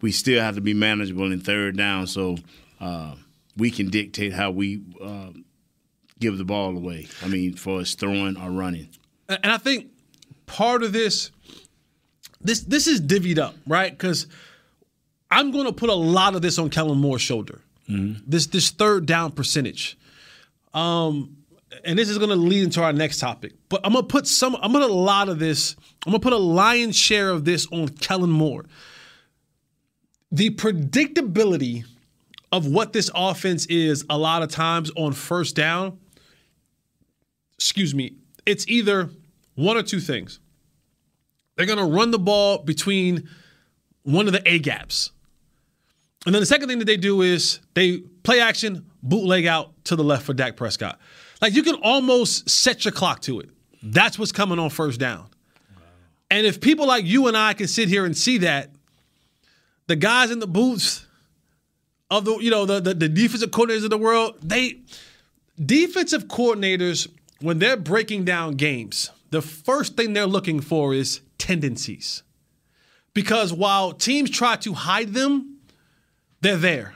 We 0.00 0.12
still 0.12 0.40
have 0.40 0.54
to 0.54 0.60
be 0.60 0.74
manageable 0.74 1.32
in 1.32 1.40
third 1.40 1.76
down 1.76 2.06
so 2.06 2.36
uh, 2.80 3.16
we 3.56 3.70
can 3.70 3.88
dictate 3.88 4.32
how 4.32 4.50
we 4.50 4.82
uh, 5.02 5.30
give 6.20 6.38
the 6.38 6.44
ball 6.44 6.76
away. 6.76 7.08
I 7.22 7.28
mean, 7.28 7.54
for 7.54 7.80
us 7.80 7.94
throwing 7.94 8.36
or 8.36 8.50
running. 8.50 8.88
And 9.28 9.50
I 9.50 9.56
think 9.56 9.86
part 10.46 10.82
of 10.82 10.92
this, 10.92 11.30
this 12.40 12.60
this 12.60 12.86
is 12.86 13.00
divvied 13.00 13.38
up, 13.38 13.54
right? 13.66 13.90
Because 13.90 14.26
I'm 15.30 15.50
going 15.50 15.66
to 15.66 15.72
put 15.72 15.88
a 15.88 15.94
lot 15.94 16.34
of 16.34 16.42
this 16.42 16.58
on 16.58 16.68
Kellen 16.68 16.98
Moore's 16.98 17.22
shoulder. 17.22 17.62
Mm-hmm. 17.88 18.22
This 18.26 18.46
this 18.46 18.70
third 18.70 19.06
down 19.06 19.32
percentage. 19.32 19.96
Um, 20.74 21.36
and 21.84 21.98
this 21.98 22.08
is 22.08 22.18
going 22.18 22.30
to 22.30 22.36
lead 22.36 22.64
into 22.64 22.82
our 22.82 22.92
next 22.92 23.18
topic. 23.18 23.54
But 23.68 23.80
I'm 23.84 23.92
going 23.92 24.04
to 24.04 24.08
put 24.08 24.26
some. 24.26 24.56
I'm 24.60 24.72
going 24.72 24.86
to 24.86 24.92
a 24.92 24.94
lot 24.94 25.28
of 25.28 25.38
this. 25.38 25.76
I'm 26.06 26.12
going 26.12 26.20
to 26.20 26.24
put 26.24 26.32
a 26.32 26.38
lion's 26.38 26.96
share 26.96 27.30
of 27.30 27.44
this 27.44 27.66
on 27.72 27.88
Kellen 27.88 28.30
Moore. 28.30 28.66
The 30.30 30.50
predictability 30.50 31.84
of 32.50 32.66
what 32.66 32.92
this 32.92 33.10
offense 33.14 33.66
is 33.66 34.04
a 34.10 34.18
lot 34.18 34.42
of 34.42 34.50
times 34.50 34.90
on 34.96 35.12
first 35.12 35.56
down. 35.56 35.98
Excuse 37.54 37.94
me. 37.94 38.16
It's 38.44 38.66
either 38.68 39.10
one 39.54 39.76
or 39.76 39.82
two 39.82 40.00
things. 40.00 40.40
They're 41.56 41.66
going 41.66 41.78
to 41.78 41.84
run 41.84 42.10
the 42.10 42.18
ball 42.18 42.58
between 42.58 43.28
one 44.02 44.26
of 44.26 44.32
the 44.32 44.42
A 44.46 44.58
gaps. 44.58 45.12
And 46.26 46.34
then 46.34 46.40
the 46.40 46.46
second 46.46 46.68
thing 46.68 46.78
that 46.78 46.86
they 46.86 46.96
do 46.96 47.22
is 47.22 47.60
they 47.74 47.98
play 48.22 48.40
action, 48.40 48.86
bootleg 49.02 49.46
out 49.46 49.72
to 49.84 49.96
the 49.96 50.04
left 50.04 50.24
for 50.24 50.34
Dak 50.34 50.56
Prescott. 50.56 50.98
Like 51.40 51.54
you 51.54 51.62
can 51.62 51.76
almost 51.76 52.48
set 52.48 52.84
your 52.84 52.92
clock 52.92 53.20
to 53.22 53.40
it. 53.40 53.50
That's 53.82 54.18
what's 54.18 54.32
coming 54.32 54.58
on 54.58 54.70
first 54.70 55.00
down. 55.00 55.26
And 56.30 56.46
if 56.46 56.60
people 56.60 56.86
like 56.86 57.04
you 57.04 57.28
and 57.28 57.36
I 57.36 57.52
can 57.52 57.68
sit 57.68 57.88
here 57.88 58.04
and 58.06 58.16
see 58.16 58.38
that, 58.38 58.70
the 59.86 59.96
guys 59.96 60.30
in 60.30 60.38
the 60.38 60.46
booths 60.46 61.06
of 62.10 62.24
the 62.24 62.38
you 62.38 62.50
know 62.50 62.64
the, 62.64 62.80
the, 62.80 62.94
the 62.94 63.08
defensive 63.08 63.50
coordinators 63.50 63.84
of 63.84 63.90
the 63.90 63.98
world, 63.98 64.38
they 64.42 64.80
defensive 65.62 66.28
coordinators 66.28 67.08
when 67.40 67.58
they're 67.58 67.76
breaking 67.76 68.24
down 68.24 68.54
games, 68.54 69.10
the 69.30 69.42
first 69.42 69.96
thing 69.96 70.12
they're 70.12 70.26
looking 70.26 70.60
for 70.60 70.94
is 70.94 71.20
tendencies. 71.38 72.22
Because 73.14 73.52
while 73.52 73.92
teams 73.92 74.30
try 74.30 74.56
to 74.56 74.72
hide 74.72 75.12
them, 75.12 75.58
they're 76.40 76.56
there. 76.56 76.94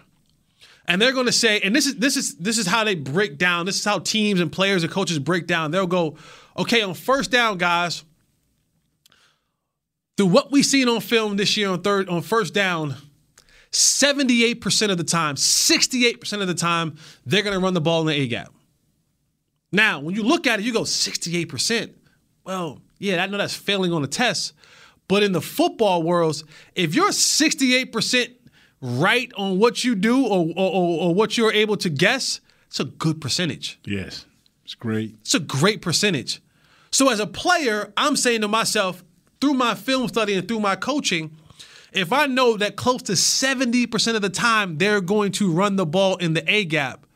And 0.89 1.03
they're 1.03 1.13
going 1.13 1.27
to 1.27 1.33
say, 1.33 1.61
and 1.61 1.75
this 1.75 1.87
is 1.87 1.97
this 1.97 2.17
is 2.17 2.37
this 2.37 2.59
is 2.59 2.67
how 2.67 2.85
they 2.85 2.95
break 2.95 3.39
down. 3.39 3.67
This 3.67 3.79
is 3.79 3.85
how 3.85 3.99
teams 3.99 4.41
and 4.41 4.53
players 4.53 4.85
and 4.85 4.93
coaches 4.93 5.19
break 5.19 5.47
down. 5.47 5.71
They'll 5.73 5.87
go, 5.87 6.17
okay, 6.57 6.83
on 6.83 6.95
first 6.95 7.31
down, 7.31 7.59
guys, 7.59 8.05
through 10.17 10.27
what 10.27 10.53
we've 10.53 10.65
seen 10.65 10.89
on 10.89 11.01
film 11.01 11.37
this 11.37 11.57
year 11.57 11.71
on 11.71 11.83
third 11.83 12.09
on 12.09 12.23
first 12.23 12.55
down, 12.55 12.95
78% 13.73 14.91
of 14.91 14.97
the 14.97 15.05
time, 15.05 15.35
68% 15.35 16.41
of 16.41 16.47
the 16.47 16.55
time, 16.55 16.97
they're 17.27 17.43
going 17.43 17.59
to 17.59 17.63
run 17.63 17.75
the 17.75 17.81
ball 17.81 18.01
in 18.03 18.07
the 18.07 18.15
A 18.15 18.29
gap. 18.29 18.53
Now, 19.73 20.01
when 20.01 20.15
you 20.15 20.23
look 20.23 20.47
at 20.47 20.61
it, 20.61 20.65
you 20.65 20.73
go 20.73 20.83
68%. 20.83 21.93
Well, 22.45 22.81
yeah, 22.99 23.23
I 23.23 23.27
know 23.27 23.37
that's 23.37 23.55
failing 23.55 23.93
on 23.93 24.03
the 24.03 24.09
test. 24.09 24.53
But 25.09 25.23
in 25.23 25.33
the 25.33 25.41
football 25.41 26.03
world, 26.03 26.43
if 26.75 26.95
you're 26.95 27.11
68% 27.11 28.35
right 28.81 29.33
on 29.37 29.59
what 29.59 29.85
you 29.85 29.95
do 29.95 30.27
or, 30.27 30.53
or, 30.57 31.01
or 31.01 31.15
what 31.15 31.37
you're 31.37 31.53
able 31.53 31.77
to 31.79 31.89
guess, 31.89 32.41
it's 32.67 32.81
a 32.81 32.85
good 32.85 33.21
percentage. 33.21 33.79
Yes, 33.85 34.27
it's 34.65 34.75
great. 34.75 35.15
It's 35.23 35.35
a 35.35 35.41
great 35.41 35.83
percentage. 35.83 36.41
So 36.91 37.11
as 37.11 37.21
a 37.21 37.27
player, 37.27 37.93
I'm 37.97 38.17
saying 38.17 38.43
to 38.43 38.49
myself, 38.49 39.03
through 39.41 39.55
my 39.55 39.75
film 39.75 40.09
study 40.09 40.35
and 40.35 40.47
through 40.47 40.61
my 40.61 40.77
coaching, 40.77 41.37
if 41.93 42.13
I 42.13 42.27
know 42.27 42.57
that 42.57 42.77
close 42.77 43.03
to 43.03 43.13
70% 43.13 44.17
of 44.17 44.23
the 44.23 44.29
time 44.29 44.79
they're 44.79 45.01
going 45.01 45.33
to 45.33 45.53
run 45.53 45.77
the 45.77 45.87
ball 45.87 46.17
in 46.17 46.35
the 46.35 46.45
A 46.51 46.65
gap, 46.65 47.07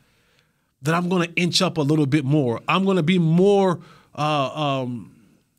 then 0.81 0.95
I'm 0.95 1.09
going 1.09 1.27
to 1.27 1.33
inch 1.35 1.61
up 1.61 1.77
a 1.77 1.81
little 1.81 2.05
bit 2.05 2.25
more. 2.25 2.61
I'm 2.67 2.85
going 2.85 2.97
to 2.97 3.03
be 3.03 3.19
more 3.19 3.79
uh, 4.15 4.81
um, 4.81 5.15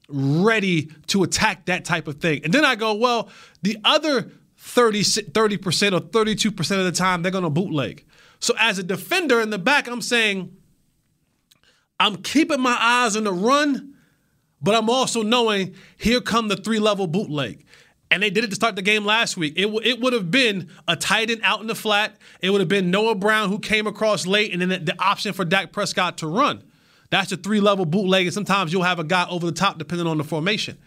ready 0.08 0.90
to 1.08 1.22
attack 1.22 1.66
that 1.66 1.84
type 1.84 2.08
of 2.08 2.20
thing. 2.20 2.40
And 2.44 2.52
then 2.52 2.64
I 2.64 2.74
go, 2.74 2.94
well, 2.94 3.28
the 3.62 3.78
other 3.84 4.30
30, 4.64 5.03
30% 5.03 5.92
or 5.92 6.01
32% 6.01 6.79
of 6.79 6.85
the 6.85 6.92
time, 6.92 7.22
they're 7.22 7.33
going 7.33 7.42
to 7.42 7.51
bootleg. 7.51 8.05
So 8.38 8.55
as 8.59 8.79
a 8.79 8.85
defender 8.85 9.40
in 9.40 9.51
the 9.51 9.59
back, 9.59 9.88
I'm 9.88 10.01
saying, 10.01 10.57
I'm 11.98 12.22
keeping 12.22 12.61
my 12.61 12.77
eyes 12.81 13.16
on 13.16 13.25
the 13.25 13.33
run, 13.33 13.94
but 14.62 14.77
I'm 14.77 14.88
also 14.88 15.22
knowing 15.22 15.75
here 15.96 16.20
come 16.20 16.46
the 16.46 16.57
three 16.57 16.79
level 16.79 17.09
bootleg. 17.09 17.66
And 18.11 18.22
they 18.22 18.31
did 18.31 18.44
it 18.44 18.51
to 18.51 18.55
start 18.55 18.77
the 18.77 18.83
game 18.83 19.05
last 19.05 19.37
week. 19.37 19.55
It, 19.57 19.62
w- 19.62 19.81
it 19.83 20.01
would 20.01 20.12
have 20.12 20.31
been 20.31 20.70
a 20.87 20.94
tight 20.94 21.31
end 21.31 21.40
out 21.42 21.61
in 21.61 21.66
the 21.66 21.75
flat. 21.75 22.16
It 22.40 22.51
would 22.51 22.61
have 22.61 22.68
been 22.68 22.90
Noah 22.90 23.16
Brown 23.16 23.48
who 23.48 23.59
came 23.59 23.88
across 23.88 24.27
late, 24.27 24.53
and 24.53 24.62
then 24.62 24.68
the, 24.68 24.79
the 24.79 25.03
option 25.03 25.33
for 25.33 25.44
Dak 25.44 25.72
Prescott 25.72 26.18
to 26.18 26.29
run. 26.29 26.62
That's 27.11 27.33
a 27.33 27.37
three 27.37 27.61
level 27.61 27.85
bootleg, 27.85 28.27
and 28.27 28.35
sometimes 28.35 28.72
you'll 28.72 28.83
have 28.85 29.01
a 29.01 29.05
guy 29.05 29.27
over 29.29 29.44
the 29.44 29.53
top 29.53 29.79
depending 29.79 30.07
on 30.07 30.18
the 30.18 30.25
formation. 30.25 30.79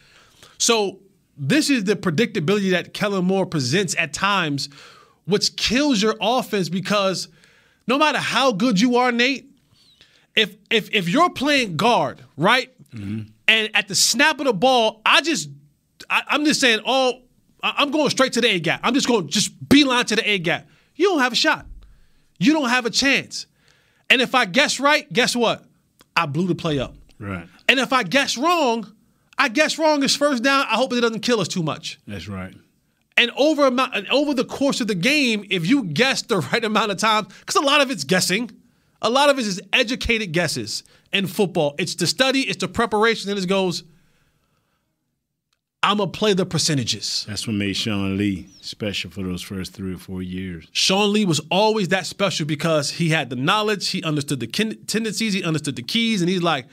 So 0.57 0.99
this 1.37 1.69
is 1.69 1.83
the 1.83 1.95
predictability 1.95 2.71
that 2.71 2.93
Kellen 2.93 3.25
Moore 3.25 3.45
presents 3.45 3.95
at 3.97 4.13
times, 4.13 4.69
which 5.25 5.55
kills 5.55 6.01
your 6.01 6.15
offense 6.21 6.69
because 6.69 7.27
no 7.87 7.97
matter 7.97 8.19
how 8.19 8.51
good 8.51 8.79
you 8.79 8.95
are, 8.95 9.11
Nate, 9.11 9.49
if 10.35 10.55
if 10.69 10.93
if 10.93 11.09
you're 11.09 11.29
playing 11.29 11.77
guard, 11.77 12.21
right, 12.37 12.71
mm-hmm. 12.93 13.29
and 13.47 13.69
at 13.73 13.87
the 13.87 13.95
snap 13.95 14.39
of 14.39 14.45
the 14.45 14.53
ball, 14.53 15.01
I 15.05 15.21
just 15.21 15.49
I, 16.09 16.23
I'm 16.27 16.45
just 16.45 16.59
saying, 16.59 16.81
oh, 16.85 17.21
I'm 17.63 17.91
going 17.91 18.09
straight 18.09 18.33
to 18.33 18.41
the 18.41 18.49
A 18.49 18.59
gap. 18.59 18.81
I'm 18.83 18.93
just 18.93 19.07
going 19.07 19.27
just 19.27 19.69
beeline 19.69 20.05
to 20.05 20.15
the 20.15 20.29
A 20.29 20.39
gap. 20.39 20.67
You 20.95 21.09
don't 21.09 21.19
have 21.19 21.33
a 21.33 21.37
shot. 21.37 21.65
You 22.37 22.53
don't 22.53 22.69
have 22.69 22.85
a 22.85 22.89
chance. 22.89 23.47
And 24.09 24.21
if 24.21 24.35
I 24.35 24.45
guess 24.45 24.79
right, 24.79 25.11
guess 25.11 25.35
what? 25.35 25.65
I 26.15 26.25
blew 26.25 26.47
the 26.47 26.55
play 26.55 26.79
up. 26.79 26.95
Right. 27.19 27.47
And 27.67 27.79
if 27.79 27.91
I 27.91 28.03
guess 28.03 28.37
wrong, 28.37 28.94
I 29.37 29.49
guess 29.49 29.77
wrong 29.77 30.03
is 30.03 30.15
first 30.15 30.43
down. 30.43 30.65
I 30.69 30.75
hope 30.75 30.93
it 30.93 31.01
doesn't 31.01 31.21
kill 31.21 31.41
us 31.41 31.47
too 31.47 31.63
much. 31.63 31.99
That's 32.07 32.27
right. 32.27 32.53
And 33.17 33.31
over 33.37 33.65
amount, 33.67 33.95
and 33.95 34.07
over 34.09 34.33
the 34.33 34.45
course 34.45 34.81
of 34.81 34.87
the 34.87 34.95
game, 34.95 35.45
if 35.49 35.67
you 35.67 35.83
guess 35.83 36.21
the 36.21 36.37
right 36.53 36.63
amount 36.63 36.91
of 36.91 36.97
times, 36.97 37.27
because 37.39 37.55
a 37.55 37.65
lot 37.65 37.81
of 37.81 37.91
it's 37.91 38.03
guessing, 38.03 38.51
a 39.01 39.09
lot 39.09 39.29
of 39.29 39.39
it 39.39 39.45
is 39.45 39.61
educated 39.73 40.31
guesses 40.31 40.83
in 41.13 41.27
football. 41.27 41.75
It's 41.77 41.95
the 41.95 42.07
study, 42.07 42.41
it's 42.41 42.57
the 42.57 42.67
preparation, 42.67 43.29
and 43.29 43.39
it 43.39 43.47
goes. 43.47 43.83
I'm 45.83 45.97
gonna 45.97 46.09
play 46.09 46.33
the 46.33 46.47
percentages. 46.47 47.25
That's 47.27 47.45
what 47.45 47.55
made 47.55 47.75
Sean 47.75 48.17
Lee 48.17 48.49
special 48.59 49.11
for 49.11 49.21
those 49.21 49.43
first 49.43 49.73
three 49.73 49.93
or 49.93 49.99
four 49.99 50.23
years. 50.23 50.67
Sean 50.71 51.13
Lee 51.13 51.25
was 51.25 51.39
always 51.51 51.89
that 51.89 52.07
special 52.07 52.47
because 52.47 52.89
he 52.89 53.09
had 53.09 53.29
the 53.29 53.35
knowledge, 53.35 53.91
he 53.91 54.01
understood 54.01 54.39
the 54.39 54.47
kin- 54.47 54.83
tendencies, 54.87 55.33
he 55.33 55.43
understood 55.43 55.75
the 55.75 55.83
keys, 55.83 56.21
and 56.21 56.29
he's 56.29 56.41
like, 56.41 56.65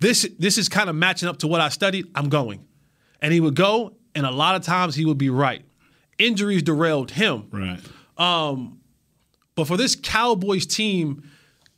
"This, 0.00 0.28
this 0.38 0.58
is 0.58 0.68
kind 0.68 0.88
of 0.88 0.96
matching 0.96 1.28
up 1.28 1.38
to 1.38 1.46
what 1.46 1.60
I 1.60 1.68
studied. 1.68 2.06
I'm 2.14 2.28
going," 2.28 2.64
and 3.20 3.32
he 3.32 3.40
would 3.40 3.56
go, 3.56 3.96
and 4.14 4.26
a 4.26 4.30
lot 4.30 4.54
of 4.54 4.62
times 4.62 4.94
he 4.94 5.04
would 5.04 5.18
be 5.18 5.30
right. 5.30 5.64
Injuries 6.18 6.62
derailed 6.62 7.10
him. 7.12 7.48
Right. 7.52 7.80
Um, 8.16 8.80
but 9.54 9.66
for 9.66 9.76
this 9.76 9.96
Cowboys 9.96 10.66
team, 10.66 11.28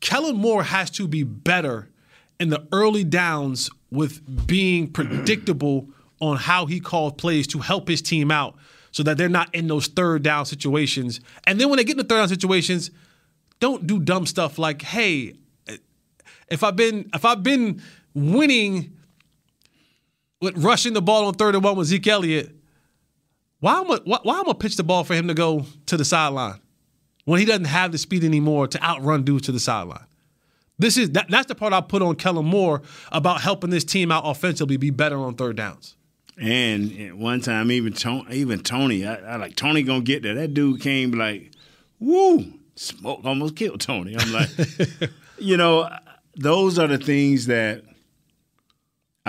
Kellen 0.00 0.36
Moore 0.36 0.62
has 0.62 0.90
to 0.92 1.06
be 1.06 1.22
better 1.22 1.90
in 2.38 2.48
the 2.48 2.66
early 2.72 3.04
downs 3.04 3.70
with 3.90 4.46
being 4.46 4.88
predictable 4.92 5.88
on 6.20 6.36
how 6.36 6.66
he 6.66 6.80
calls 6.80 7.14
plays 7.14 7.46
to 7.48 7.58
help 7.58 7.88
his 7.88 8.02
team 8.02 8.30
out 8.30 8.56
so 8.92 9.02
that 9.02 9.16
they're 9.16 9.28
not 9.28 9.54
in 9.54 9.68
those 9.68 9.86
third 9.86 10.22
down 10.22 10.44
situations. 10.44 11.20
And 11.44 11.60
then 11.60 11.68
when 11.68 11.76
they 11.76 11.84
get 11.84 11.92
in 11.92 11.98
the 11.98 12.04
third 12.04 12.18
down 12.18 12.28
situations, 12.28 12.90
don't 13.60 13.86
do 13.86 14.00
dumb 14.00 14.26
stuff 14.26 14.58
like, 14.58 14.82
hey, 14.82 15.34
if 16.48 16.64
I've 16.64 16.76
been 16.76 17.08
if 17.14 17.24
I've 17.24 17.42
been 17.42 17.82
winning 18.14 18.96
with 20.40 20.56
rushing 20.62 20.92
the 20.92 21.02
ball 21.02 21.26
on 21.26 21.34
third 21.34 21.54
and 21.54 21.62
one 21.62 21.76
with 21.76 21.88
Zeke 21.88 22.06
Elliott, 22.06 22.54
why 23.60 23.80
am 23.80 23.90
I, 23.90 23.98
why, 24.04 24.18
why 24.22 24.40
am 24.40 24.48
I 24.48 24.52
pitch 24.54 24.76
the 24.76 24.82
ball 24.82 25.04
for 25.04 25.14
him 25.14 25.28
to 25.28 25.34
go 25.34 25.66
to 25.86 25.96
the 25.96 26.04
sideline 26.04 26.60
when 27.24 27.38
he 27.38 27.46
doesn't 27.46 27.66
have 27.66 27.92
the 27.92 27.98
speed 27.98 28.24
anymore 28.24 28.66
to 28.68 28.82
outrun 28.82 29.22
dudes 29.22 29.46
to 29.46 29.52
the 29.52 29.60
sideline? 29.60 30.06
This 30.78 30.96
is 30.96 31.10
that, 31.10 31.26
that's 31.28 31.46
the 31.46 31.54
part 31.54 31.74
I 31.74 31.82
put 31.82 32.00
on 32.00 32.16
Kellen 32.16 32.46
Moore 32.46 32.80
about 33.12 33.42
helping 33.42 33.68
this 33.68 33.84
team 33.84 34.10
out 34.10 34.22
offensively 34.24 34.78
be 34.78 34.88
better 34.88 35.18
on 35.18 35.34
third 35.34 35.56
downs. 35.56 35.96
And 36.40 37.18
one 37.20 37.42
time, 37.42 37.70
even 37.70 37.92
Tony, 37.92 38.34
even 38.36 38.62
Tony, 38.62 39.06
I, 39.06 39.16
I 39.16 39.36
like 39.36 39.56
Tony 39.56 39.82
gonna 39.82 40.00
get 40.00 40.22
there. 40.22 40.34
That 40.34 40.54
dude 40.54 40.80
came 40.80 41.10
like, 41.10 41.52
woo, 41.98 42.46
smoke 42.76 43.20
almost 43.24 43.56
killed 43.56 43.82
Tony. 43.82 44.16
I'm 44.18 44.32
like, 44.32 44.48
you 45.38 45.58
know, 45.58 45.90
those 46.34 46.78
are 46.78 46.86
the 46.86 46.96
things 46.96 47.44
that 47.46 47.84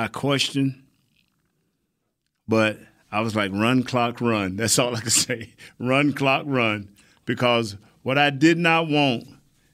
I 0.02 0.08
question. 0.08 0.84
But 2.48 2.80
I 3.12 3.22
was 3.22 3.36
like, 3.36 3.52
run, 3.52 3.84
clock, 3.84 4.22
run. 4.22 4.56
That's 4.56 4.78
all 4.80 4.96
I 4.96 5.02
could 5.02 5.12
say. 5.28 5.54
run, 5.80 6.14
clock, 6.14 6.44
run. 6.48 6.90
Because 7.26 7.78
what 8.04 8.18
I 8.18 8.30
did 8.30 8.58
not 8.58 8.88
want 8.88 9.28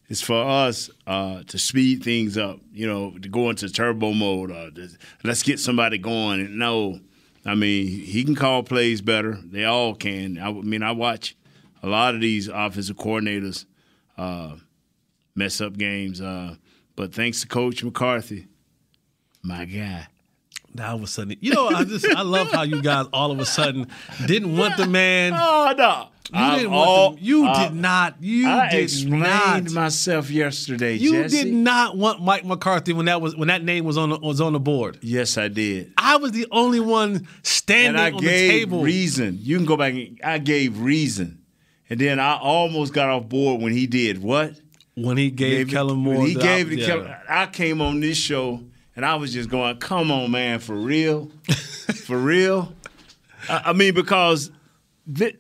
is 0.10 0.22
for 0.22 0.42
us 0.42 0.90
uh, 1.06 1.44
to 1.44 1.58
speed 1.58 2.04
things 2.04 2.38
up, 2.38 2.60
you 2.72 2.88
know, 2.88 3.18
to 3.18 3.30
go 3.30 3.50
into 3.50 3.70
turbo 3.70 4.14
mode 4.14 4.52
or 4.52 4.72
to, 4.72 4.90
let's 5.24 5.44
get 5.44 5.60
somebody 5.60 5.98
going. 5.98 6.42
And 6.42 6.58
no, 6.58 7.00
I 7.46 7.56
mean, 7.56 7.88
he 7.88 8.24
can 8.24 8.36
call 8.36 8.64
plays 8.64 9.02
better. 9.02 9.38
They 9.44 9.66
all 9.66 9.96
can. 9.96 10.38
I, 10.40 10.52
mean, 10.52 10.84
I 10.84 10.92
watch 10.92 11.36
a 11.84 11.88
lot 11.88 12.16
of 12.16 12.22
these 12.22 12.48
offensive 12.48 12.98
coordinators 12.98 13.66
uh, 14.18 14.56
mess 15.36 15.62
up 15.62 15.78
games. 15.78 16.22
Uh, 16.22 16.56
but 16.96 17.14
thanks 17.14 17.42
to 17.42 17.48
Coach 17.48 17.84
McCarthy, 17.84 18.48
my 19.44 19.66
guy. 19.66 20.08
Now 20.74 20.90
all 20.92 20.96
of 20.98 21.04
a 21.04 21.08
sudden, 21.08 21.36
you 21.42 21.54
know, 21.54 21.68
I 21.70 21.84
just 21.84 22.06
I 22.08 22.22
love 22.22 22.52
how 22.52 22.62
you 22.64 22.82
guys 22.82 23.08
all 23.12 23.32
of 23.32 23.40
a 23.40 23.46
sudden 23.46 23.88
didn't 24.28 24.56
want 24.58 24.78
the 24.78 24.86
man. 24.88 25.34
Oh 25.40 25.74
no, 25.78 26.08
You 26.32 26.46
I'm 26.46 26.58
didn't 26.60 26.74
all- 26.74 27.06
want 27.10 27.20
the, 27.20 27.26
you 27.26 27.48
uh, 27.48 27.64
did 27.70 27.76
not. 27.76 28.16
You 28.22 28.48
I 28.50 28.70
did 28.70 28.84
explained 28.84 29.22
not. 29.22 29.72
myself 29.72 30.30
yesterday. 30.30 30.96
You 30.96 31.12
Jesse. 31.24 31.44
did 31.46 31.54
not 31.54 31.98
want 31.98 32.22
Mike 32.22 32.46
McCarthy 32.46 32.94
when 32.94 33.06
that 33.08 33.22
was 33.22 33.36
when 33.36 33.48
that 33.48 33.64
name 33.64 33.86
was 33.86 33.98
on 33.98 34.10
the, 34.12 34.20
was 34.20 34.40
on 34.42 34.54
the 34.54 34.60
board. 34.60 35.00
Yes, 35.02 35.38
I 35.38 35.48
did. 35.48 35.94
I 35.98 36.18
was 36.18 36.32
the 36.34 36.46
only 36.52 36.80
one 36.80 37.28
standing 37.44 38.00
on 38.16 38.22
gave 38.22 38.22
the 38.22 38.60
table. 38.60 38.82
reason. 38.84 39.40
You 39.42 39.58
can 39.58 39.66
go 39.66 39.78
back. 39.78 39.94
And, 39.94 40.20
I 40.24 40.38
gave 40.38 40.80
reason, 40.80 41.40
and 41.90 42.00
then 42.00 42.20
I 42.20 42.38
almost 42.38 42.94
got 42.94 43.10
off 43.10 43.28
board 43.30 43.62
when 43.62 43.72
he 43.74 43.88
did 43.88 44.22
what? 44.22 44.54
When 44.96 45.16
he 45.18 45.30
gave, 45.32 45.70
Kellen 45.70 45.98
Moore, 46.00 46.18
When 46.18 46.28
he 46.28 46.34
gave 46.36 46.68
op- 46.68 46.74
it 46.74 46.76
to 46.78 46.82
yeah. 46.82 46.88
Kellen. 46.88 47.16
I 47.30 47.46
came 47.48 47.82
on 47.82 48.00
this 48.00 48.18
show 48.18 48.62
and 48.98 49.06
I 49.06 49.16
was 49.16 49.32
just 49.32 49.50
going, 49.50 49.78
"Come 49.78 50.12
on, 50.12 50.32
man, 50.32 50.60
for 50.60 50.76
real, 50.76 51.32
for 52.06 52.18
real." 52.18 52.74
I, 53.48 53.62
I 53.68 53.74
mean, 53.74 53.94
because 53.94 54.52
thi- 55.12 55.38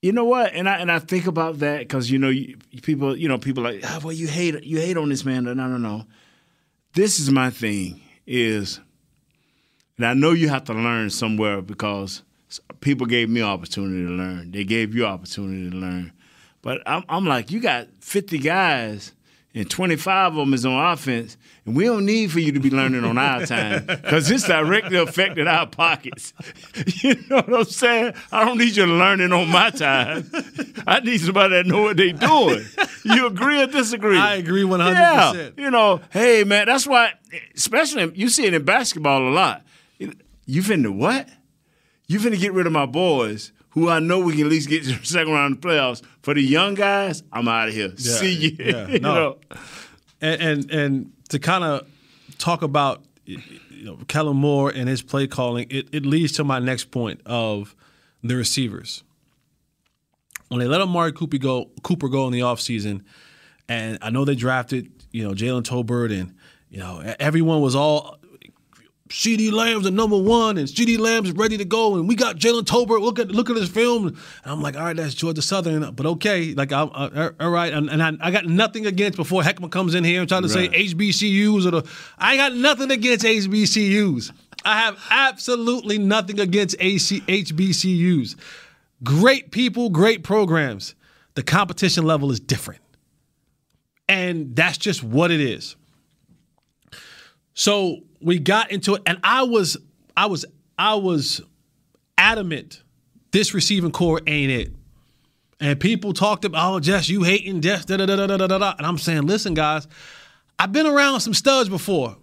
you 0.00 0.12
know 0.12 0.24
what, 0.24 0.54
and 0.54 0.68
I 0.68 0.78
and 0.78 0.90
I 0.90 1.00
think 1.00 1.26
about 1.26 1.58
that 1.58 1.80
because 1.80 2.10
you 2.10 2.18
know 2.18 2.30
you, 2.30 2.56
people, 2.82 3.14
you 3.16 3.28
know, 3.28 3.36
people 3.36 3.62
like, 3.62 3.82
oh, 3.86 4.00
well, 4.04 4.12
you 4.12 4.28
hate 4.28 4.62
you 4.64 4.78
hate 4.78 4.96
on 4.96 5.10
this 5.10 5.24
man. 5.26 5.44
No, 5.44 5.52
no, 5.52 5.66
no. 5.76 6.06
This 6.94 7.20
is 7.20 7.30
my 7.30 7.50
thing 7.50 8.00
is, 8.26 8.80
and 9.98 10.06
I 10.06 10.14
know 10.14 10.30
you 10.30 10.48
have 10.48 10.64
to 10.64 10.72
learn 10.72 11.10
somewhere 11.10 11.60
because 11.60 12.22
people 12.80 13.06
gave 13.06 13.28
me 13.28 13.42
opportunity 13.42 14.06
to 14.06 14.12
learn. 14.12 14.52
They 14.52 14.64
gave 14.64 14.94
you 14.94 15.04
opportunity 15.04 15.68
to 15.70 15.76
learn. 15.76 16.12
But 16.62 16.82
I'm, 16.86 17.04
I'm 17.08 17.26
like, 17.26 17.50
you 17.50 17.60
got 17.60 17.88
50 18.00 18.38
guys, 18.38 19.12
and 19.52 19.68
25 19.68 20.32
of 20.32 20.36
them 20.36 20.54
is 20.54 20.64
on 20.64 20.92
offense, 20.92 21.36
and 21.66 21.74
we 21.74 21.84
don't 21.84 22.06
need 22.06 22.30
for 22.30 22.38
you 22.38 22.52
to 22.52 22.60
be 22.60 22.70
learning 22.70 23.04
on 23.04 23.18
our 23.18 23.44
time 23.46 23.84
because 23.84 24.30
it's 24.30 24.46
directly 24.46 24.96
affected 24.96 25.48
our 25.48 25.66
pockets. 25.66 26.32
You 27.02 27.14
know 27.30 27.36
what 27.36 27.54
I'm 27.54 27.64
saying? 27.64 28.14
I 28.30 28.44
don't 28.44 28.58
need 28.58 28.76
you 28.76 28.84
learning 28.84 29.32
on 29.32 29.48
my 29.48 29.70
time. 29.70 30.30
I 30.86 31.00
need 31.00 31.18
somebody 31.18 31.54
that 31.54 31.66
know 31.66 31.82
what 31.82 31.96
they're 31.96 32.12
doing. 32.12 32.64
You 33.04 33.26
agree 33.26 33.62
or 33.62 33.66
disagree? 33.66 34.18
I 34.18 34.34
agree 34.36 34.62
100%. 34.62 34.94
Yeah. 34.94 35.50
You 35.56 35.70
know, 35.70 36.00
hey 36.10 36.44
man, 36.44 36.66
that's 36.66 36.86
why, 36.86 37.14
especially 37.54 38.12
you 38.14 38.28
see 38.28 38.44
it 38.46 38.54
in 38.54 38.64
basketball 38.64 39.28
a 39.28 39.30
lot. 39.30 39.62
You 39.98 40.62
finna 40.62 40.94
what? 40.94 41.28
You 42.06 42.18
finna 42.18 42.38
get 42.38 42.52
rid 42.52 42.66
of 42.66 42.72
my 42.72 42.86
boys 42.86 43.52
who 43.70 43.88
I 43.88 43.98
know 44.00 44.20
we 44.20 44.32
can 44.34 44.42
at 44.46 44.50
least 44.50 44.68
get 44.68 44.84
to 44.84 44.92
the 44.92 45.04
second 45.06 45.32
round 45.32 45.56
of 45.56 45.60
the 45.60 45.68
playoffs. 45.68 46.02
For 46.22 46.34
the 46.34 46.42
young 46.42 46.74
guys, 46.74 47.22
I'm 47.32 47.48
out 47.48 47.68
of 47.68 47.74
here. 47.74 47.92
Yeah, 47.96 48.12
See 48.16 48.32
you. 48.34 48.56
yeah, 48.58 48.88
you 48.88 49.00
no. 49.00 49.14
know? 49.14 49.38
and 50.20 50.42
and, 50.42 50.70
and 50.70 51.12
to 51.30 51.38
kind 51.38 51.64
of 51.64 51.86
talk 52.38 52.62
about 52.62 53.04
you 53.24 53.38
know, 53.82 53.96
Kellen 54.08 54.36
Moore 54.36 54.70
and 54.74 54.88
his 54.88 55.02
play 55.02 55.26
calling, 55.26 55.66
it, 55.70 55.88
it 55.92 56.04
leads 56.04 56.32
to 56.32 56.44
my 56.44 56.58
next 56.58 56.90
point 56.90 57.20
of 57.26 57.74
the 58.22 58.36
receivers. 58.36 59.02
When 60.48 60.60
they 60.60 60.66
let 60.66 60.80
Amari 60.80 61.12
Cooper 61.12 61.38
go, 61.38 61.70
Cooper 61.82 62.08
go 62.08 62.26
in 62.26 62.32
the 62.32 62.40
offseason, 62.40 63.02
and 63.68 63.98
I 64.02 64.10
know 64.10 64.24
they 64.24 64.34
drafted, 64.34 64.90
you 65.12 65.22
know, 65.22 65.32
Jalen 65.32 65.62
Tolbert, 65.62 66.12
and 66.12 66.34
you 66.70 66.78
know, 66.78 67.00
everyone 67.20 67.60
was 67.60 67.74
all 67.76 68.18
CeeDee 69.10 69.50
Lamb's 69.52 69.84
the 69.84 69.90
number 69.90 70.16
one, 70.16 70.56
and 70.56 70.68
CeeDee 70.68 70.98
Lamb's 70.98 71.32
ready 71.32 71.56
to 71.56 71.64
go, 71.64 71.96
and 71.96 72.08
we 72.08 72.14
got 72.14 72.36
Jalen 72.36 72.62
Tolbert. 72.62 73.00
Look 73.00 73.18
at 73.18 73.28
look 73.28 73.50
at 73.50 73.56
his 73.56 73.68
film. 73.68 74.06
And 74.06 74.16
I'm 74.44 74.62
like, 74.62 74.76
all 74.76 74.84
right, 74.84 74.96
that's 74.96 75.14
Georgia 75.14 75.42
Southern, 75.42 75.92
but 75.94 76.06
okay, 76.06 76.54
like, 76.54 76.70
I, 76.70 76.84
I, 76.84 77.30
all 77.40 77.50
right, 77.50 77.72
and, 77.72 77.90
and 77.90 78.00
I, 78.02 78.12
I, 78.20 78.30
got 78.30 78.46
nothing 78.46 78.86
against 78.86 79.16
before 79.16 79.42
Heckman 79.42 79.70
comes 79.72 79.96
in 79.96 80.04
here 80.04 80.20
and 80.20 80.28
trying 80.28 80.42
to 80.42 80.48
Right. 80.48 80.72
say 80.72 80.94
HBCUs 80.94 81.66
or 81.66 81.70
the. 81.72 81.90
I 82.18 82.36
got 82.36 82.54
nothing 82.54 82.92
against 82.92 83.24
HBCUs. 83.24 84.30
I 84.64 84.80
have 84.80 84.96
absolutely 85.10 85.98
nothing 85.98 86.38
against 86.38 86.76
AC, 86.78 87.20
HBCUs. 87.22 88.36
Great 89.02 89.50
people, 89.50 89.90
great 89.90 90.22
programs. 90.22 90.94
The 91.34 91.42
competition 91.42 92.04
level 92.04 92.30
is 92.30 92.38
different, 92.38 92.80
and 94.08 94.54
that's 94.54 94.78
just 94.78 95.02
what 95.02 95.30
it 95.32 95.40
is. 95.40 95.74
So 97.54 97.98
we 98.20 98.38
got 98.38 98.70
into 98.70 98.94
it, 98.94 99.02
and 99.06 99.18
I 99.24 99.42
was, 99.42 99.76
I 100.16 100.26
was, 100.26 100.44
I 100.78 100.94
was 100.94 101.40
adamant. 102.16 102.82
This 103.32 103.54
receiving 103.54 103.92
core 103.92 104.20
ain't 104.26 104.50
it. 104.50 104.72
And 105.60 105.78
people 105.78 106.12
talked 106.14 106.44
about, 106.44 106.72
oh, 106.74 106.80
Jess, 106.80 107.08
you 107.08 107.22
hating 107.22 107.60
Jess, 107.60 107.84
da 107.84 107.96
da 107.98 108.06
da 108.06 108.16
da 108.16 108.26
da 108.36 108.46
da 108.46 108.58
da. 108.58 108.74
And 108.78 108.86
I'm 108.86 108.96
saying, 108.98 109.22
listen, 109.26 109.52
guys, 109.54 109.86
I've 110.58 110.72
been 110.72 110.86
around 110.86 111.20
some 111.20 111.34
studs 111.34 111.68
before. 111.68 112.16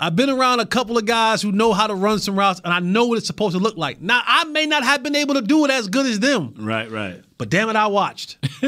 I've 0.00 0.16
been 0.16 0.30
around 0.30 0.60
a 0.60 0.66
couple 0.66 0.96
of 0.98 1.04
guys 1.04 1.40
who 1.42 1.52
know 1.52 1.72
how 1.72 1.86
to 1.86 1.94
run 1.94 2.18
some 2.18 2.36
routes, 2.38 2.60
and 2.64 2.72
I 2.72 2.80
know 2.80 3.04
what 3.06 3.18
it's 3.18 3.26
supposed 3.26 3.54
to 3.54 3.62
look 3.62 3.76
like. 3.76 4.00
Now, 4.00 4.22
I 4.24 4.44
may 4.44 4.66
not 4.66 4.82
have 4.82 5.02
been 5.02 5.14
able 5.14 5.34
to 5.34 5.42
do 5.42 5.64
it 5.66 5.70
as 5.70 5.88
good 5.88 6.06
as 6.06 6.18
them, 6.20 6.54
Right, 6.56 6.90
right. 6.90 7.22
but 7.38 7.48
damn 7.50 7.68
it, 7.68 7.76
I 7.76 7.86
watched. 7.88 8.38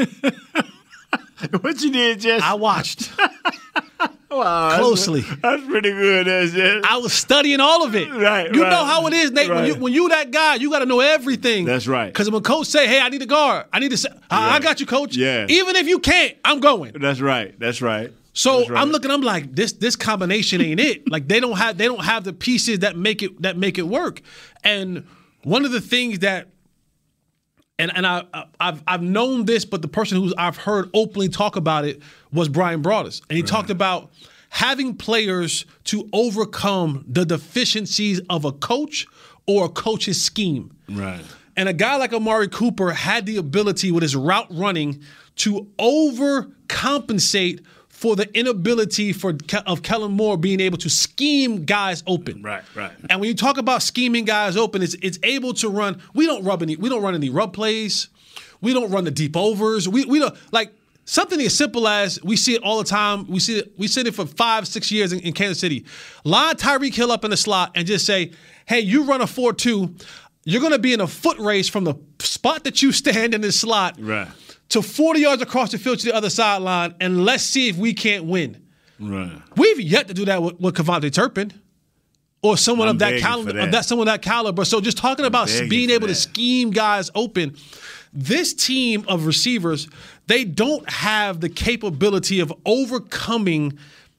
what 1.61 1.81
you 1.81 1.91
did, 1.91 2.19
Jess? 2.21 2.41
I 2.41 2.53
watched. 2.53 3.11
Wow, 4.37 4.77
Closely. 4.77 5.21
That's, 5.21 5.63
pretty 5.65 5.91
good, 5.91 6.27
that's 6.27 6.51
Jess. 6.51 6.83
I 6.89 6.97
was 6.97 7.13
studying 7.13 7.59
all 7.59 7.83
of 7.83 7.95
it. 7.95 8.09
Right, 8.09 8.53
You 8.53 8.63
right. 8.63 8.69
know 8.69 8.83
how 8.85 9.05
it 9.07 9.13
is, 9.13 9.31
Nate. 9.31 9.49
When, 9.49 9.65
you, 9.65 9.75
when 9.75 9.93
you 9.93 10.09
that 10.09 10.31
guy, 10.31 10.55
you 10.55 10.69
got 10.69 10.79
to 10.79 10.85
know 10.85 10.99
everything. 10.99 11.65
That's 11.65 11.87
right. 11.87 12.07
Because 12.07 12.29
when 12.29 12.41
coach 12.43 12.67
say, 12.67 12.87
"Hey, 12.87 12.99
I 12.99 13.09
need 13.09 13.21
a 13.21 13.25
guard. 13.25 13.65
I 13.71 13.79
need 13.79 13.91
to," 13.91 13.97
say, 13.97 14.09
I, 14.29 14.55
I 14.55 14.59
got 14.59 14.79
you, 14.79 14.85
coach. 14.85 15.15
Yeah. 15.15 15.45
Even 15.49 15.75
if 15.75 15.87
you 15.87 15.99
can't, 15.99 16.35
I'm 16.43 16.59
going. 16.59 16.93
That's 16.99 17.21
right. 17.21 17.57
That's 17.59 17.81
right. 17.81 18.11
So 18.33 18.59
That's 18.59 18.69
right. 18.71 18.81
I'm 18.81 18.89
looking. 18.89 19.11
I'm 19.11 19.21
like, 19.21 19.53
this 19.55 19.73
this 19.73 19.95
combination 19.95 20.61
ain't 20.61 20.79
it. 20.79 21.03
Like 21.11 21.27
they 21.27 21.39
don't 21.39 21.57
have 21.57 21.77
they 21.77 21.85
don't 21.85 22.03
have 22.03 22.23
the 22.23 22.33
pieces 22.33 22.79
that 22.79 22.97
make 22.97 23.21
it 23.21 23.41
that 23.43 23.57
make 23.57 23.77
it 23.77 23.87
work. 23.87 24.21
And 24.63 25.05
one 25.43 25.65
of 25.65 25.71
the 25.71 25.81
things 25.81 26.19
that 26.19 26.47
and 27.79 27.95
and 27.95 28.05
I 28.05 28.23
I've 28.59 28.83
I've 28.87 29.01
known 29.01 29.45
this, 29.45 29.65
but 29.65 29.81
the 29.81 29.87
person 29.87 30.17
who 30.17 30.33
I've 30.37 30.57
heard 30.57 30.89
openly 30.93 31.29
talk 31.29 31.55
about 31.55 31.85
it 31.85 32.01
was 32.31 32.49
Bryan 32.49 32.81
Broaddus, 32.83 33.21
and 33.29 33.37
he 33.37 33.43
talked 33.43 33.69
about 33.69 34.11
having 34.49 34.95
players 34.95 35.65
to 35.85 36.07
overcome 36.13 37.03
the 37.07 37.25
deficiencies 37.25 38.21
of 38.29 38.45
a 38.45 38.51
coach 38.51 39.07
or 39.47 39.65
a 39.65 39.69
coach's 39.69 40.21
scheme. 40.21 40.75
Right. 40.87 41.23
And 41.55 41.67
a 41.69 41.73
guy 41.73 41.95
like 41.97 42.13
Amari 42.13 42.47
Cooper 42.47 42.91
had 42.91 43.25
the 43.25 43.37
ability 43.37 43.91
with 43.91 44.03
his 44.03 44.15
route 44.15 44.47
running 44.51 45.01
to 45.37 45.67
overcompensate 45.79 47.63
for 48.03 48.17
the 48.17 48.27
inability 48.37 49.13
for 49.13 49.31
Ke- 49.31 49.63
of 49.65 49.81
Kellen 49.81 50.11
Moore 50.11 50.35
being 50.35 50.59
able 50.59 50.77
to 50.79 50.89
scheme 50.89 51.63
guys 51.63 52.03
open. 52.05 52.41
Right, 52.43 52.61
right. 52.75 52.91
And 53.09 53.21
when 53.21 53.29
you 53.29 53.33
talk 53.33 53.57
about 53.57 53.81
scheming 53.81 54.25
guys 54.25 54.57
open, 54.57 54.81
it's 54.83 54.93
it's 55.01 55.17
able 55.23 55.53
to 55.55 55.69
run. 55.69 56.01
We 56.13 56.25
don't 56.25 56.43
rub 56.43 56.61
any. 56.61 56.75
We 56.75 56.89
don't 56.89 57.01
run 57.01 57.15
any 57.15 57.29
rub 57.29 57.53
plays. 57.53 58.09
We 58.59 58.73
don't 58.73 58.91
run 58.91 59.05
the 59.05 59.11
deep 59.11 59.37
overs. 59.37 59.87
We 59.87 60.03
we 60.03 60.19
don't 60.19 60.35
like 60.51 60.73
something 61.05 61.39
as 61.39 61.55
simple 61.57 61.87
as 61.87 62.21
we 62.23 62.35
see 62.35 62.55
it 62.55 62.61
all 62.61 62.77
the 62.77 62.83
time. 62.83 63.25
We 63.27 63.39
see 63.39 63.59
it. 63.59 63.71
We 63.77 63.87
see 63.87 64.01
it 64.01 64.13
for 64.13 64.25
five 64.25 64.67
six 64.67 64.91
years 64.91 65.13
in, 65.13 65.21
in 65.21 65.31
Kansas 65.31 65.59
City. 65.59 65.85
Line 66.25 66.55
Tyreek 66.55 66.93
Hill 66.93 67.09
up 67.09 67.23
in 67.23 67.31
the 67.31 67.37
slot 67.37 67.71
and 67.73 67.87
just 67.87 68.05
say, 68.05 68.33
"Hey, 68.65 68.81
you 68.81 69.05
run 69.05 69.21
a 69.21 69.27
four 69.27 69.53
two. 69.53 69.95
You're 70.43 70.59
going 70.59 70.73
to 70.73 70.79
be 70.79 70.91
in 70.91 70.99
a 70.99 71.07
foot 71.07 71.37
race 71.39 71.69
from 71.69 71.85
the 71.85 71.95
spot 72.19 72.65
that 72.65 72.81
you 72.81 72.91
stand 72.91 73.33
in 73.33 73.39
this 73.39 73.57
slot 73.61 73.95
Right. 73.97 74.27
To 74.69 74.81
40 74.81 75.19
yards 75.19 75.41
across 75.41 75.71
the 75.71 75.77
field 75.77 75.99
to 75.99 76.05
the 76.05 76.15
other 76.15 76.29
sideline, 76.29 76.95
and 76.99 77.25
let's 77.25 77.43
see 77.43 77.69
if 77.69 77.77
we 77.77 77.93
can't 77.93 78.25
win." 78.25 78.57
Right. 78.99 79.41
We've 79.55 79.79
yet 79.79 80.07
to 80.07 80.13
do 80.13 80.25
that 80.25 80.41
with, 80.41 80.59
with 80.59 80.75
KaVontae 80.75 81.11
Turpin 81.13 81.53
or 82.41 82.57
someone 82.57 82.87
I'm 82.87 82.95
of 82.95 82.99
that 82.99 83.19
caliber. 83.19 83.53
that. 83.53 83.65
Of 83.65 83.71
that 83.71 83.85
someone 83.85 84.07
of 84.07 84.13
that 84.13 84.21
caliber. 84.21 84.65
So 84.65 84.81
just 84.81 84.97
talking 84.97 85.25
about 85.25 85.49
being 85.69 85.89
able 85.89 86.07
to 86.07 86.15
scheme 86.15 86.71
guys 86.71 87.09
open. 87.15 87.55
This 88.11 88.53
team 88.53 89.05
of 89.07 89.25
receivers, 89.25 89.87
they 90.27 90.43
don't 90.43 90.87
have 90.87 91.41
the 91.41 91.49
capability 91.49 92.39
of 92.39 92.53
overcoming 92.65 93.77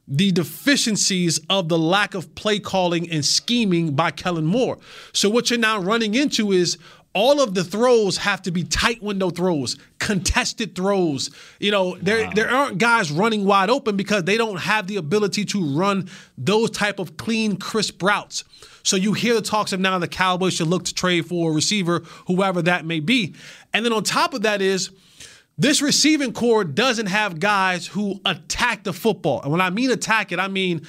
the 0.09 0.33
deficiencies 0.33 1.38
of 1.48 1.68
the 1.68 1.78
lack 1.78 2.14
of 2.14 2.35
play 2.35 2.59
calling 2.59 3.09
and 3.11 3.24
scheming 3.24 3.94
by 3.94 4.11
Kellen 4.11 4.44
Moore. 4.44 4.78
So 5.12 5.30
what 5.30 5.48
you're 5.48 5.59
now 5.59 5.78
running 5.78 6.14
into 6.14 6.50
is 6.50 6.76
all 7.14 7.40
of 7.40 7.55
the 7.55 7.62
throws 7.62 8.16
have 8.18 8.42
to 8.42 8.50
be 8.50 8.64
tight 8.64 9.03
window 9.03 9.31
throws, 9.31 9.79
contested 9.98 10.74
throws. 10.74 11.31
You 11.61 11.70
know, 11.70 11.96
there 12.03 12.31
there 12.35 12.50
aren't 12.50 12.79
guys 12.79 13.11
running 13.11 13.44
wide 13.44 13.70
open 13.70 13.96
because 13.96 14.24
they 14.24 14.37
don't 14.37 14.59
have 14.59 14.88
the 14.88 14.96
ability 14.96 15.44
to 15.46 15.77
run 15.77 16.09
those 16.37 16.70
type 16.70 16.98
of 16.98 17.16
clean, 17.16 17.57
crisp 17.57 18.03
routes. 18.03 18.44
So 18.83 18.96
you 18.96 19.12
hear 19.14 19.35
the 19.35 19.42
talks 19.42 19.72
of 19.72 19.81
now 19.81 19.98
the 19.98 20.09
Cowboys 20.09 20.55
should 20.55 20.66
look 20.66 20.85
to 20.85 20.94
trade 20.94 21.27
for 21.27 21.53
a 21.53 21.55
receiver, 21.55 22.00
whoever 22.27 22.61
that 22.62 22.85
may 22.85 23.00
be. 23.00 23.35
And 23.72 23.85
then 23.85 23.92
on 23.92 24.03
top 24.03 24.35
of 24.35 24.42
that 24.42 24.61
is 24.61 24.90
this 25.57 25.81
receiving 25.81 26.33
core 26.33 26.64
doesn't 26.64 27.07
have 27.07 27.38
guys 27.38 27.87
who 27.87 28.20
attack 28.27 28.85
the 28.85 28.92
football. 28.92 29.40
And 29.42 29.53
when 29.53 29.61
I 29.61 29.70
mean 29.70 29.90
attack 29.90 30.33
it, 30.33 30.38
I 30.40 30.48
mean 30.48 30.87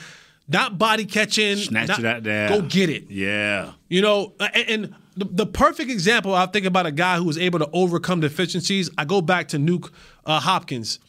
not 0.48 0.78
body 0.78 1.06
catching, 1.06 1.58
Snatch 1.58 1.88
not- 1.88 2.00
it 2.00 2.06
out 2.06 2.24
there. 2.24 2.50
Go 2.50 2.62
get 2.62 2.90
it. 2.90 3.10
Yeah. 3.10 3.74
You 3.90 4.02
know, 4.02 4.34
and, 4.40 4.70
and 4.70 4.96
the, 5.16 5.26
the 5.26 5.46
perfect 5.46 5.90
example, 5.90 6.34
I 6.34 6.46
think 6.46 6.66
about 6.66 6.86
a 6.86 6.92
guy 6.92 7.18
who 7.18 7.24
was 7.24 7.38
able 7.38 7.60
to 7.60 7.70
overcome 7.72 8.20
deficiencies. 8.20 8.90
I 8.98 9.06
go 9.06 9.22
back 9.22 9.50
to 9.50 9.58
Nuke 9.58 9.92
uh, 10.26 10.40
Hopkins 10.40 11.00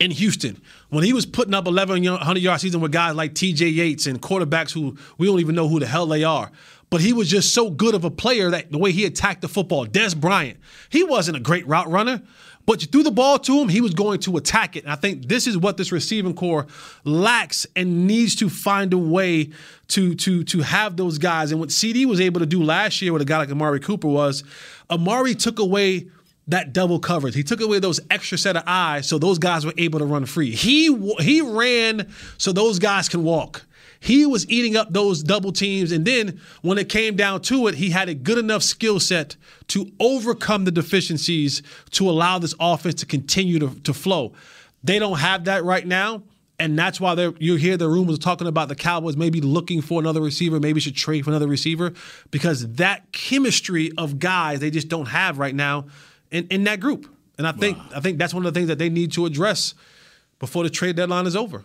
in 0.00 0.10
Houston 0.10 0.60
when 0.88 1.04
he 1.04 1.12
was 1.12 1.26
putting 1.26 1.54
up 1.54 1.66
1,100 1.66 2.40
yard 2.40 2.60
season 2.60 2.80
with 2.80 2.92
guys 2.92 3.14
like 3.14 3.34
T.J. 3.34 3.68
Yates 3.68 4.06
and 4.06 4.20
quarterbacks 4.20 4.72
who 4.72 4.96
we 5.18 5.26
don't 5.26 5.40
even 5.40 5.54
know 5.54 5.68
who 5.68 5.78
the 5.78 5.86
hell 5.86 6.06
they 6.06 6.24
are. 6.24 6.50
But 6.90 7.00
he 7.00 7.12
was 7.12 7.30
just 7.30 7.54
so 7.54 7.70
good 7.70 7.94
of 7.94 8.04
a 8.04 8.10
player 8.10 8.50
that 8.50 8.70
the 8.70 8.78
way 8.78 8.92
he 8.92 9.06
attacked 9.06 9.40
the 9.40 9.48
football. 9.48 9.86
Dez 9.86 10.18
Bryant, 10.18 10.58
he 10.90 11.02
wasn't 11.02 11.38
a 11.38 11.40
great 11.40 11.66
route 11.66 11.90
runner, 11.90 12.22
but 12.64 12.82
you 12.82 12.88
threw 12.88 13.02
the 13.02 13.10
ball 13.10 13.38
to 13.40 13.60
him, 13.60 13.68
he 13.68 13.80
was 13.80 13.94
going 13.94 14.20
to 14.20 14.36
attack 14.36 14.76
it. 14.76 14.84
And 14.84 14.92
I 14.92 14.96
think 14.96 15.28
this 15.28 15.46
is 15.46 15.56
what 15.56 15.76
this 15.76 15.92
receiving 15.92 16.34
core 16.34 16.66
lacks 17.04 17.66
and 17.74 18.06
needs 18.06 18.36
to 18.36 18.48
find 18.48 18.92
a 18.92 18.98
way 18.98 19.50
to 19.88 20.14
to 20.14 20.44
to 20.44 20.60
have 20.60 20.96
those 20.96 21.18
guys. 21.18 21.50
And 21.50 21.60
what 21.60 21.70
CeeDee 21.70 22.06
was 22.06 22.20
able 22.20 22.40
to 22.40 22.46
do 22.46 22.62
last 22.62 23.02
year 23.02 23.12
with 23.12 23.22
a 23.22 23.26
guy 23.26 23.38
like 23.38 23.50
Amari 23.50 23.80
Cooper 23.80 24.08
was 24.08 24.44
Amari 24.90 25.34
took 25.34 25.58
away 25.58 26.08
that 26.48 26.72
double 26.72 26.98
coverage. 26.98 27.34
He 27.34 27.42
took 27.42 27.60
away 27.60 27.78
those 27.78 28.00
extra 28.10 28.36
set 28.38 28.56
of 28.56 28.64
eyes 28.66 29.08
so 29.08 29.18
those 29.18 29.38
guys 29.38 29.64
were 29.64 29.74
able 29.76 29.98
to 29.98 30.04
run 30.04 30.26
free. 30.26 30.50
He 30.50 30.94
he 31.20 31.40
ran 31.40 32.12
so 32.38 32.52
those 32.52 32.78
guys 32.78 33.08
can 33.08 33.24
walk. 33.24 33.64
He 34.02 34.26
was 34.26 34.48
eating 34.50 34.76
up 34.76 34.92
those 34.92 35.22
double 35.22 35.52
teams 35.52 35.92
and 35.92 36.04
then 36.04 36.40
when 36.62 36.76
it 36.76 36.88
came 36.88 37.14
down 37.14 37.40
to 37.42 37.68
it, 37.68 37.76
he 37.76 37.90
had 37.90 38.08
a 38.08 38.14
good 38.14 38.36
enough 38.36 38.64
skill 38.64 38.98
set 38.98 39.36
to 39.68 39.92
overcome 40.00 40.64
the 40.64 40.72
deficiencies 40.72 41.62
to 41.92 42.10
allow 42.10 42.40
this 42.40 42.52
offense 42.58 42.96
to 42.96 43.06
continue 43.06 43.60
to, 43.60 43.80
to 43.82 43.94
flow. 43.94 44.32
They 44.82 44.98
don't 44.98 45.20
have 45.20 45.44
that 45.44 45.62
right 45.62 45.86
now. 45.86 46.24
And 46.58 46.76
that's 46.76 47.00
why 47.00 47.14
you 47.38 47.54
hear 47.54 47.76
the 47.76 47.88
rumors 47.88 48.18
talking 48.18 48.48
about 48.48 48.68
the 48.68 48.74
Cowboys 48.74 49.16
maybe 49.16 49.40
looking 49.40 49.80
for 49.80 50.00
another 50.00 50.20
receiver, 50.20 50.58
maybe 50.58 50.80
should 50.80 50.96
trade 50.96 51.22
for 51.24 51.30
another 51.30 51.46
receiver 51.46 51.92
because 52.32 52.74
that 52.74 53.12
chemistry 53.12 53.92
of 53.96 54.18
guys 54.18 54.58
they 54.58 54.70
just 54.70 54.88
don't 54.88 55.06
have 55.06 55.38
right 55.38 55.54
now 55.54 55.86
in, 56.32 56.48
in 56.48 56.64
that 56.64 56.80
group. 56.80 57.08
And 57.38 57.46
I 57.46 57.52
think 57.52 57.78
I 57.94 58.00
think 58.00 58.18
that's 58.18 58.34
one 58.34 58.44
of 58.44 58.52
the 58.52 58.58
things 58.58 58.68
that 58.68 58.78
they 58.78 58.88
need 58.88 59.12
to 59.12 59.26
address 59.26 59.74
before 60.40 60.64
the 60.64 60.70
trade 60.70 60.96
deadline 60.96 61.26
is 61.26 61.36
over. 61.36 61.64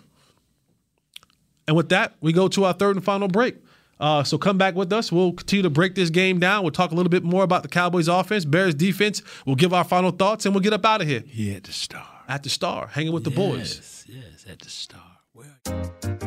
And 1.68 1.76
with 1.76 1.90
that, 1.90 2.14
we 2.22 2.34
go 2.34 2.48
to 2.48 2.66
our 2.66 2.74
third 2.74 2.96
and 2.96 3.04
final 3.04 3.28
break. 3.28 3.56
Uh, 4.00 4.24
so 4.24 4.38
come 4.38 4.58
back 4.58 4.76
with 4.76 4.94
us. 4.94 5.12
We'll 5.12 5.34
continue 5.34 5.64
to 5.64 5.70
break 5.70 5.96
this 5.96 6.10
game 6.10 6.40
down. 6.40 6.64
We'll 6.64 6.72
talk 6.72 6.92
a 6.92 6.96
little 6.96 7.10
bit 7.10 7.24
more 7.24 7.44
about 7.44 7.64
the 7.64 7.70
Cowboys 7.70 8.08
offense, 8.08 8.46
Bears 8.46 8.76
defense. 8.76 9.22
We'll 9.46 9.56
give 9.56 9.74
our 9.74 9.84
final 9.84 10.12
thoughts 10.12 10.46
and 10.46 10.54
we'll 10.54 10.64
get 10.64 10.74
up 10.74 10.86
out 10.86 11.02
of 11.02 11.08
here. 11.08 11.24
He 11.28 11.54
at 11.56 11.64
the 11.64 11.72
star. 11.74 12.08
At 12.28 12.44
the 12.44 12.50
star, 12.50 12.88
hanging 12.88 13.14
with 13.14 13.24
the 13.24 13.32
boys. 13.32 14.06
Yes, 14.06 14.06
yes, 14.08 14.46
at 14.50 14.60
the 14.60 14.70
star. 14.70 15.02
Where 15.34 15.58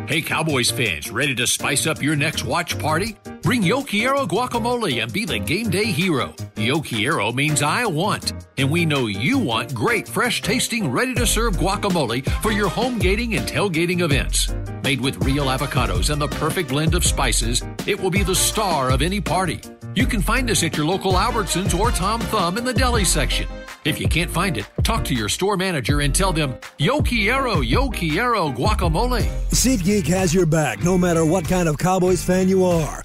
Hey, 0.07 0.23
Cowboys 0.23 0.71
fans, 0.71 1.11
ready 1.11 1.35
to 1.37 1.47
spice 1.47 1.87
up 1.87 2.03
your 2.03 2.17
next 2.17 2.45
watch 2.45 2.79
party? 2.79 3.17
Bring 3.43 3.63
Yo 3.63 3.83
Quiero 3.83 4.27
guacamole 4.27 5.03
and 5.03 5.13
be 5.13 5.25
the 5.25 5.39
game 5.39 5.71
day 5.71 5.85
hero. 5.85 6.35
Yo 6.57 6.81
Quiero 6.81 7.31
means 7.33 7.63
I 7.63 7.87
want, 7.87 8.33
and 8.59 8.71
we 8.71 8.85
know 8.85 9.07
you 9.07 9.39
want 9.39 9.73
great, 9.73 10.09
fresh 10.09 10.43
tasting, 10.43 10.91
ready 10.91 11.15
to 11.15 11.27
serve 11.27 11.59
guacamole 11.59 12.29
for 12.43 12.51
your 12.51 12.69
home 12.69 12.99
gating 12.99 13.37
and 13.37 13.47
tailgating 13.47 14.01
events. 14.01 14.53
Made 14.83 15.01
with 15.01 15.23
real 15.25 15.47
avocados 15.47 16.11
and 16.11 16.21
the 16.21 16.29
perfect 16.29 16.71
blend 16.71 16.95
of 16.95 17.05
spices, 17.05 17.63
it 17.87 18.01
will 18.01 18.11
be 18.11 18.23
the 18.23 18.35
star 18.35 18.91
of 18.91 19.03
any 19.03 19.21
party. 19.21 19.61
You 19.95 20.07
can 20.07 20.23
find 20.23 20.51
us 20.51 20.63
at 20.63 20.77
your 20.77 20.87
local 20.87 21.13
Albertsons 21.13 21.79
or 21.79 21.91
Tom 21.91 22.21
Thumb 22.21 22.57
in 22.57 22.65
the 22.65 22.73
deli 22.73 23.05
section. 23.05 23.47
If 23.85 24.01
you 24.01 24.09
can't 24.09 24.31
find 24.31 24.57
it, 24.57 24.67
talk 24.83 25.05
to 25.07 25.15
your 25.15 25.29
store 25.29 25.57
manager 25.57 26.01
and 26.01 26.15
tell 26.15 26.33
them, 26.33 26.55
Yo 26.79 27.03
quiero, 27.03 27.61
yo 27.61 27.89
quiero 27.89 28.51
guacamole. 28.51 29.27
SeatGeek 29.51 30.07
has 30.07 30.33
your 30.33 30.47
back 30.47 30.83
no 30.83 30.97
matter 30.97 31.25
what 31.25 31.47
kind 31.47 31.69
of 31.69 31.77
Cowboys 31.77 32.25
fan 32.25 32.49
you 32.49 32.65
are. 32.65 33.05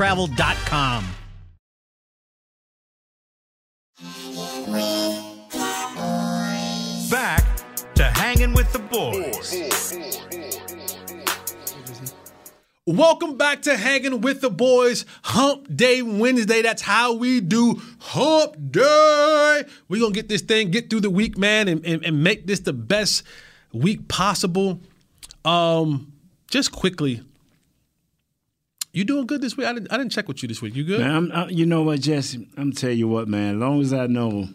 cowboystravel.com. 0.01 1.05
Back 7.09 7.45
to 7.95 8.03
hanging 8.03 8.53
with 8.53 8.71
the 8.73 8.79
boys. 8.79 9.67
Welcome 12.87 13.37
back 13.37 13.61
to 13.63 13.77
Hanging 13.77 14.21
with 14.21 14.41
the 14.41 14.49
Boys, 14.49 15.05
Hump 15.21 15.73
Day 15.73 16.01
Wednesday. 16.01 16.63
That's 16.63 16.81
how 16.81 17.13
we 17.13 17.39
do 17.39 17.79
Hump 17.99 18.55
Day. 18.71 19.63
We're 19.87 19.99
going 19.99 20.13
to 20.13 20.19
get 20.19 20.27
this 20.27 20.41
thing, 20.41 20.71
get 20.71 20.89
through 20.89 21.01
the 21.01 21.09
week, 21.11 21.37
man, 21.37 21.67
and, 21.67 21.85
and, 21.85 22.03
and 22.03 22.23
make 22.23 22.47
this 22.47 22.61
the 22.61 22.73
best 22.73 23.21
week 23.71 24.07
possible. 24.07 24.81
Um, 25.45 26.11
Just 26.49 26.71
quickly, 26.71 27.21
you 28.93 29.03
doing 29.03 29.27
good 29.27 29.41
this 29.41 29.57
week? 29.57 29.67
I 29.67 29.73
didn't, 29.73 29.91
I 29.91 29.97
didn't 29.97 30.11
check 30.11 30.27
with 30.27 30.41
you 30.41 30.47
this 30.47 30.61
week. 30.61 30.75
You 30.75 30.83
good? 30.83 30.99
Man, 30.99 31.11
I'm, 31.11 31.31
I, 31.31 31.47
you 31.47 31.65
know 31.65 31.83
what, 31.83 32.01
Jesse? 32.01 32.47
I'm 32.57 32.71
tell 32.71 32.91
you 32.91 33.07
what, 33.07 33.27
man. 33.27 33.55
As 33.55 33.59
long 33.59 33.81
as 33.81 33.93
I 33.93 34.07
know 34.07 34.49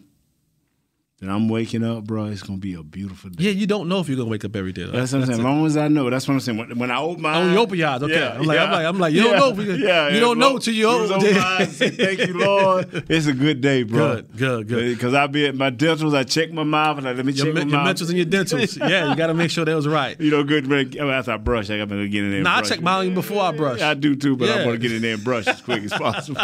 that 1.21 1.31
I'm 1.31 1.49
waking 1.49 1.83
up, 1.83 2.05
bro, 2.05 2.27
it's 2.27 2.43
gonna 2.43 2.59
be 2.59 2.75
a 2.75 2.83
beautiful 2.83 3.31
day. 3.31 3.45
Yeah, 3.45 3.51
you 3.53 3.67
don't 3.67 3.89
know 3.89 4.01
if 4.01 4.09
you're 4.09 4.19
gonna 4.19 4.29
wake 4.29 4.45
up 4.45 4.55
every 4.55 4.73
day. 4.73 4.85
That's 4.85 5.13
what 5.15 5.21
I'm 5.21 5.27
saying. 5.27 5.39
As 5.39 5.45
long 5.45 5.65
as 5.65 5.75
I 5.79 5.89
know, 5.89 6.11
that's 6.11 6.29
what 6.29 6.35
I'm 6.35 6.41
saying. 6.41 6.59
When, 6.59 6.79
when 6.79 6.91
I 6.91 6.99
open 6.99 7.23
my 7.23 7.37
Oh, 7.37 7.41
eyes, 7.43 7.53
you 7.53 7.59
open 7.59 7.79
your 7.79 7.89
eyes. 7.89 8.03
Okay. 8.03 8.13
Yeah, 8.21 8.35
I'm, 8.35 8.43
like, 8.45 8.59
I'm 8.59 8.71
like, 8.71 8.87
I'm 8.87 8.99
like, 8.99 9.15
you 9.15 9.25
Yeah, 9.25 9.33
don't 9.39 9.57
know. 9.57 9.63
Yeah, 9.65 9.73
you 10.09 10.15
yeah, 10.15 10.21
don't 10.21 10.39
know 10.39 10.59
till 10.59 10.75
you 10.75 10.87
open. 10.89 11.19
my 11.35 11.41
eyes, 11.41 11.79
Thank 11.79 12.27
you, 12.27 12.35
Lord. 12.39 13.05
It's 13.09 13.27
a 13.27 13.33
good 13.33 13.63
day, 13.63 13.83
bro. 13.85 14.17
Good, 14.17 14.37
good, 14.37 14.69
good. 14.69 14.95
Because 14.95 15.15
I 15.15 15.27
be 15.27 15.47
at 15.47 15.55
my 15.55 15.71
dentals, 15.71 16.13
I 16.13 16.23
check 16.25 16.53
my 16.53 16.65
mouth, 16.65 16.99
and 16.99 17.09
I 17.09 17.13
let 17.13 17.25
me 17.25 17.33
Your, 17.33 17.47
check 17.47 17.55
me- 17.55 17.65
my 17.65 17.71
your 17.71 17.79
mouth. 17.83 17.97
mentals 17.97 18.09
and 18.11 18.17
your 18.19 18.27
dentals. 18.27 18.77
yeah, 18.77 19.09
you 19.09 19.17
got 19.17 19.29
to 19.29 19.35
make 19.35 19.51
sure 19.51 19.65
that 19.65 19.75
was 19.75 19.89
right. 19.89 20.21
You 20.21 20.31
know, 20.31 20.45
good. 20.45 20.67
man, 20.67 20.93
oh, 21.01 21.09
After 21.09 21.33
I 21.33 21.37
brush, 21.39 21.71
I 21.71 21.79
got 21.79 21.89
to 21.89 22.09
get 22.11 22.25
in 22.25 22.31
there. 22.31 22.43
Nah, 22.43 22.57
I 22.57 22.61
check 22.63 22.83
mine 22.83 23.05
even 23.05 23.15
before 23.15 23.43
I 23.43 23.53
brush. 23.53 23.81
I 23.81 23.95
do 23.95 24.17
too, 24.17 24.37
but 24.37 24.51
I 24.51 24.59
Yeah. 24.59 24.67
want 24.67 24.75
to 24.75 24.79
get 24.87 24.93
in 24.93 25.01
there 25.01 25.15
and 25.15 25.25
brush 25.25 25.47
as 25.47 25.63
quick 25.63 25.83
as 25.83 25.93
possible. 25.95 26.43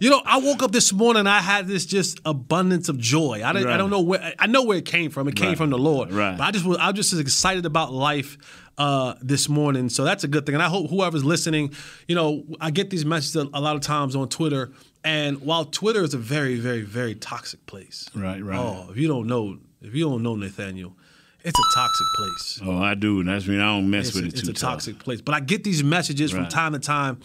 You 0.00 0.10
know, 0.10 0.22
I 0.24 0.38
woke 0.38 0.64
up 0.64 0.72
this 0.72 0.92
morning. 0.92 1.28
I 1.28 1.38
had 1.40 1.68
this 1.68 1.86
just 1.86 2.18
abundance 2.24 2.88
of 2.88 2.98
joy. 2.98 3.42
I, 3.44 3.52
didn't, 3.52 3.68
I 3.68 3.76
don't 3.76 3.91
know 3.92 4.00
where. 4.00 4.34
I 4.38 4.46
know 4.48 4.64
where 4.64 4.78
it 4.78 4.84
came 4.84 5.10
from. 5.10 5.28
It 5.28 5.36
came 5.36 5.48
Right. 5.50 5.56
from 5.56 5.70
the 5.70 5.78
Lord. 5.78 6.12
Right. 6.12 6.36
But 6.36 6.44
I 6.44 6.50
just 6.50 6.64
was. 6.64 6.78
I 6.78 6.88
was 6.88 6.96
just 6.96 7.12
as 7.12 7.20
excited 7.20 7.64
about 7.66 7.92
life 7.92 8.36
uh, 8.78 9.14
this 9.22 9.48
morning. 9.48 9.88
So 9.88 10.02
that's 10.04 10.24
a 10.24 10.28
good 10.28 10.44
thing. 10.46 10.54
And 10.56 10.62
I 10.62 10.68
hope 10.68 10.90
whoever's 10.90 11.24
listening, 11.24 11.72
you 12.08 12.14
know, 12.16 12.44
I 12.60 12.70
get 12.72 12.90
these 12.90 13.04
messages 13.04 13.36
a, 13.54 13.60
lot 13.60 13.76
of 13.76 13.82
times 13.82 14.16
on 14.16 14.28
Twitter. 14.28 14.72
And 15.04 15.40
while 15.42 15.64
Twitter 15.64 16.02
is 16.02 16.14
a 16.14 16.18
very, 16.18 16.56
very, 16.56 16.82
very 16.82 17.14
toxic 17.14 17.64
place. 17.66 18.08
Right, 18.14 18.42
right. 18.42 18.58
Oh, 18.58 18.88
if 18.90 18.96
you 18.96 19.08
don't 19.08 19.26
know, 19.26 19.58
if 19.82 19.94
you 19.94 20.08
don't 20.08 20.22
know 20.22 20.36
Nathaniel, 20.36 20.96
it's 21.44 21.58
a 21.58 21.74
toxic 21.74 22.06
place. 22.16 22.60
oh, 22.64 22.78
I 22.82 22.94
do. 22.94 23.18
and 23.20 23.28
That's 23.28 23.46
mean 23.48 23.60
I 23.60 23.66
don't 23.74 23.90
mess 23.90 24.08
It's, 24.08 24.14
with 24.16 24.24
a, 24.24 24.28
it 24.28 24.38
it's 24.38 24.48
a 24.48 24.52
tough. 24.52 24.70
toxic 24.74 24.98
place. 25.00 25.20
But 25.20 25.34
I 25.34 25.40
get 25.40 25.64
these 25.64 25.82
messages 25.82 26.30
from 26.30 26.46
time 26.48 26.72
to 26.72 26.78
time, 26.78 27.18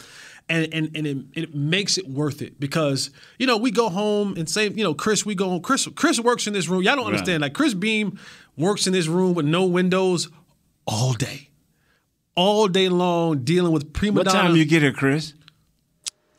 and 0.49 0.73
and 0.73 0.95
and 0.95 1.07
it, 1.07 1.17
it 1.43 1.55
makes 1.55 1.97
it 1.97 2.07
worth 2.07 2.41
it 2.41 2.59
because 2.59 3.09
you 3.39 3.45
know 3.47 3.57
we 3.57 3.71
go 3.71 3.89
home 3.89 4.35
and 4.37 4.49
say 4.49 4.69
you 4.69 4.83
know 4.83 4.93
Chris 4.93 5.25
we 5.25 5.35
go 5.35 5.49
home. 5.49 5.61
Chris 5.61 5.87
Chris 5.95 6.19
works 6.19 6.47
in 6.47 6.53
this 6.53 6.67
room. 6.67 6.81
Y'all 6.83 6.95
don't 6.95 7.05
Right. 7.05 7.13
understand. 7.13 7.41
Like 7.41 7.53
Chris 7.53 7.73
Beam 7.73 8.17
works 8.57 8.87
in 8.87 8.93
this 8.93 9.07
room 9.07 9.33
with 9.33 9.45
no 9.45 9.65
windows 9.65 10.29
all 10.85 11.13
day, 11.13 11.49
all 12.35 12.67
day 12.67 12.87
long 12.89 13.39
dealing 13.43 13.71
with 13.73 13.91
prima 13.93 14.17
What 14.19 14.27
donna. 14.27 14.39
time 14.49 14.55
you 14.55 14.65
get 14.65 14.81
here, 14.81 14.93
Chris? 14.93 15.33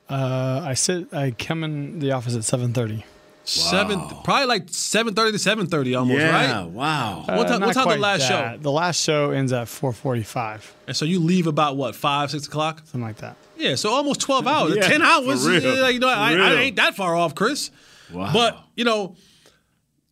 Uh, 0.09 0.63
I 0.65 0.73
sit. 0.75 1.13
I 1.13 1.33
come 1.33 1.63
in 1.65 1.99
the 1.99 2.13
office 2.13 2.35
at 2.35 2.45
seven 2.45 2.73
thirty. 2.73 3.05
Seven, 3.49 4.01
probably 4.25 4.47
like 4.47 4.65
seven 4.69 5.15
thirty 5.15 5.33
to 5.33 5.39
seven 5.39 5.67
thirty 5.67 5.95
almost, 5.95 6.21
yeah, 6.21 6.59
right? 6.61 6.67
wow. 6.67 7.25
What 7.27 7.49
time- 7.49 7.61
what 7.63 7.73
time 7.75 7.89
the 7.89 7.97
last 7.97 8.23
show? 8.23 8.29
show? 8.29 8.59
The 8.61 8.71
last 8.71 9.03
show 9.03 9.31
ends 9.31 9.53
at 9.53 9.69
four 9.69 9.93
forty-five, 9.93 10.75
And 10.87 10.95
so 10.97 11.05
you 11.05 11.19
leave 11.21 11.47
about 11.47 11.77
what 11.77 11.95
five, 11.97 12.31
six 12.31 12.47
o'clock? 12.47 12.81
something 12.81 13.01
like 13.01 13.17
that. 13.19 13.37
Yeah, 13.57 13.75
so 13.75 13.91
almost 13.91 14.21
12 14.21 14.47
hours. 14.55 14.77
Yeah, 14.77 14.83
10 14.87 15.03
hours. 15.03 15.43
for 15.45 15.51
real. 15.51 15.63
yeah, 15.77 15.81
Like, 15.83 15.95
you 15.95 15.99
know, 16.01 16.09
I, 16.09 16.35
For 16.37 16.41
I 16.43 16.51
real. 16.51 16.59
ain't 16.59 16.77
that 16.77 16.95
far 16.95 17.17
off, 17.17 17.35
Chris. 17.35 17.73
Wow. 18.13 18.31
But, 18.33 18.57
you 18.77 18.85
know, 18.85 19.17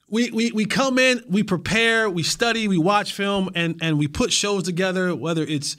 we, 0.09 0.30
we 0.30 0.51
we 0.53 0.64
come 0.66 0.99
in, 0.99 1.22
we 1.28 1.43
prepare, 1.43 2.09
we 2.09 2.22
study, 2.22 2.68
we 2.68 2.78
watch 2.78 3.12
film, 3.12 3.51
and 3.55 3.78
and 3.82 3.99
we 3.99 4.07
put 4.09 4.32
shows 4.32 4.62
together, 4.62 5.14
whether 5.14 5.43
it's 5.43 5.76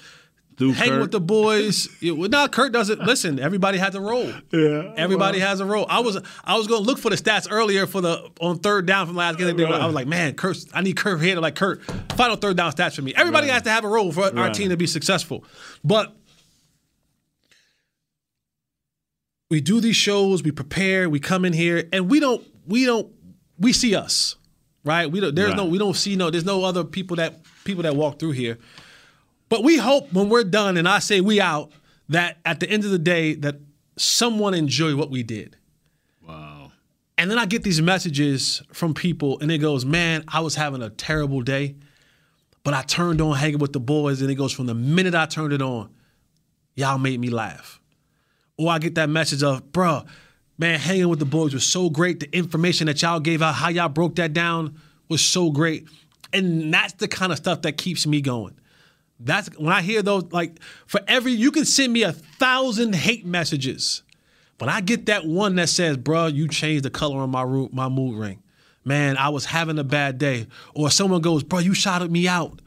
Through 0.58 0.72
hang 0.72 0.90
Kurt. 0.90 1.02
with 1.02 1.12
the 1.12 1.20
boys. 1.20 1.88
It, 2.02 2.18
well, 2.18 2.30
no, 2.30 2.48
Kurt 2.48 2.72
doesn't. 2.72 3.00
Listen, 3.02 3.40
everybody 3.40 3.78
has 3.78 3.94
a 3.94 4.02
role. 4.02 4.32
Yeah. 4.52 4.92
Everybody 4.98 5.38
has 5.38 5.60
a 5.60 5.66
role. 5.66 5.86
I 5.88 6.00
was 6.00 6.18
I 6.44 6.58
was 6.58 6.66
gonna 6.66 6.82
look 6.84 6.98
for 6.98 7.12
the 7.12 7.16
stats 7.16 7.48
earlier 7.50 7.86
for 7.86 8.02
the 8.02 8.28
on 8.42 8.58
third 8.58 8.88
down 8.88 9.06
from 9.06 9.16
last 9.16 9.38
game. 9.38 9.60
I 9.60 9.86
was 9.86 9.94
like, 9.94 10.08
man, 10.08 10.34
Kurt, 10.34 10.58
I 10.74 10.82
need 10.82 10.98
Kurt 10.98 11.22
here 11.22 11.36
to 11.36 11.42
like 11.42 11.54
Kurt. 11.56 11.84
Final 12.14 12.38
third 12.38 12.58
down 12.58 12.72
stats 12.72 12.96
for 12.96 13.04
me. 13.04 13.14
Everybody 13.16 13.48
Right. 13.48 13.54
has 13.54 13.62
to 13.64 13.70
have 13.70 13.84
a 13.84 13.88
role 13.88 14.12
for 14.12 14.36
our 14.38 14.50
team 14.50 14.70
to 14.70 14.78
be 14.78 14.88
successful. 14.88 15.44
But 15.84 16.16
we 19.50 19.62
do 19.62 19.80
these 19.80 19.96
shows, 19.96 20.44
we 20.44 20.52
prepare, 20.52 21.10
we 21.10 21.20
come 21.20 21.46
in 21.46 21.54
here, 21.54 21.88
and 21.94 22.10
we 22.10 22.20
don't 22.20 22.44
we 22.66 22.86
don't 22.86 23.12
we 23.60 23.74
see 23.74 23.96
us, 23.96 24.36
right? 24.84 25.10
We 25.10 25.20
don't 25.20 25.36
there's 25.36 25.54
no 25.54 25.66
we 25.66 25.78
don't 25.78 25.96
see 25.96 26.16
no 26.16 26.30
there's 26.32 26.46
no 26.46 26.64
other 26.64 26.84
people 26.84 27.18
that 27.18 27.42
people 27.64 27.84
that 27.84 27.96
walk 27.96 28.18
through 28.20 28.32
here. 28.32 28.58
But 29.50 29.64
we 29.64 29.78
hope 29.78 30.12
when 30.12 30.30
we're 30.30 30.44
done 30.44 30.78
and 30.78 30.88
I 30.88 31.00
say 31.00 31.22
we 31.22 31.40
out 31.40 31.72
that 32.10 32.38
at 32.46 32.60
the 32.60 32.70
end 32.70 32.84
of 32.84 32.92
the 32.92 33.00
day 33.00 33.36
that 33.36 33.56
someone 33.98 34.54
enjoy 34.54 34.96
what 34.96 35.10
we 35.10 35.24
did. 35.24 35.56
Wow. 36.26 36.72
And 37.18 37.32
then 37.32 37.40
I 37.40 37.46
get 37.46 37.64
these 37.64 37.82
messages 37.82 38.62
from 38.72 38.94
people 38.94 39.40
and 39.40 39.52
it 39.52 39.60
goes, 39.60 39.86
"Man, 39.86 40.24
I 40.28 40.42
was 40.42 40.56
having 40.56 40.82
a 40.82 40.90
terrible 40.90 41.42
day, 41.42 41.76
but 42.64 42.74
I 42.74 42.82
turned 42.84 43.22
on 43.22 43.38
hanging 43.38 43.60
with 43.60 43.74
the 43.74 43.80
boys 43.80 44.22
and 44.22 44.30
it 44.30 44.36
goes 44.36 44.52
from 44.52 44.66
the 44.66 44.76
minute 44.76 45.16
I 45.16 45.26
turned 45.26 45.54
it 45.54 45.62
on, 45.62 45.90
y'all 46.76 46.98
made 46.98 47.20
me 47.20 47.30
laugh." 47.30 47.80
Or 48.58 48.72
I 48.72 48.80
get 48.80 48.96
that 48.96 49.10
message 49.10 49.44
of, 49.44 49.72
"Bruh, 49.72 50.06
man, 50.58 50.80
hanging 50.80 51.10
with 51.10 51.20
the 51.20 51.26
boys 51.26 51.54
was 51.54 51.66
so 51.66 51.90
great. 51.90 52.20
The 52.20 52.36
information 52.36 52.88
that 52.88 53.02
y'all 53.02 53.20
gave 53.20 53.42
out, 53.42 53.56
how 53.56 53.70
y'all 53.70 53.90
broke 53.90 54.16
that 54.16 54.34
down 54.34 54.76
was 55.08 55.22
so 55.22 55.52
great. 55.52 55.88
And 56.34 56.74
that's 56.74 56.94
the 56.94 57.08
kind 57.08 57.32
of 57.32 57.38
stuff 57.38 57.62
that 57.62 57.78
keeps 57.78 58.06
me 58.06 58.22
going. 58.22 58.56
That's 59.20 59.50
when 59.58 59.74
I 59.74 59.82
hear 59.82 60.02
those, 60.02 60.32
like, 60.32 60.62
for 60.86 61.02
every, 61.08 61.32
you 61.32 61.52
can 61.52 61.66
send 61.66 61.92
me 61.94 62.04
a 62.04 62.12
thousand 62.12 62.96
hate 62.96 63.26
messages. 63.26 64.04
When 64.60 64.70
I 64.70 64.82
get 64.82 65.06
that 65.08 65.26
one 65.26 65.56
that 65.56 65.70
says, 65.70 65.98
bruh, 65.98 66.34
you 66.34 66.48
changed 66.48 66.84
the 66.84 66.90
color 66.90 67.20
on 67.20 67.30
my 67.30 67.44
root, 67.44 67.74
my 67.74 67.90
mood 67.90 68.18
ring. 68.20 68.42
Man, 68.84 69.18
I 69.18 69.30
was 69.30 69.46
having 69.46 69.78
a 69.80 69.84
bad 69.84 70.18
day. 70.18 70.48
Or 70.74 70.90
someone 70.90 71.22
goes, 71.22 71.44
bro, 71.44 71.60
you 71.60 71.74
shouted 71.74 72.12
me 72.12 72.28
out. 72.28 72.62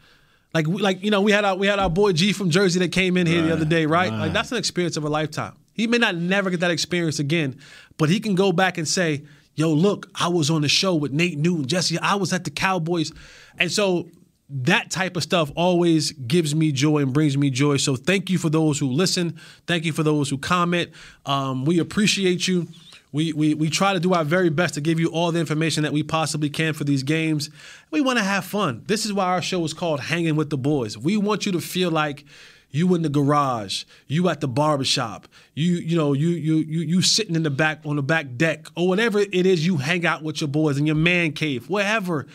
Like, 0.52 0.66
like 0.66 1.02
you 1.02 1.10
know, 1.10 1.20
we 1.20 1.32
had 1.32 1.44
our 1.44 1.54
we 1.54 1.68
had 1.68 1.78
our 1.78 1.88
boy 1.88 2.12
G 2.12 2.32
from 2.32 2.50
Jersey 2.50 2.80
that 2.80 2.90
came 2.90 3.16
in 3.16 3.26
here 3.26 3.42
the 3.42 3.52
other 3.52 3.64
day, 3.64 3.86
right? 3.86 4.12
Like 4.12 4.32
that's 4.32 4.50
an 4.50 4.58
experience 4.58 4.96
of 4.96 5.04
a 5.04 5.08
lifetime. 5.08 5.54
He 5.74 5.86
may 5.86 5.98
not 5.98 6.16
never 6.16 6.50
get 6.50 6.60
that 6.60 6.72
experience 6.72 7.20
again, 7.20 7.58
but 7.96 8.08
he 8.08 8.18
can 8.18 8.34
go 8.34 8.50
back 8.50 8.76
and 8.76 8.88
say, 8.88 9.22
"Yo, 9.54 9.72
look, 9.72 10.08
I 10.14 10.26
was 10.26 10.50
on 10.50 10.62
the 10.62 10.68
show 10.68 10.96
with 10.96 11.12
Nate 11.12 11.38
Newton, 11.38 11.66
Jesse. 11.66 11.98
I 12.00 12.16
was 12.16 12.32
at 12.32 12.42
the 12.42 12.50
Cowboys," 12.50 13.12
and 13.58 13.70
so 13.70 14.08
that 14.50 14.90
type 14.90 15.16
of 15.16 15.22
stuff 15.22 15.50
always 15.54 16.12
gives 16.12 16.54
me 16.54 16.72
joy 16.72 16.98
and 16.98 17.12
brings 17.12 17.36
me 17.36 17.50
joy. 17.50 17.76
So 17.76 17.96
thank 17.96 18.30
you 18.30 18.38
for 18.38 18.50
those 18.50 18.78
who 18.78 18.88
listen. 18.88 19.38
Thank 19.66 19.84
you 19.84 19.92
for 19.92 20.02
those 20.02 20.28
who 20.28 20.38
comment. 20.38 20.90
Um, 21.24 21.64
we 21.64 21.78
appreciate 21.78 22.48
you. 22.48 22.66
We, 23.12 23.32
we, 23.32 23.54
we 23.54 23.70
try 23.70 23.92
to 23.92 24.00
do 24.00 24.14
our 24.14 24.24
very 24.24 24.50
best 24.50 24.74
to 24.74 24.80
give 24.80 25.00
you 25.00 25.08
all 25.08 25.32
the 25.32 25.40
information 25.40 25.82
that 25.82 25.92
we 25.92 26.02
possibly 26.02 26.48
can 26.48 26.74
for 26.74 26.84
these 26.84 27.02
games. 27.02 27.50
We 27.90 28.00
want 28.00 28.18
to 28.18 28.24
have 28.24 28.44
fun. 28.44 28.84
This 28.86 29.04
is 29.04 29.12
why 29.12 29.26
our 29.26 29.42
show 29.42 29.64
is 29.64 29.74
called 29.74 30.00
Hanging 30.00 30.36
with 30.36 30.50
the 30.50 30.58
Boys. 30.58 30.96
We 30.96 31.16
want 31.16 31.44
you 31.44 31.52
to 31.52 31.60
feel 31.60 31.90
like 31.90 32.24
you 32.70 32.94
in 32.94 33.02
the 33.02 33.08
garage, 33.08 33.84
you 34.06 34.28
at 34.28 34.40
the 34.40 34.48
barbershop, 34.48 35.26
you 35.54 35.74
you 35.74 35.96
know 35.96 36.12
you 36.12 36.28
you 36.28 36.56
you 36.58 36.80
you 36.80 37.02
sitting 37.02 37.34
in 37.34 37.42
the 37.42 37.50
back 37.50 37.80
on 37.84 37.96
the 37.96 38.02
back 38.02 38.36
deck 38.36 38.68
or 38.76 38.86
whatever 38.86 39.18
it 39.18 39.44
is 39.44 39.66
you 39.66 39.78
hang 39.78 40.06
out 40.06 40.22
with 40.22 40.40
your 40.40 40.46
boys 40.46 40.78
in 40.78 40.86
your 40.86 40.96
man 40.96 41.32
cave, 41.32 41.68
wherever. 41.68 42.26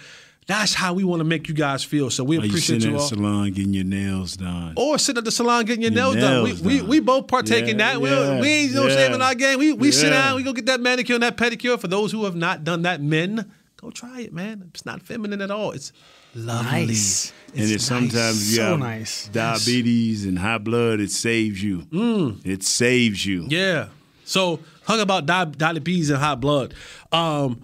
That's 0.47 0.75
how 0.75 0.93
we 0.93 1.03
want 1.03 1.21
to 1.21 1.23
make 1.23 1.47
you 1.47 1.55
guys 1.55 1.83
feel. 1.83 2.11
So 2.11 2.23
we 2.23 2.37
Are 2.37 2.41
you 2.41 2.49
appreciate 2.49 2.81
sitting 2.81 2.91
you 2.91 2.97
at 2.97 3.01
the 3.09 3.15
salon 3.15 3.51
getting 3.51 3.73
your 3.73 3.83
nails 3.83 4.37
done? 4.37 4.73
Or 4.77 4.99
sitting 4.99 5.17
at 5.17 5.25
the 5.25 5.31
salon 5.31 5.65
getting 5.65 5.81
your, 5.81 5.91
Your 5.91 6.13
nails, 6.13 6.15
done. 6.17 6.43
We, 6.43 6.49
nails 6.51 6.61
we, 6.61 6.81
we 6.83 6.99
both 6.99 7.27
partake 7.27 7.63
in 7.67 7.79
Yeah, 7.79 7.93
that. 7.93 8.01
We, 8.01 8.09
yeah, 8.11 8.39
we 8.39 8.47
ain't 8.47 8.73
no 8.75 8.85
yeah. 8.87 8.95
shame 8.95 9.13
in 9.13 9.21
our 9.23 9.33
game. 9.33 9.57
We, 9.57 9.73
we 9.73 9.91
sit 9.91 10.11
down, 10.11 10.35
we 10.35 10.43
go 10.43 10.53
get 10.53 10.67
that 10.67 10.81
manicure 10.81 11.15
and 11.15 11.23
that 11.23 11.35
pedicure. 11.35 11.79
For 11.79 11.87
those 11.87 12.11
who 12.11 12.25
have 12.25 12.35
not 12.35 12.63
done 12.63 12.83
that, 12.83 13.01
men, 13.01 13.51
go 13.77 13.89
try 13.89 14.21
it, 14.21 14.33
man. 14.33 14.69
It's 14.71 14.85
not 14.85 15.01
feminine 15.01 15.41
at 15.41 15.49
all. 15.49 15.71
It's 15.71 15.91
lovely. 16.35 16.85
Nice. 16.87 17.33
and 17.55 17.63
It's 17.63 17.71
if 17.71 17.81
sometimes 17.81 18.51
you 18.51 18.57
So 18.57 18.75
nice. 18.77 19.27
diabetes 19.29 20.25
and 20.25 20.37
high 20.37 20.59
blood, 20.59 20.99
it 20.99 21.09
saves 21.09 21.63
you. 21.63 21.79
Mm. 21.91 22.45
It 22.45 22.61
saves 22.61 23.25
you. 23.25 23.47
Yeah. 23.49 23.87
So 24.25 24.59
hung 24.83 24.99
about 24.99 25.25
di- 25.25 25.45
diabetes 25.45 26.11
and 26.11 26.19
high 26.19 26.35
blood. 26.35 26.75
Um, 27.11 27.61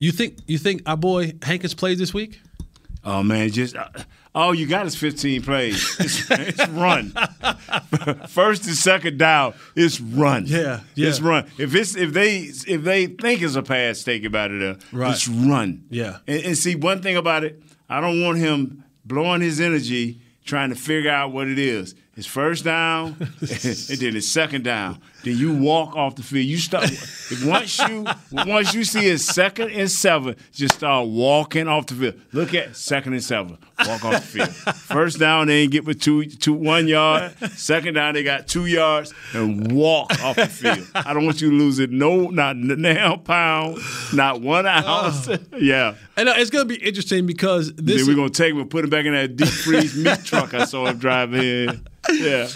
you 0.00 0.10
think 0.12 0.38
you 0.46 0.58
think 0.58 0.82
our 0.86 0.96
boy 0.96 1.34
Hankins 1.42 1.74
plays 1.74 1.98
this 1.98 2.12
week? 2.12 2.40
Oh 3.04 3.22
man, 3.22 3.50
just 3.50 3.76
uh, 3.76 3.88
all 4.34 4.54
you 4.54 4.66
got 4.66 4.86
is 4.86 4.94
15 4.96 5.42
plays. 5.42 5.96
It's, 6.00 6.30
it's 6.30 6.68
run. 6.68 7.10
First 8.28 8.66
and 8.66 8.74
second 8.76 9.18
down, 9.18 9.54
it's 9.74 10.00
run. 10.00 10.44
Yeah, 10.46 10.80
yeah. 10.94 11.08
it's 11.08 11.20
run. 11.20 11.46
If 11.58 11.74
it's 11.74 11.96
if 11.96 12.12
they 12.12 12.38
if 12.40 12.82
they 12.82 13.06
think 13.06 13.42
it's 13.42 13.54
a 13.56 13.62
pass, 13.62 14.02
take 14.02 14.24
about 14.24 14.50
it. 14.50 14.62
Uh, 14.62 14.74
Right. 14.92 15.12
It's 15.12 15.28
run. 15.28 15.84
Yeah. 15.90 16.18
And, 16.26 16.44
and 16.44 16.58
see 16.58 16.74
one 16.74 17.00
thing 17.02 17.16
about 17.16 17.44
it, 17.44 17.62
I 17.88 18.00
don't 18.00 18.22
want 18.22 18.38
him 18.38 18.84
blowing 19.04 19.40
his 19.40 19.60
energy 19.60 20.20
trying 20.44 20.70
to 20.70 20.76
figure 20.76 21.10
out 21.10 21.32
what 21.32 21.48
it 21.48 21.58
is. 21.58 21.94
It's 22.16 22.26
first 22.26 22.64
down, 22.64 23.16
and 23.40 23.48
then 23.50 24.16
it's 24.16 24.28
second 24.28 24.64
down. 24.64 25.00
Then 25.22 25.36
you 25.36 25.54
walk 25.54 25.94
off 25.96 26.16
the 26.16 26.22
field. 26.22 26.46
You 26.46 26.56
start 26.58 26.90
once 27.44 27.78
you 27.78 28.06
once 28.32 28.74
you 28.74 28.84
see 28.84 29.06
it's 29.08 29.24
second 29.24 29.70
and 29.70 29.90
seven, 29.90 30.36
just 30.52 30.76
start 30.76 31.08
walking 31.08 31.68
off 31.68 31.86
the 31.86 31.94
field. 31.94 32.20
Look 32.32 32.54
at 32.54 32.74
second 32.76 33.12
and 33.12 33.22
seven. 33.22 33.58
Walk 33.86 34.04
off 34.04 34.14
the 34.14 34.20
field. 34.20 34.48
First 34.76 35.18
down, 35.18 35.48
they 35.48 35.62
ain't 35.62 35.72
get 35.72 35.84
with 35.84 36.00
two 36.00 36.24
two 36.24 36.54
one 36.54 36.88
yard. 36.88 37.34
Second 37.52 37.94
down, 37.94 38.14
they 38.14 38.22
got 38.22 38.48
two 38.48 38.66
yards 38.66 39.12
and 39.34 39.72
walk 39.72 40.10
off 40.22 40.36
the 40.36 40.46
field. 40.46 40.86
I 40.94 41.12
don't 41.12 41.24
want 41.24 41.40
you 41.40 41.50
to 41.50 41.56
lose 41.56 41.78
it. 41.78 41.90
No, 41.90 42.28
not 42.28 42.56
now 42.56 43.16
pound, 43.16 43.78
not 44.14 44.40
one 44.40 44.66
ounce. 44.66 45.28
yeah. 45.58 45.94
And 46.16 46.28
uh, 46.28 46.34
it's 46.36 46.50
gonna 46.50 46.64
be 46.64 46.76
interesting 46.76 47.26
because 47.26 47.72
this 47.74 47.98
then 47.98 48.06
we're 48.06 48.16
gonna 48.16 48.30
take 48.30 48.52
him 48.52 48.60
and 48.60 48.70
put 48.70 48.84
him 48.84 48.90
back 48.90 49.04
in 49.04 49.12
that 49.12 49.36
deep 49.36 49.48
freeze 49.48 49.96
meat 49.96 50.24
truck 50.24 50.54
I 50.54 50.64
saw 50.64 50.86
him 50.86 50.98
driving 50.98 51.42
in. 51.42 51.86
Yeah. 52.10 52.48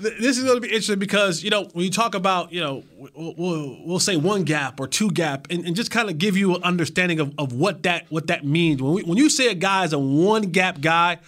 Th- 0.00 0.18
this 0.18 0.38
is 0.38 0.44
going 0.44 0.56
to 0.56 0.60
be 0.60 0.68
interesting 0.68 0.98
because 0.98 1.42
you 1.42 1.50
know 1.50 1.64
when 1.72 1.84
you 1.84 1.90
talk 1.90 2.14
about 2.14 2.52
you 2.52 2.60
know 2.60 2.82
we'll, 2.96 3.34
we'll, 3.36 3.78
we'll 3.84 4.00
say 4.00 4.16
one 4.16 4.44
gap 4.44 4.80
or 4.80 4.86
two 4.86 5.10
gap 5.10 5.46
and, 5.50 5.64
and 5.64 5.76
just 5.76 5.90
kind 5.90 6.08
of 6.08 6.18
give 6.18 6.36
you 6.36 6.56
an 6.56 6.62
understanding 6.62 7.20
of, 7.20 7.34
of 7.38 7.52
what 7.52 7.82
that 7.84 8.06
what 8.10 8.28
that 8.28 8.44
means. 8.44 8.82
When 8.82 8.92
we, 8.92 9.02
when 9.02 9.18
you 9.18 9.28
say 9.28 9.48
a 9.48 9.54
guy 9.54 9.84
is 9.84 9.92
a 9.92 9.98
one 9.98 10.42
gap 10.42 10.80
guy 10.80 11.18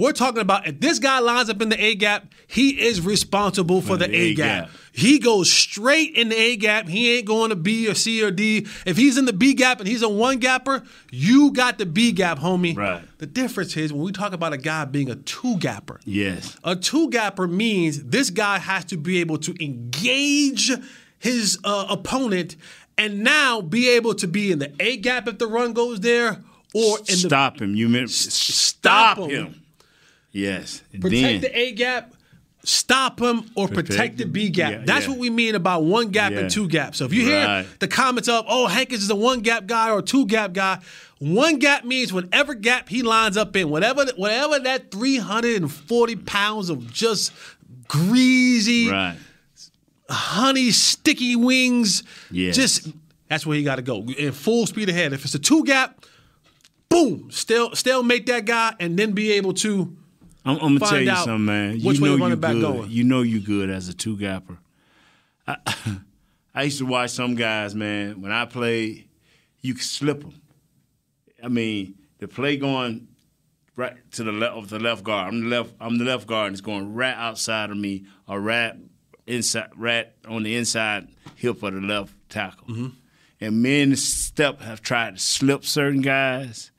we're 0.00 0.12
talking 0.12 0.40
about 0.40 0.66
if 0.66 0.80
this 0.80 0.98
guy 0.98 1.18
lines 1.20 1.48
up 1.50 1.60
in 1.62 1.68
the 1.68 1.82
A 1.82 1.94
gap 1.94 2.26
he 2.46 2.70
is 2.80 3.00
responsible 3.00 3.80
for 3.80 3.96
the, 3.96 4.06
the 4.06 4.16
A 4.16 4.34
gap. 4.34 4.70
he 4.92 5.18
goes 5.18 5.50
straight 5.50 6.14
in 6.16 6.28
the 6.30 6.36
A 6.36 6.56
gap 6.56 6.88
he 6.88 7.16
ain't 7.16 7.26
going 7.26 7.50
to 7.50 7.56
B 7.56 7.88
or 7.88 7.94
C 7.94 8.22
or 8.24 8.30
D 8.30 8.66
if 8.86 8.96
he's 8.96 9.16
in 9.18 9.24
the 9.26 9.32
B 9.32 9.54
gap 9.54 9.78
and 9.78 9.86
he's 9.88 10.02
a 10.02 10.08
one 10.08 10.38
gapper 10.38 10.82
you 11.10 11.52
got 11.52 11.78
the 11.78 11.86
B 11.86 12.12
gap 12.12 12.38
homie 12.38 12.76
Right. 12.76 13.02
the 13.18 13.26
difference 13.26 13.76
is 13.76 13.92
when 13.92 14.02
we 14.02 14.12
talk 14.12 14.32
about 14.32 14.52
a 14.52 14.58
guy 14.58 14.84
being 14.84 15.10
a 15.10 15.16
two 15.16 15.56
gapper 15.58 16.00
Yes. 16.04 16.56
a 16.64 16.74
two 16.76 17.08
gapper 17.10 17.46
means 17.46 18.02
this 18.04 18.30
guy 18.30 18.58
has 18.58 18.84
to 18.86 18.96
be 18.96 19.20
able 19.20 19.38
to 19.38 19.54
engage 19.64 20.70
his 21.18 21.58
uh, 21.64 21.86
opponent 21.90 22.56
and 22.96 23.22
now 23.22 23.60
be 23.60 23.88
able 23.90 24.14
to 24.14 24.26
be 24.26 24.50
in 24.52 24.58
the 24.58 24.72
A 24.80 24.96
gap 24.96 25.28
if 25.28 25.38
the 25.38 25.46
run 25.46 25.72
goes 25.72 26.00
there 26.00 26.42
or 26.74 26.98
in 26.98 27.04
the 27.06 27.12
Stop 27.28 27.60
him. 27.60 27.74
You 27.74 27.88
meant 27.88 28.10
stop 28.10 29.16
stop 29.16 29.18
him. 29.18 29.46
him. 29.46 29.59
Yes. 30.32 30.82
Protect 30.92 31.10
then, 31.12 31.40
the 31.40 31.58
A 31.58 31.72
gap, 31.72 32.14
stop 32.62 33.20
him, 33.20 33.50
or 33.56 33.66
protect, 33.68 33.88
Protect 33.88 34.16
the 34.18 34.24
B 34.26 34.48
gap. 34.50 34.72
yeah, 34.72 34.82
That's 34.84 35.04
yeah. 35.06 35.10
what 35.10 35.18
we 35.18 35.30
mean 35.30 35.54
about 35.54 35.84
one 35.84 36.10
gap 36.10 36.32
Yeah. 36.32 36.40
and 36.40 36.50
two 36.50 36.68
gaps. 36.68 36.98
So 36.98 37.04
if 37.06 37.12
you 37.12 37.22
hear 37.22 37.44
Right. 37.44 37.66
the 37.80 37.88
comments 37.88 38.28
of, 38.28 38.44
oh, 38.48 38.66
Hankins 38.66 39.02
is 39.02 39.10
a 39.10 39.14
one 39.16 39.40
gap 39.40 39.66
guy 39.66 39.90
or 39.90 39.98
a 40.00 40.02
two 40.02 40.26
gap 40.26 40.52
guy, 40.52 40.78
one 41.18 41.58
gap 41.58 41.84
means 41.84 42.12
whatever 42.12 42.54
gap 42.54 42.88
he 42.88 43.02
lines 43.02 43.36
up 43.36 43.56
in, 43.56 43.68
whatever 43.70 44.04
whatever 44.16 44.58
that 44.60 44.90
340 44.90 46.16
pounds 46.16 46.70
of 46.70 46.92
just 46.92 47.32
greasy, 47.88 48.88
right. 48.88 49.16
honey, 50.08 50.70
sticky 50.70 51.36
wings, 51.36 52.02
Yes. 52.30 52.56
just 52.56 52.88
that's 53.28 53.46
where 53.46 53.56
he 53.56 53.62
got 53.62 53.76
to 53.76 53.82
go 53.82 54.02
in 54.18 54.32
full 54.32 54.66
speed 54.66 54.88
ahead. 54.88 55.12
If 55.12 55.24
it's 55.24 55.34
a 55.34 55.38
two 55.38 55.64
gap, 55.64 56.04
boom, 56.88 57.28
still 57.30 57.74
still 57.74 58.02
make 58.02 58.26
that 58.26 58.44
guy 58.44 58.74
and 58.80 58.98
then 58.98 59.12
be 59.12 59.32
able 59.32 59.52
to 59.54 59.96
I'm, 60.50 60.56
I'm 60.60 60.78
gonna 60.78 60.90
tell 60.90 61.00
you 61.00 61.16
something, 61.16 61.44
man. 61.44 61.80
which 61.80 61.98
you 61.98 62.02
way 62.02 62.08
know 62.10 62.16
the 62.16 62.22
running 62.22 62.30
you 62.30 62.40
back 62.40 62.52
good. 62.52 62.62
going. 62.62 62.90
You 62.90 63.04
know 63.04 63.22
you 63.22 63.40
good 63.40 63.70
as 63.70 63.88
a 63.88 63.94
two 63.94 64.16
gapper. 64.16 64.58
I, 65.46 65.56
I 66.54 66.62
used 66.64 66.78
to 66.78 66.86
watch 66.86 67.10
some 67.10 67.34
guys, 67.34 67.74
man. 67.74 68.20
When 68.20 68.32
I 68.32 68.44
played, 68.44 69.08
you 69.60 69.74
could 69.74 69.84
slip 69.84 70.20
them. 70.20 70.40
I 71.42 71.48
mean, 71.48 71.94
the 72.18 72.28
play 72.28 72.56
going 72.56 73.08
right 73.76 73.96
to 74.12 74.24
the 74.24 74.32
left 74.32 74.56
of 74.56 74.68
the 74.68 74.78
left 74.78 75.04
guard. 75.04 75.32
I'm 75.32 75.40
the 75.42 75.56
left. 75.56 75.74
I'm 75.80 75.98
the 75.98 76.04
left 76.04 76.26
guard, 76.26 76.48
and 76.48 76.54
it's 76.54 76.60
going 76.60 76.94
right 76.94 77.14
outside 77.14 77.70
of 77.70 77.76
me, 77.76 78.04
or 78.28 78.40
right 78.40 78.74
inside, 79.26 79.70
right 79.76 80.08
on 80.28 80.42
the 80.42 80.56
inside 80.56 81.08
hip 81.36 81.62
of 81.62 81.74
the 81.74 81.80
left 81.80 82.14
tackle. 82.28 82.66
Mm-hmm. 82.68 82.88
And 83.42 83.62
men 83.62 83.96
step 83.96 84.60
have 84.60 84.82
tried 84.82 85.16
to 85.16 85.20
slip 85.20 85.64
certain 85.64 86.02
guys, 86.02 86.70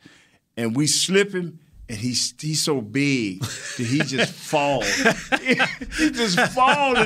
and 0.55 0.75
we 0.75 0.85
slip 0.85 1.33
him, 1.33 1.59
and 1.91 1.99
he's 1.99 2.33
he's 2.39 2.63
so 2.63 2.79
big 2.79 3.41
that 3.41 3.85
he 3.85 3.99
just 3.99 4.33
falls. 4.51 4.87
he 5.41 6.09
just 6.09 6.39
falls. 6.53 6.97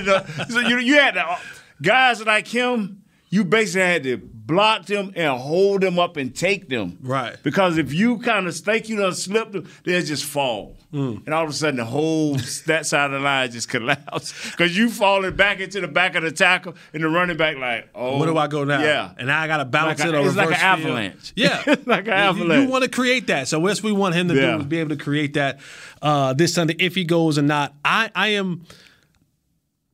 So 0.50 0.60
you 0.60 0.78
you 0.78 0.94
had 0.96 1.16
to, 1.16 1.40
guys 1.82 2.24
like 2.24 2.48
him. 2.48 3.02
You 3.36 3.44
basically 3.44 3.82
had 3.82 4.04
to 4.04 4.18
block 4.18 4.86
them 4.86 5.12
and 5.16 5.38
hold 5.38 5.82
them 5.82 6.00
up 6.00 6.16
and 6.16 6.34
take 6.34 6.70
them. 6.70 6.98
Right. 7.02 7.36
Because 7.44 7.78
if 7.78 7.92
you 7.94 8.20
kind 8.20 8.48
of 8.48 8.56
think 8.56 8.88
you 8.88 8.96
done 8.98 9.14
slipped 9.14 9.52
them, 9.52 9.68
they'll 9.84 10.02
just 10.06 10.24
fall. 10.24 10.78
Mm. 10.94 11.26
And 11.26 11.34
all 11.34 11.44
of 11.44 11.50
a 11.50 11.54
sudden, 11.54 11.76
the 11.76 11.84
whole 11.84 12.36
that 12.68 12.86
side 12.86 13.06
of 13.08 13.12
the 13.12 13.20
line 13.20 13.52
just 13.52 13.68
collapse 13.76 14.52
because 14.52 14.78
you 14.78 14.90
falling 14.90 15.36
back 15.36 15.60
into 15.60 15.82
the 15.82 15.88
back 15.90 16.16
of 16.16 16.24
the 16.24 16.32
tackle, 16.32 16.76
and 16.94 17.04
the 17.04 17.10
running 17.10 17.36
back 17.36 17.58
like, 17.58 17.90
oh, 17.94 18.20
Where 18.20 18.28
do 18.28 18.38
I 18.38 18.48
go 18.48 18.64
now? 18.64 18.82
Yeah, 18.82 19.12
And 19.18 19.28
now 19.28 19.42
I 19.42 19.48
got 19.48 19.58
to 19.58 19.66
bounce 19.66 20.00
Like 20.00 20.08
it 20.08 20.16
a- 20.16 20.26
it's 20.26 20.36
like 20.38 20.48
an 20.52 20.54
field. 20.54 20.64
avalanche. 20.64 21.34
Yeah. 21.36 21.62
It's 21.68 21.86
like 21.88 22.06
an 22.08 22.14
You- 22.14 22.14
avalanche. 22.14 22.64
You, 22.68 22.70
want 22.72 22.84
to 22.86 22.90
create 22.90 23.28
that. 23.28 23.50
So 23.50 23.60
what 23.60 23.82
we 23.84 23.92
want 23.92 24.16
him 24.16 24.30
to 24.30 24.36
Yeah. 24.36 24.54
do 24.56 24.60
is 24.62 24.66
be 24.68 24.80
able 24.80 24.96
to 24.96 25.04
create 25.04 25.34
that 25.34 25.60
uh, 26.02 26.32
this 26.34 26.54
Sunday 26.54 26.76
if 26.80 26.96
he 26.96 27.04
goes 27.04 27.38
or 27.38 27.42
not. 27.42 27.74
I, 27.84 28.10
I 28.16 28.28
am 28.30 28.64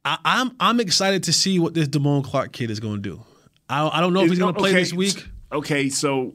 I, 0.06 0.18
I'm 0.26 0.52
I'm 0.60 0.80
excited 0.80 1.24
to 1.24 1.34
see 1.34 1.58
what 1.58 1.74
this 1.74 1.88
Damone 1.88 2.24
Clark 2.24 2.52
kid 2.52 2.70
is 2.70 2.80
going 2.80 3.02
to 3.02 3.10
do. 3.10 3.24
I, 3.72 3.98
I 3.98 4.02
don't 4.02 4.14
know 4.14 4.24
if 4.24 4.30
he's 4.30 4.40
going 4.40 4.54
to 4.54 4.60
play 4.60 4.72
Okay, 4.72 4.80
this 4.80 4.94
week. 4.94 5.28
Okay, 5.52 5.90
so 5.90 6.34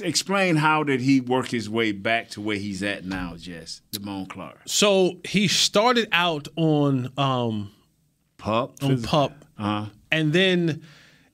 explain 0.00 0.56
how 0.56 0.82
did 0.84 1.00
he 1.00 1.20
work 1.20 1.48
his 1.48 1.68
way 1.68 1.92
back 1.92 2.30
to 2.30 2.40
where 2.40 2.56
he's 2.56 2.82
at 2.82 3.04
now, 3.04 3.34
Jess, 3.36 3.80
Damone 3.92 4.28
Clark? 4.28 4.60
So 4.66 5.18
he 5.24 5.48
started 5.48 6.08
out 6.12 6.48
on 6.56 7.12
um, 7.16 7.72
Pup 8.38 8.74
on 8.82 9.02
pup. 9.02 9.44
Uh-huh. 9.58 9.86
and 10.10 10.32
then 10.32 10.82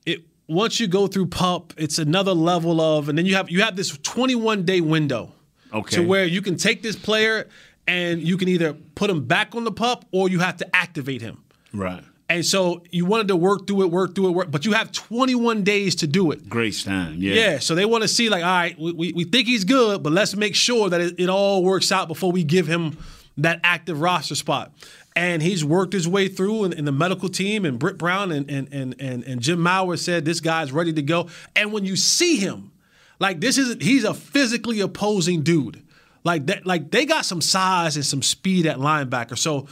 it 0.05 0.21
once 0.47 0.79
you 0.79 0.87
go 0.87 1.07
through 1.07 1.25
pup, 1.27 1.73
it's 1.77 1.97
another 1.97 2.33
level 2.33 2.79
of, 2.79 3.09
and 3.09 3.17
then 3.17 3.25
you 3.25 3.33
have 3.35 3.49
you 3.49 3.61
have 3.63 3.75
this 3.75 3.97
21 3.97 4.63
day 4.63 4.81
window, 4.81 5.31
Okay. 5.73 5.95
to 5.97 6.03
where 6.07 6.25
you 6.25 6.41
can 6.43 6.55
take 6.55 6.83
this 6.83 6.95
player 6.95 7.47
and 7.87 8.21
you 8.21 8.37
can 8.37 8.47
either 8.47 8.73
put 8.73 9.09
him 9.09 9.25
back 9.25 9.55
on 9.55 9.63
the 9.63 9.71
pup 9.71 10.05
or 10.11 10.29
you 10.29 10.39
have 10.39 10.57
to 10.57 10.75
activate 10.75 11.21
him. 11.21 11.43
Right. 11.73 12.03
And 12.29 12.45
so 12.45 12.83
you 12.91 13.05
wanted 13.05 13.29
to 13.29 13.35
work 13.35 13.65
through 13.65 13.81
it, 13.81 13.91
work 13.91 14.13
through 14.13 14.27
it, 14.27 14.31
work, 14.31 14.51
but 14.51 14.63
you 14.63 14.73
have 14.73 14.91
21 14.91 15.63
days 15.63 15.95
to 15.95 16.07
do 16.07 16.29
it. 16.29 16.47
Grace 16.47 16.83
time. 16.83 17.15
Yeah. 17.17 17.33
Yeah, 17.33 17.59
so 17.59 17.73
they 17.73 17.85
want 17.85 18.03
to 18.03 18.07
see 18.07 18.29
like, 18.29 18.43
all 18.43 18.49
right, 18.49 18.79
we, 18.79 18.91
we, 18.91 19.13
we 19.13 19.23
think 19.23 19.47
he's 19.47 19.63
good, 19.63 20.03
but 20.03 20.13
let's 20.13 20.35
make 20.35 20.53
sure 20.53 20.89
that 20.89 21.01
it, 21.01 21.19
it 21.19 21.29
all 21.29 21.63
works 21.63 21.91
out 21.91 22.07
before 22.07 22.31
we 22.31 22.43
give 22.43 22.67
him 22.67 22.99
that 23.37 23.59
active 23.63 23.99
roster 23.99 24.35
spot. 24.35 24.71
And 25.15 25.41
he's 25.41 25.65
worked 25.65 25.91
his 25.91 26.07
way 26.07 26.27
through 26.27 26.65
in, 26.65 26.73
in 26.73 26.85
the 26.85 26.91
medical 26.91 27.29
team, 27.29 27.65
and 27.65 27.79
Britt 27.79 27.97
Brown 27.97 28.31
and, 28.31 28.49
and 28.49 28.71
and 28.71 28.95
and 28.99 29.23
and 29.23 29.41
Jim 29.41 29.59
Maurer 29.59 29.97
said 29.97 30.23
this 30.23 30.39
guy's 30.39 30.71
ready 30.71 30.93
to 30.93 31.01
go. 31.01 31.27
And 31.55 31.73
when 31.73 31.83
you 31.83 31.95
see 31.95 32.37
him, 32.37 32.71
like 33.19 33.41
this 33.41 33.57
is 33.57 33.75
he's 33.81 34.03
a 34.03 34.13
physically 34.13 34.79
opposing 34.79 35.41
dude. 35.41 35.83
Like 36.23 36.45
that, 36.45 36.65
like 36.65 36.91
they 36.91 37.05
got 37.05 37.25
some 37.25 37.41
size 37.41 37.95
and 37.95 38.05
some 38.05 38.21
speed 38.21 38.65
at 38.65 38.77
linebacker. 38.77 39.37
So 39.37 39.67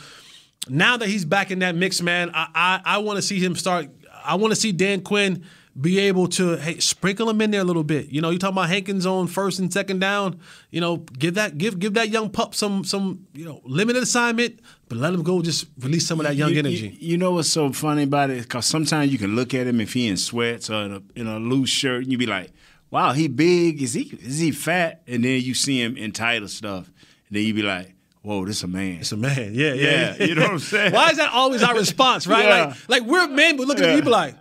now 0.70 0.97
that 0.97 1.07
he's 1.07 1.26
back 1.26 1.51
in 1.51 1.59
that 1.59 1.76
mix, 1.76 2.01
man, 2.01 2.32
I 2.34 2.47
I, 2.55 2.82
I 2.95 2.97
want 2.99 3.18
to 3.18 3.22
see 3.22 3.39
him 3.39 3.55
start. 3.55 3.89
I 4.24 4.36
want 4.36 4.51
to 4.51 4.59
see 4.59 4.72
Dan 4.72 5.01
Quinn 5.01 5.43
be 5.80 5.99
able 5.99 6.28
to 6.28 6.55
hey 6.55 6.80
sprinkle 6.80 7.30
him 7.30 7.39
in 7.39 7.51
there 7.51 7.61
a 7.61 7.63
little 7.63 7.84
bit. 7.84 8.09
You 8.09 8.22
know, 8.22 8.32
you 8.32 8.39
talking 8.39 8.55
about 8.55 8.70
Hankins 8.70 9.05
on 9.05 9.28
first 9.28 9.59
and 9.59 9.72
second 9.72 9.99
down. 9.99 10.39
You 10.72 10.82
know, 10.82 10.97
give 10.97 11.36
that 11.36 11.57
give 11.57 11.80
give 11.80 11.93
that 11.93 12.09
young 12.09 12.30
pup 12.30 12.55
some 12.55 12.84
some 12.84 13.28
you 13.34 13.45
know 13.45 13.61
limited 13.63 14.01
assignment, 14.01 14.59
but 14.89 14.97
let 14.97 15.13
him 15.13 15.24
go. 15.24 15.41
Just 15.41 15.68
release 15.80 16.07
some 16.07 16.20
of 16.20 16.26
that 16.26 16.36
young 16.36 16.53
you, 16.53 16.59
energy. 16.59 16.97
You, 16.99 17.11
you 17.11 17.18
know 17.18 17.34
what's 17.34 17.49
so 17.49 17.72
funny 17.72 18.03
about 18.03 18.32
it? 18.32 18.43
Because 18.43 18.65
sometimes 18.65 19.11
you 19.11 19.20
can 19.20 19.36
look 19.36 19.53
at 19.53 19.68
him 19.68 19.80
if 19.80 19.93
he 19.93 20.07
in 20.07 20.18
sweats 20.18 20.70
or 20.70 20.84
in 20.84 20.93
a, 20.93 21.01
in 21.20 21.28
a 21.28 21.39
loose 21.39 21.70
shirt, 21.70 22.03
and 22.03 22.11
you 22.11 22.18
be 22.18 22.26
like, 22.26 22.51
"Wow, 22.89 23.13
he 23.13 23.28
big. 23.28 23.82
Is 23.82 23.93
he 23.93 24.18
is 24.22 24.39
he 24.39 24.51
fat?" 24.51 25.03
And 25.05 25.24
then 25.24 25.41
you 25.41 25.53
see 25.53 25.82
him 25.82 25.95
in 25.95 26.11
tighter 26.11 26.47
stuff, 26.47 26.88
and 27.28 27.38
then 27.38 27.43
you 27.43 27.53
be 27.53 27.61
like, 27.61 27.93
"Whoa, 28.28 28.45
this 28.45 28.61
a 28.63 28.67
man." 28.67 28.99
It's 28.99 29.11
a 29.11 29.17
man. 29.17 29.51
Yeah, 29.53 29.73
yeah. 29.73 29.73
Yeah, 29.73 30.15
yeah. 30.19 30.25
you 30.25 30.36
know 30.36 30.41
what 30.43 30.51
I'm 30.51 30.59
saying? 30.59 30.91
Why 30.97 31.09
is 31.11 31.17
that 31.17 31.32
always 31.32 31.63
our 31.63 31.75
response, 31.75 32.28
right? 32.28 32.43
Yeah. 32.45 32.65
Like, 32.65 32.89
like 32.89 33.03
we're 33.03 33.28
men, 33.28 33.57
but 33.57 33.67
look 33.67 33.80
at 33.80 33.86
Yeah. 33.86 33.95
you, 33.95 34.01
be 34.01 34.09
like, 34.09 34.36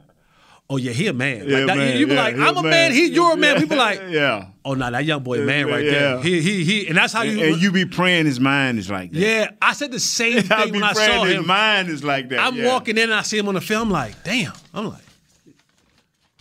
oh 0.68 0.76
yeah, 0.76 0.90
he 0.92 1.06
a 1.06 1.12
man. 1.12 1.48
Yeah, 1.48 1.58
like 1.58 1.66
that, 1.68 1.76
man. 1.76 1.98
You 1.98 2.06
be 2.08 2.14
Yeah, 2.14 2.22
like, 2.22 2.36
I'm 2.36 2.56
a 2.56 2.62
man. 2.62 2.92
He, 2.92 3.06
you're 3.06 3.32
a 3.32 3.36
man. 3.36 3.66
Be 3.68 3.76
like, 3.76 4.00
yeah. 4.08 4.46
oh 4.64 4.74
no, 4.74 4.90
that 4.90 5.04
young 5.04 5.22
boy, 5.22 5.42
man, 5.44 5.66
right 5.68 5.84
Yeah. 5.84 5.90
there. 5.92 6.22
He, 6.22 6.40
he, 6.40 6.64
he, 6.64 6.88
and 6.88 6.96
that's 6.96 7.12
how 7.12 7.22
you. 7.22 7.40
and 7.44 7.62
you 7.62 7.70
be 7.70 7.84
praying 7.84 8.26
his 8.26 8.40
mind 8.40 8.78
is 8.80 8.90
like 8.90 9.12
that. 9.12 9.18
yeah, 9.18 9.50
I 9.62 9.72
said 9.74 9.92
the 9.92 10.00
same 10.00 10.42
thing 10.42 10.72
be 10.72 10.80
when 10.80 10.82
I 10.82 10.92
saw 10.92 11.22
his 11.24 11.36
him. 11.36 11.46
mind 11.46 11.88
is 11.88 12.02
like 12.02 12.28
that. 12.30 12.40
I'm 12.40 12.56
yeah. 12.56 12.66
walking 12.66 12.96
in 12.98 13.04
and 13.04 13.14
I 13.14 13.22
see 13.22 13.38
him 13.38 13.46
on 13.48 13.54
the 13.54 13.60
film. 13.60 13.90
Like, 13.90 14.22
damn. 14.24 14.52
I'm 14.74 14.88
like, 14.88 15.02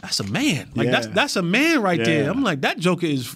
that's 0.01 0.19
a 0.19 0.23
man. 0.23 0.69
Like 0.75 0.89
that's 0.91 1.07
Yeah. 1.07 1.13
that's 1.13 1.35
a 1.35 1.41
man 1.41 1.81
right 1.81 2.03
there. 2.03 2.29
I'm 2.29 2.43
like, 2.43 2.61
that 2.61 2.77
joker 2.79 3.05
is 3.07 3.35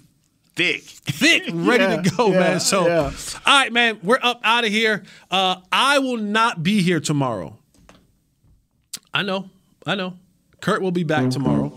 thick, 0.60 0.82
thick, 0.82 1.44
ready 1.54 1.84
Yeah, 1.86 2.02
to 2.02 2.10
go, 2.18 2.32
yeah, 2.34 2.40
man. 2.40 2.60
So, 2.60 2.86
yeah. 2.86 3.12
all 3.46 3.60
right, 3.60 3.72
man, 3.72 3.98
we're 4.04 4.20
up 4.22 4.42
out 4.44 4.66
of 4.66 4.72
here. 4.72 5.04
Uh, 5.32 5.62
I 5.72 6.00
will 6.00 6.18
not 6.18 6.62
be 6.64 6.82
here 6.82 7.00
tomorrow. 7.00 7.58
I 9.14 9.24
know, 9.24 9.50
I 9.86 9.96
know. 9.96 10.16
Kurt 10.60 10.82
will 10.82 10.92
be 10.92 11.04
back 11.06 11.30
tomorrow. 11.30 11.72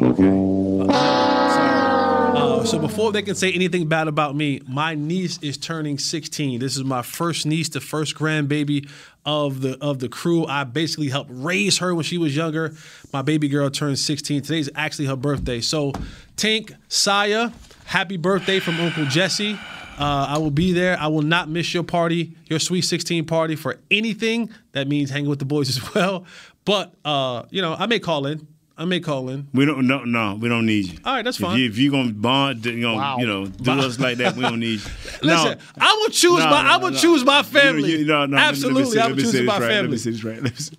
Uh, 2.35 2.65
so 2.65 2.79
before 2.81 3.13
they 3.13 3.23
can 3.23 3.37
say 3.37 3.53
anything 3.53 3.87
bad 3.87 4.09
about 4.09 4.35
me, 4.35 4.61
my 4.67 4.97
niece 4.97 5.39
is 5.43 5.57
turning 5.57 5.99
16. 5.99 6.59
This 6.59 6.77
is 6.77 6.83
my 6.83 7.03
first 7.03 7.47
niece, 7.47 7.69
the 7.69 7.81
first 7.81 8.17
grandbaby 8.17 8.89
of 9.25 9.61
the 9.61 9.79
of 9.81 10.01
the 10.01 10.09
crew. 10.09 10.45
I 10.47 10.65
basically 10.65 11.09
helped 11.09 11.31
raise 11.33 11.79
her 11.79 11.95
when 11.95 12.03
she 12.03 12.19
was 12.19 12.35
younger. 12.35 12.75
My 13.13 13.23
baby 13.23 13.49
girl 13.49 13.71
turned 13.71 14.01
16. 14.01 14.43
Today's 14.43 14.69
actually 14.75 15.07
her 15.07 15.17
birthday. 15.17 15.61
So 15.61 15.93
Tink, 16.37 16.75
Saya, 16.89 17.51
happy 17.93 18.17
birthday 18.17 18.59
from 18.59 18.81
Uncle 18.81 19.05
Jesse. 19.07 19.53
Uh, 19.99 20.27
I 20.31 20.39
will 20.39 20.51
be 20.51 20.73
there. 20.73 20.99
I 20.99 21.07
will 21.09 21.23
not 21.23 21.49
miss 21.51 21.75
your 21.75 21.83
party, 21.85 22.35
your 22.47 22.59
sweet 22.59 22.83
16 22.83 23.27
party 23.27 23.55
for 23.57 23.79
anything. 23.91 24.51
That 24.73 24.89
means 24.89 25.11
hanging 25.11 25.29
with 25.29 25.39
the 25.39 25.45
boys 25.45 25.69
as 25.69 25.95
well. 25.95 26.25
But 26.65 26.95
uh, 27.05 27.45
you 27.51 27.61
know, 27.63 27.75
I 27.75 27.87
may 27.87 27.99
call 27.99 28.27
in. 28.27 28.47
I 28.79 28.87
may 28.87 29.01
call 29.01 29.29
in. 29.29 29.47
We 29.53 29.67
don't 29.67 29.87
no 29.87 30.03
no 30.05 30.35
we 30.41 30.49
don't 30.49 30.65
need 30.65 30.87
you. 30.87 30.99
All 31.05 31.15
right, 31.15 31.23
that's 31.25 31.39
If 31.39 31.45
fine. 31.45 31.59
you, 31.59 31.67
if 31.67 31.77
you 31.77 31.91
are 31.91 31.93
gonna 31.93 32.13
bond, 32.15 32.65
you 32.65 32.73
know, 32.81 32.95
Wow. 32.95 33.19
you 33.19 33.27
know, 33.27 33.47
do 33.47 33.71
us 33.73 33.99
like 34.01 34.17
that, 34.17 34.35
we 34.35 34.43
don't 34.43 34.61
need 34.61 34.81
you. 34.81 34.91
Listen, 35.23 35.59
I 35.79 35.95
will 36.01 36.09
choose 36.09 36.39
No, 36.39 36.51
my 36.51 36.63
no, 36.63 36.69
I 36.71 36.77
will 36.79 36.91
no. 36.91 36.97
choose 36.99 37.23
my 37.25 37.43
family. 37.43 37.91
you- 37.99 38.05
no, 38.07 38.25
no, 38.25 38.29
let 38.29 38.31
me- 38.31 38.37
let 38.37 38.43
me 38.43 38.49
Absolutely, 38.49 38.85
say- 38.87 38.99
I 38.99 39.03
let 39.03 39.09
would 39.11 39.17
me 39.19 39.23
choose 39.25 39.33
say 39.33 39.39
this 39.41 39.47
my 39.47 39.53
right, 39.55 39.61
Let 39.61 39.69
family. 39.75 39.91
me 39.91 39.97
say 39.99 40.11
this 40.11 40.25
right. 40.25 40.43
Let 40.43 40.53
me 40.55 40.59
say- 40.59 40.77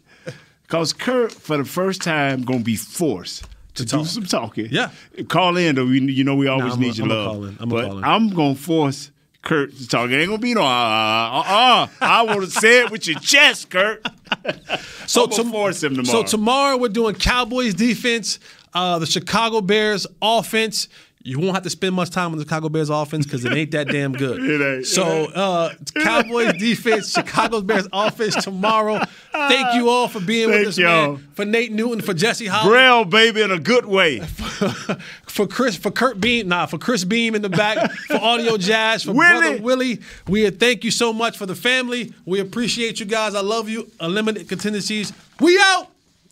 Cause 0.67 0.91
Kurt, 0.91 1.31
for 1.31 1.57
the 1.57 1.65
first 1.65 2.01
time, 2.01 2.41
gonna 2.41 2.59
be 2.63 2.75
forced 2.75 3.45
to, 3.75 3.85
do 3.85 4.05
some 4.05 4.25
talking. 4.25 4.67
Yeah. 4.71 4.91
Call 5.29 5.57
in 5.57 5.75
though. 5.75 5.85
We, 5.85 5.99
you 6.01 6.23
know 6.23 6.35
we 6.35 6.47
always 6.47 6.73
I'm 6.75 6.79
need 6.79 6.93
a- 6.93 6.95
your 6.97 7.05
I'm 7.05 7.11
a 7.11 7.15
love. 7.15 7.27
call 7.33 7.43
in. 7.45 7.57
I'm 7.59 7.71
a 7.71 7.73
but 7.73 7.87
call 7.87 7.97
in. 7.99 8.03
I'm 8.03 8.29
gonna 8.29 8.55
force 8.55 9.11
Kurt 9.41 9.75
to 9.75 9.87
talk. 9.87 10.09
It 10.09 10.15
ain't 10.19 10.27
gonna 10.29 10.37
be 10.39 10.53
no 10.53 10.61
uh 10.61 10.65
uh 10.65 11.43
uh. 11.45 11.83
uh. 11.83 11.87
I 12.01 12.21
want 12.23 12.41
to 12.41 12.49
say 12.49 12.79
it 12.81 12.91
with 12.91 13.07
your 13.07 13.19
chest, 13.19 13.69
Kurt. 13.69 14.05
So 15.05 15.23
I'm 15.25 15.29
gonna 15.29 15.43
tom- 15.43 15.51
force 15.51 15.83
him 15.83 15.95
tomorrow. 15.95 16.21
So 16.23 16.37
tomorrow 16.37 16.77
we're 16.77 16.87
doing 16.87 17.13
Cowboys 17.15 17.73
defense, 17.75 18.39
uh, 18.73 18.97
the 18.99 19.05
Chicago 19.05 19.59
Bears 19.61 20.07
offense. 20.21 20.87
You 21.25 21.39
won't 21.39 21.53
have 21.53 21.63
to 21.63 21.69
spend 21.69 21.95
much 21.95 22.09
time 22.09 22.33
on 22.33 22.37
the 22.37 22.43
Chicago 22.43 22.67
Bears 22.67 22.89
offense 22.89 23.25
because 23.25 23.45
it 23.45 23.53
ain't 23.53 23.71
that 23.71 23.87
damn 23.87 24.11
good. 24.11 24.43
It 24.53 24.61
ain't. 24.61 24.85
So 24.85 25.03
uh, 25.27 25.73
Cowboys 25.95 26.53
defense, 26.59 27.11
Chicago 27.11 27.61
Bears 27.61 27.87
offense 27.93 28.35
tomorrow. 28.43 29.01
Thank 29.31 29.75
you 29.75 29.87
all 29.87 30.09
for 30.09 30.19
being 30.19 30.49
Thank 30.49 30.59
with 30.59 30.67
us, 30.69 30.77
y'all. 30.77 31.13
man. 31.13 31.27
For 31.33 31.45
Nate 31.45 31.71
Newton, 31.71 32.01
for 32.01 32.13
Jesse 32.13 32.45
Holley. 32.45 32.69
Braille, 32.69 33.05
baby, 33.05 33.41
in 33.41 33.51
a 33.51 33.59
good 33.59 33.85
way. 33.85 34.19
for 35.25 35.47
Chris, 35.47 35.77
for 35.77 35.91
Kurt 35.91 36.19
Beam, 36.19 36.49
nah, 36.49 36.65
for 36.65 36.77
Chris 36.77 37.05
Beam 37.05 37.35
in 37.35 37.41
the 37.41 37.49
back, 37.49 37.91
for 37.91 38.17
Audio 38.17 38.57
Jazz, 38.57 39.03
for 39.03 39.13
Willie. 39.13 39.39
Brother 39.39 39.63
Willie. 39.63 39.99
We 40.27 40.49
thank 40.49 40.83
you 40.83 40.91
so 40.91 41.13
much 41.13 41.37
for 41.37 41.45
the 41.45 41.55
family. 41.55 42.13
We 42.25 42.41
appreciate 42.41 42.99
you 42.99 43.05
guys. 43.05 43.33
I 43.33 43.41
love 43.41 43.69
you. 43.69 43.89
Eliminate 44.01 44.49
contingencies. 44.49 45.13
We 45.39 45.57
out. 45.59 45.92